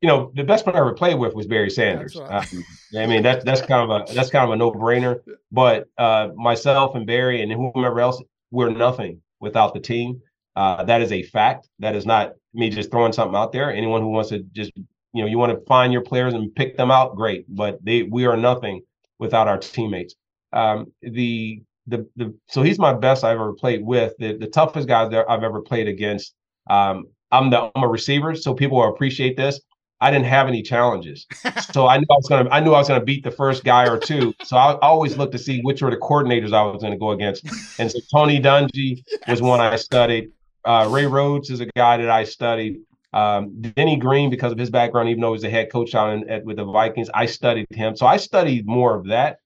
you 0.00 0.08
know, 0.08 0.30
the 0.34 0.44
best 0.44 0.64
player 0.64 0.76
I 0.76 0.80
ever 0.80 0.92
played 0.94 1.18
with 1.18 1.34
was 1.34 1.46
Barry 1.46 1.70
Sanders. 1.70 2.14
Right. 2.16 2.30
Um, 2.52 2.64
I 2.98 3.06
mean, 3.06 3.22
that's 3.22 3.44
that's 3.44 3.62
kind 3.62 3.90
of 3.90 4.08
a 4.10 4.12
that's 4.14 4.30
kind 4.30 4.44
of 4.44 4.50
a 4.50 4.56
no 4.56 4.70
brainer. 4.70 5.20
But 5.50 5.88
uh, 5.96 6.28
myself 6.36 6.94
and 6.94 7.06
Barry 7.06 7.40
and 7.42 7.50
whomever 7.50 8.00
else, 8.00 8.22
we're 8.50 8.70
nothing 8.70 9.22
without 9.40 9.72
the 9.74 9.80
team. 9.80 10.20
Uh, 10.54 10.84
that 10.84 11.00
is 11.00 11.10
a 11.12 11.22
fact. 11.22 11.68
That 11.78 11.96
is 11.96 12.04
not 12.04 12.32
me 12.52 12.68
just 12.68 12.90
throwing 12.90 13.12
something 13.14 13.34
out 13.36 13.52
there. 13.52 13.72
Anyone 13.72 14.02
who 14.02 14.08
wants 14.08 14.28
to 14.28 14.40
just, 14.52 14.72
you 14.76 15.22
know, 15.22 15.26
you 15.26 15.38
want 15.38 15.58
to 15.58 15.64
find 15.66 15.90
your 15.92 16.02
players 16.02 16.34
and 16.34 16.54
pick 16.54 16.76
them 16.76 16.90
out, 16.90 17.16
great. 17.16 17.46
But 17.48 17.82
they, 17.82 18.02
we 18.02 18.26
are 18.26 18.36
nothing 18.36 18.82
without 19.18 19.48
our 19.48 19.56
teammates. 19.56 20.14
Um, 20.52 20.92
the 21.00 21.62
the 21.86 22.08
the 22.16 22.34
so 22.48 22.62
he's 22.62 22.78
my 22.78 22.92
best 22.92 23.24
I've 23.24 23.36
ever 23.36 23.52
played 23.52 23.84
with. 23.84 24.14
The 24.18 24.36
the 24.36 24.46
toughest 24.46 24.88
guys 24.88 25.10
that 25.10 25.26
I've 25.28 25.42
ever 25.42 25.60
played 25.60 25.88
against. 25.88 26.34
Um, 26.70 27.06
I'm 27.30 27.50
the 27.50 27.70
I'm 27.74 27.82
a 27.82 27.88
receiver, 27.88 28.34
so 28.34 28.54
people 28.54 28.78
will 28.78 28.88
appreciate 28.88 29.36
this. 29.36 29.60
I 30.00 30.10
didn't 30.10 30.26
have 30.26 30.48
any 30.48 30.62
challenges, 30.62 31.26
so 31.72 31.86
I 31.86 31.98
knew 31.98 32.06
I 32.10 32.14
was 32.14 32.28
gonna 32.28 32.50
I 32.50 32.60
knew 32.60 32.72
I 32.72 32.78
was 32.78 32.88
gonna 32.88 33.04
beat 33.04 33.24
the 33.24 33.30
first 33.30 33.64
guy 33.64 33.88
or 33.88 33.98
two. 33.98 34.34
So 34.44 34.56
I, 34.56 34.72
I 34.72 34.88
always 34.88 35.16
looked 35.16 35.32
to 35.32 35.38
see 35.38 35.60
which 35.62 35.82
were 35.82 35.90
the 35.90 35.96
coordinators 35.96 36.52
I 36.52 36.62
was 36.62 36.82
gonna 36.82 36.98
go 36.98 37.10
against. 37.10 37.46
And 37.78 37.90
so 37.90 37.98
Tony 38.12 38.40
Dungy 38.40 39.02
was 39.28 39.42
one 39.42 39.60
I 39.60 39.76
studied. 39.76 40.30
Uh, 40.64 40.88
Ray 40.90 41.06
Rhodes 41.06 41.50
is 41.50 41.60
a 41.60 41.66
guy 41.66 41.96
that 41.96 42.10
I 42.10 42.24
studied. 42.24 42.80
Um, 43.12 43.60
Denny 43.60 43.96
Green, 43.96 44.30
because 44.30 44.52
of 44.52 44.58
his 44.58 44.70
background, 44.70 45.10
even 45.10 45.20
though 45.20 45.28
he 45.28 45.32
was 45.32 45.42
the 45.42 45.50
head 45.50 45.70
coach 45.70 45.94
on 45.94 46.28
at, 46.30 46.44
with 46.44 46.56
the 46.56 46.64
Vikings, 46.64 47.10
I 47.12 47.26
studied 47.26 47.66
him. 47.70 47.94
So 47.94 48.06
I 48.06 48.16
studied 48.16 48.66
more 48.66 48.96
of 48.96 49.08
that 49.08 49.38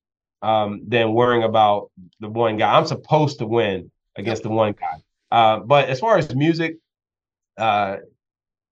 um, 0.43 0.82
than 0.87 1.12
worrying 1.12 1.43
about 1.43 1.91
the 2.20 2.28
one 2.28 2.57
guy. 2.57 2.76
I'm 2.76 2.87
supposed 2.87 3.39
to 3.39 3.47
win 3.47 3.91
against 4.16 4.43
the 4.43 4.49
one 4.51 4.72
guy. 4.72 4.97
Uh, 5.30 5.61
but 5.61 5.89
as 5.89 6.01
far 6.01 6.18
as 6.18 6.34
music, 6.34 6.76
uh, 7.59 7.97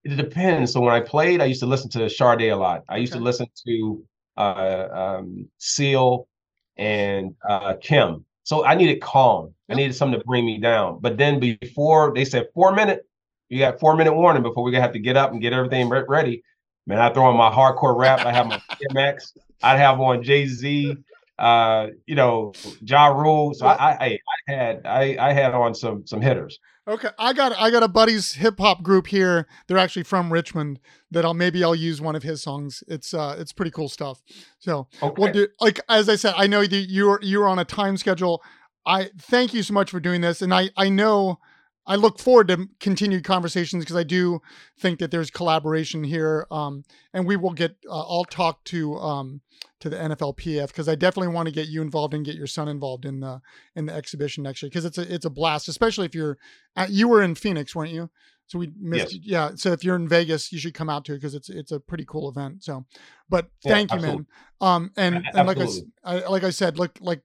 it 0.04 0.16
depends. 0.16 0.72
So 0.72 0.80
when 0.80 0.94
I 0.94 1.00
played, 1.00 1.40
I 1.40 1.46
used 1.46 1.60
to 1.60 1.66
listen 1.66 1.90
to 1.90 2.08
Sade 2.10 2.42
a 2.42 2.56
lot. 2.56 2.84
I 2.88 2.98
used 2.98 3.12
Okay. 3.12 3.18
to 3.20 3.24
listen 3.24 3.46
to 3.66 4.04
uh, 4.36 4.88
um, 4.92 5.48
Seal 5.58 6.28
and 6.76 7.34
uh, 7.48 7.74
Kem. 7.80 8.24
So 8.42 8.64
I 8.64 8.74
needed 8.74 9.00
calm. 9.00 9.54
I 9.70 9.74
needed 9.74 9.94
something 9.94 10.18
to 10.20 10.24
bring 10.26 10.44
me 10.44 10.58
down. 10.58 10.98
But 11.00 11.16
then 11.16 11.40
before 11.40 12.12
they 12.14 12.24
said 12.26 12.46
four 12.52 12.74
minute, 12.74 13.06
you 13.48 13.58
got 13.58 13.80
four 13.80 13.96
minute 13.96 14.12
warning 14.14 14.42
before 14.42 14.62
we're 14.64 14.70
gonna 14.72 14.82
have 14.82 14.92
to 14.92 14.98
get 14.98 15.16
up 15.16 15.32
and 15.32 15.40
get 15.40 15.52
everything 15.54 15.88
re- 15.88 16.04
ready. 16.06 16.42
Man, 16.86 16.98
I 16.98 17.10
throw 17.12 17.24
on 17.24 17.36
my 17.36 17.50
hardcore 17.50 17.96
rap. 17.96 18.26
I 18.26 18.32
have 18.32 18.46
my 18.46 18.58
Max. 18.90 19.32
I'd 19.62 19.78
have 19.78 19.98
on 20.00 20.22
Jay 20.22 20.46
Z. 20.46 20.96
Uh, 21.38 21.88
you 22.06 22.14
know, 22.14 22.52
Ja 22.80 23.08
Rule. 23.08 23.54
So 23.54 23.66
I, 23.66 23.74
I, 23.74 24.04
I 24.06 24.52
had, 24.52 24.86
I, 24.86 25.16
I 25.18 25.32
had 25.32 25.54
on 25.54 25.74
some, 25.74 26.06
some 26.06 26.20
hitters. 26.20 26.58
Okay, 26.86 27.08
I 27.18 27.32
got 27.32 27.52
I 27.58 27.70
got 27.70 27.82
a 27.82 27.88
buddy's 27.88 28.32
hip 28.34 28.58
hop 28.58 28.82
group 28.82 29.06
here. 29.06 29.46
They're 29.66 29.78
actually 29.78 30.02
from 30.02 30.30
Richmond. 30.30 30.80
That 31.10 31.24
I'll 31.24 31.32
maybe 31.32 31.64
I'll 31.64 31.74
use 31.74 32.02
one 32.02 32.14
of 32.14 32.22
his 32.22 32.42
songs. 32.42 32.84
It's 32.86 33.14
uh 33.14 33.36
it's 33.38 33.54
pretty 33.54 33.70
cool 33.70 33.88
stuff. 33.88 34.20
So 34.58 34.88
Okay. 35.02 35.14
Well, 35.16 35.32
dude, 35.32 35.50
like 35.60 35.80
as 35.88 36.10
I 36.10 36.16
said, 36.16 36.34
I 36.36 36.46
know 36.46 36.60
that 36.60 36.76
you're 36.90 37.20
you're 37.22 37.48
on 37.48 37.58
a 37.58 37.64
time 37.64 37.96
schedule. 37.96 38.42
I 38.84 39.08
thank 39.18 39.54
you 39.54 39.62
so 39.62 39.72
much 39.72 39.90
for 39.90 39.98
doing 39.98 40.20
this, 40.20 40.42
and 40.42 40.52
I 40.52 40.68
I 40.76 40.90
know 40.90 41.38
I 41.86 41.96
look 41.96 42.18
forward 42.18 42.48
to 42.48 42.68
continued 42.80 43.24
conversations 43.24 43.82
because 43.82 43.96
I 43.96 44.02
do 44.02 44.42
think 44.78 44.98
that 44.98 45.10
there's 45.10 45.30
collaboration 45.30 46.04
here. 46.04 46.46
Um, 46.50 46.84
and 47.14 47.26
we 47.26 47.36
will 47.36 47.52
get. 47.54 47.76
Uh, 47.88 48.00
I'll 48.00 48.26
talk 48.26 48.62
to 48.64 48.96
um 48.96 49.40
to 49.84 49.90
the 49.90 49.96
NFLPF 49.98 50.68
because 50.68 50.88
I 50.88 50.94
definitely 50.94 51.34
want 51.34 51.46
to 51.46 51.52
get 51.52 51.68
you 51.68 51.82
involved 51.82 52.14
and 52.14 52.24
get 52.24 52.36
your 52.36 52.46
son 52.46 52.68
involved 52.68 53.04
in 53.04 53.20
the 53.20 53.42
in 53.76 53.84
the 53.84 53.92
exhibition 53.92 54.42
next 54.42 54.62
year 54.62 54.70
because 54.70 54.86
it's 54.86 54.96
a 54.96 55.14
it's 55.14 55.26
a 55.26 55.30
blast, 55.30 55.68
especially 55.68 56.06
if 56.06 56.14
you're 56.14 56.38
uh, 56.74 56.86
you 56.88 57.06
were 57.06 57.22
in 57.22 57.34
Phoenix, 57.34 57.76
weren't 57.76 57.92
you? 57.92 58.08
So 58.46 58.58
we 58.58 58.72
missed, 58.80 59.12
Yes. 59.12 59.20
yeah. 59.22 59.50
So 59.56 59.72
if 59.72 59.84
you're 59.84 59.96
in 59.96 60.08
Vegas, 60.08 60.50
you 60.52 60.58
should 60.58 60.72
come 60.72 60.88
out 60.88 61.04
to 61.04 61.12
it 61.12 61.16
because 61.16 61.34
it's 61.34 61.50
it's 61.50 61.70
a 61.70 61.78
pretty 61.78 62.06
cool 62.06 62.30
event. 62.30 62.64
So, 62.64 62.86
but 63.28 63.50
Yeah, 63.62 63.72
thank 63.74 63.92
you, 63.92 64.00
man. 64.00 64.26
Um, 64.62 64.90
and 64.96 65.16
A- 65.16 65.36
and 65.36 65.46
like 65.46 65.58
I, 65.58 65.64
absolutely. 65.64 65.92
I 66.02 66.14
like 66.28 66.44
I 66.44 66.50
said, 66.50 66.78
look 66.78 66.96
like 67.02 67.20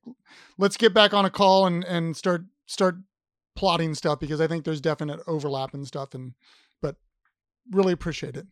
let's 0.58 0.76
get 0.76 0.94
back 0.94 1.14
on 1.14 1.24
a 1.24 1.30
call 1.30 1.66
and 1.66 1.86
and 1.86 2.18
start 2.18 2.44
start 2.66 2.96
plotting 3.56 3.96
stuff 3.96 4.20
because 4.20 4.42
I 4.42 4.48
think 4.48 4.66
there's 4.66 4.82
definite 4.82 5.22
overlap 5.28 5.74
and 5.74 5.88
stuff. 5.88 6.14
And 6.14 6.34
but 6.82 6.98
really 7.72 7.94
appreciate 7.94 8.36
it. 8.36 8.48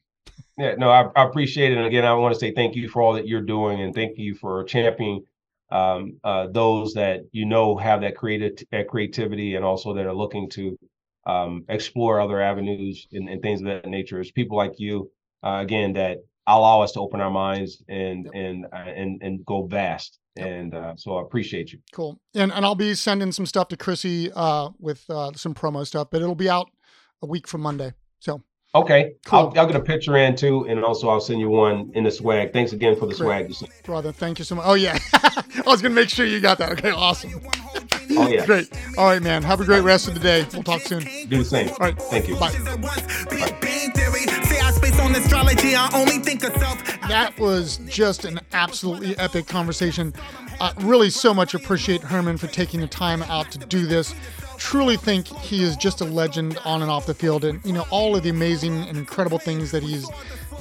Yeah, 0.57 0.75
no, 0.75 0.89
I, 0.89 1.09
I 1.15 1.25
appreciate 1.25 1.71
it. 1.71 1.77
And 1.77 1.85
again, 1.85 2.05
I 2.05 2.13
want 2.13 2.33
to 2.33 2.39
say 2.39 2.51
thank 2.51 2.75
you 2.75 2.89
for 2.89 3.01
all 3.01 3.13
that 3.13 3.27
you're 3.27 3.41
doing 3.41 3.81
and 3.81 3.93
thank 3.93 4.17
you 4.17 4.33
for 4.35 4.63
championing 4.63 5.23
um, 5.69 6.19
uh, 6.23 6.47
those 6.47 6.93
that 6.93 7.21
you 7.31 7.45
know 7.45 7.77
have 7.77 8.01
that 8.01 8.15
creative 8.15 8.53
that 8.71 8.87
creativity 8.87 9.55
and 9.55 9.65
also 9.65 9.93
that 9.93 10.05
are 10.05 10.13
looking 10.13 10.49
to 10.51 10.77
um, 11.25 11.65
explore 11.67 12.21
other 12.21 12.41
avenues 12.41 13.07
and, 13.11 13.27
and 13.29 13.41
things 13.41 13.61
of 13.61 13.67
that 13.67 13.85
nature. 13.85 14.19
It's 14.19 14.31
people 14.31 14.57
like 14.57 14.79
you, 14.79 15.11
uh, 15.43 15.59
again, 15.61 15.93
that 15.93 16.19
allow 16.47 16.81
us 16.81 16.93
to 16.93 17.01
open 17.01 17.19
our 17.19 17.29
minds 17.29 17.83
and 17.89 18.25
Yep. 18.25 18.33
and 18.33 18.65
uh, 18.65 18.75
and 18.75 19.21
and 19.21 19.45
go 19.45 19.67
vast. 19.67 20.19
Yep. 20.37 20.47
And 20.47 20.73
uh, 20.73 20.95
so 20.95 21.17
I 21.17 21.21
appreciate 21.21 21.73
you. 21.73 21.79
Cool. 21.91 22.19
And 22.33 22.51
and 22.51 22.65
I'll 22.65 22.75
be 22.75 22.95
sending 22.95 23.31
some 23.31 23.45
stuff 23.45 23.67
to 23.69 23.77
Chrissy 23.77 24.31
uh, 24.33 24.69
with 24.79 25.03
uh, 25.09 25.33
some 25.35 25.53
promo 25.53 25.85
stuff, 25.85 26.07
but 26.09 26.21
it'll 26.21 26.35
be 26.35 26.49
out 26.49 26.69
a 27.21 27.27
week 27.27 27.47
from 27.47 27.61
Monday. 27.61 27.93
So 28.19 28.41
Okay, 28.81 29.13
Cool. 29.25 29.39
I'll, 29.39 29.53
I'll 29.59 29.67
get 29.67 29.75
a 29.75 29.79
picture 29.79 30.15
in 30.17 30.35
too, 30.35 30.65
and 30.67 30.83
also 30.83 31.09
I'll 31.09 31.19
send 31.21 31.39
you 31.39 31.49
one 31.49 31.91
in 31.95 32.03
the 32.03 32.11
swag. 32.11 32.53
Thanks 32.53 32.73
again 32.73 32.95
for 32.95 33.05
the 33.07 33.15
Great. 33.15 33.53
swag. 33.53 33.71
brother, 33.83 34.11
thank 34.11 34.39
you 34.39 34.45
so 34.45 34.55
much. 34.55 34.65
Oh 34.67 34.73
yeah, 34.75 34.97
I 35.13 35.43
was 35.65 35.81
gonna 35.81 35.93
make 35.95 36.09
sure 36.09 36.25
you 36.25 36.39
got 36.39 36.57
that. 36.59 36.71
Okay, 36.73 36.91
awesome. 36.91 37.31
Oh 38.11 38.27
yeah, 38.27 38.45
Great. 38.45 38.69
All 38.97 39.05
right, 39.07 39.21
man. 39.21 39.43
Have 39.43 39.59
a 39.61 39.65
great 39.65 39.83
rest 39.83 40.07
of 40.07 40.13
the 40.13 40.19
day. 40.19 40.45
We'll 40.53 40.63
talk 40.63 40.81
soon. 40.81 41.03
do 41.27 41.37
the 41.39 41.45
same. 41.45 41.69
All 41.69 41.75
right. 41.79 42.01
Thank 42.03 42.27
you. 42.27 42.35
Bye. 42.37 42.51
At 42.65 42.79
once, 42.79 43.25
be 43.25 43.41
a 43.41 43.47
bang 43.59 43.91
theory. 43.91 44.21
Say 44.45 44.59
I 44.59 44.71
space 44.71 44.99
on 44.99 45.13
astrology. 45.15 45.75
I 45.75 45.89
only 45.93 46.19
think 46.19 46.43
of 46.43 46.55
self. 46.55 46.83
That 47.07 47.37
was 47.39 47.77
just 47.87 48.25
an 48.25 48.39
absolutely 48.53 49.17
epic 49.17 49.47
conversation. 49.47 50.13
Uh, 50.59 50.73
really, 50.79 51.09
so 51.09 51.33
much 51.33 51.53
appreciate 51.53 52.01
Herman 52.01 52.37
for 52.37 52.47
taking 52.47 52.79
the 52.79 52.87
time 52.87 53.21
out 53.23 53.51
to 53.51 53.59
do 53.59 53.85
this. 53.85 54.15
Truly 54.57 54.97
think 54.97 55.27
he 55.27 55.63
is 55.63 55.77
just 55.77 56.01
a 56.01 56.05
legend 56.05 56.57
on 56.65 56.81
and 56.81 56.91
off 56.91 57.05
the 57.05 57.13
field, 57.13 57.45
and 57.45 57.63
you 57.63 57.73
know 57.73 57.85
all 57.89 58.15
of 58.15 58.23
the 58.23 58.29
amazing 58.29 58.87
and 58.87 58.97
incredible 58.97 59.39
things 59.39 59.71
that 59.71 59.83
he's 59.83 60.09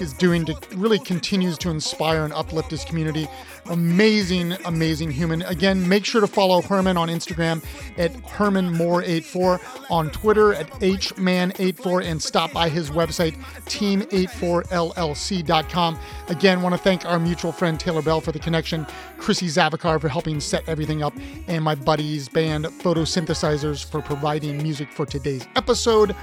is 0.00 0.12
doing 0.12 0.44
to 0.44 0.56
really 0.74 0.98
continues 0.98 1.56
to 1.58 1.70
inspire 1.70 2.24
and 2.24 2.32
uplift 2.32 2.70
his 2.70 2.84
community. 2.84 3.28
Amazing, 3.66 4.52
amazing 4.64 5.10
human. 5.10 5.42
Again, 5.42 5.86
make 5.88 6.04
sure 6.04 6.20
to 6.20 6.26
follow 6.26 6.60
Herman 6.62 6.96
on 6.96 7.08
Instagram 7.08 7.64
at 7.98 8.12
HermanMoore84, 8.12 9.90
on 9.90 10.10
Twitter 10.10 10.54
at 10.54 10.70
HMan84, 10.72 12.04
and 12.04 12.22
stop 12.22 12.52
by 12.52 12.68
his 12.68 12.90
website, 12.90 13.36
team84llc.com. 13.64 15.98
Again, 16.28 16.62
want 16.62 16.74
to 16.74 16.78
thank 16.78 17.04
our 17.06 17.18
mutual 17.18 17.50
friend 17.50 17.80
Taylor 17.80 18.02
Bell 18.02 18.20
for 18.20 18.30
the 18.32 18.38
connection, 18.38 18.86
Chrissy 19.18 19.46
Zavikar 19.46 20.00
for 20.00 20.08
helping 20.08 20.40
set 20.40 20.68
everything 20.68 21.02
up, 21.02 21.14
and 21.48 21.64
my 21.64 21.74
buddies 21.74 22.28
band 22.28 22.66
Photosynthesizers 22.66 23.85
for 23.88 24.02
providing 24.02 24.62
music 24.62 24.90
for 24.92 25.06
today's 25.06 25.46
episode. 25.56 26.14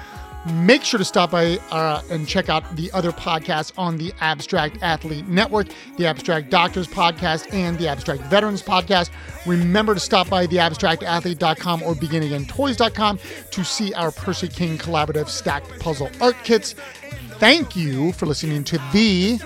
Make 0.51 0.83
sure 0.83 0.97
to 0.97 1.05
stop 1.05 1.31
by 1.31 1.57
uh, 1.71 2.01
and 2.09 2.27
check 2.27 2.49
out 2.49 2.75
the 2.75 2.91
other 2.91 3.13
podcasts 3.13 3.71
on 3.77 3.97
the 3.97 4.11
Abstract 4.19 4.77
Athlete 4.81 5.25
Network, 5.29 5.67
the 5.97 6.05
Abstract 6.05 6.49
Doctors 6.49 6.85
Podcast, 6.87 7.53
and 7.53 7.77
the 7.77 7.87
Abstract 7.87 8.23
Veterans 8.23 8.61
Podcast. 8.61 9.09
Remember 9.45 9.93
to 9.93 10.01
stop 10.01 10.29
by 10.29 10.45
theabstractathlete.com 10.45 11.83
or 11.83 11.93
beginagaintoys.com 11.93 13.19
to 13.51 13.63
see 13.63 13.93
our 13.93 14.11
Percy 14.11 14.49
King 14.49 14.77
collaborative 14.77 15.29
stacked 15.29 15.79
puzzle 15.79 16.09
art 16.19 16.35
kits. 16.43 16.75
Thank 17.39 17.77
you 17.77 18.11
for 18.11 18.25
listening 18.25 18.65
to 18.65 18.77
the 18.91 19.39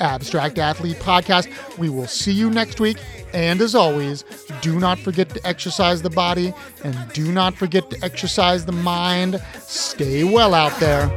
Abstract 0.00 0.58
Athlete 0.58 0.98
Podcast. 0.98 1.48
We 1.78 1.88
will 1.88 2.06
see 2.06 2.32
you 2.32 2.50
next 2.50 2.80
week. 2.80 2.98
And 3.32 3.60
as 3.60 3.74
always, 3.74 4.24
do 4.60 4.78
not 4.80 4.98
forget 4.98 5.28
to 5.30 5.46
exercise 5.46 6.02
the 6.02 6.10
body 6.10 6.52
and 6.82 6.96
do 7.12 7.30
not 7.32 7.54
forget 7.54 7.88
to 7.90 8.04
exercise 8.04 8.64
the 8.64 8.72
mind. 8.72 9.40
Stay 9.60 10.24
well 10.24 10.54
out 10.54 10.78
there. 10.80 11.08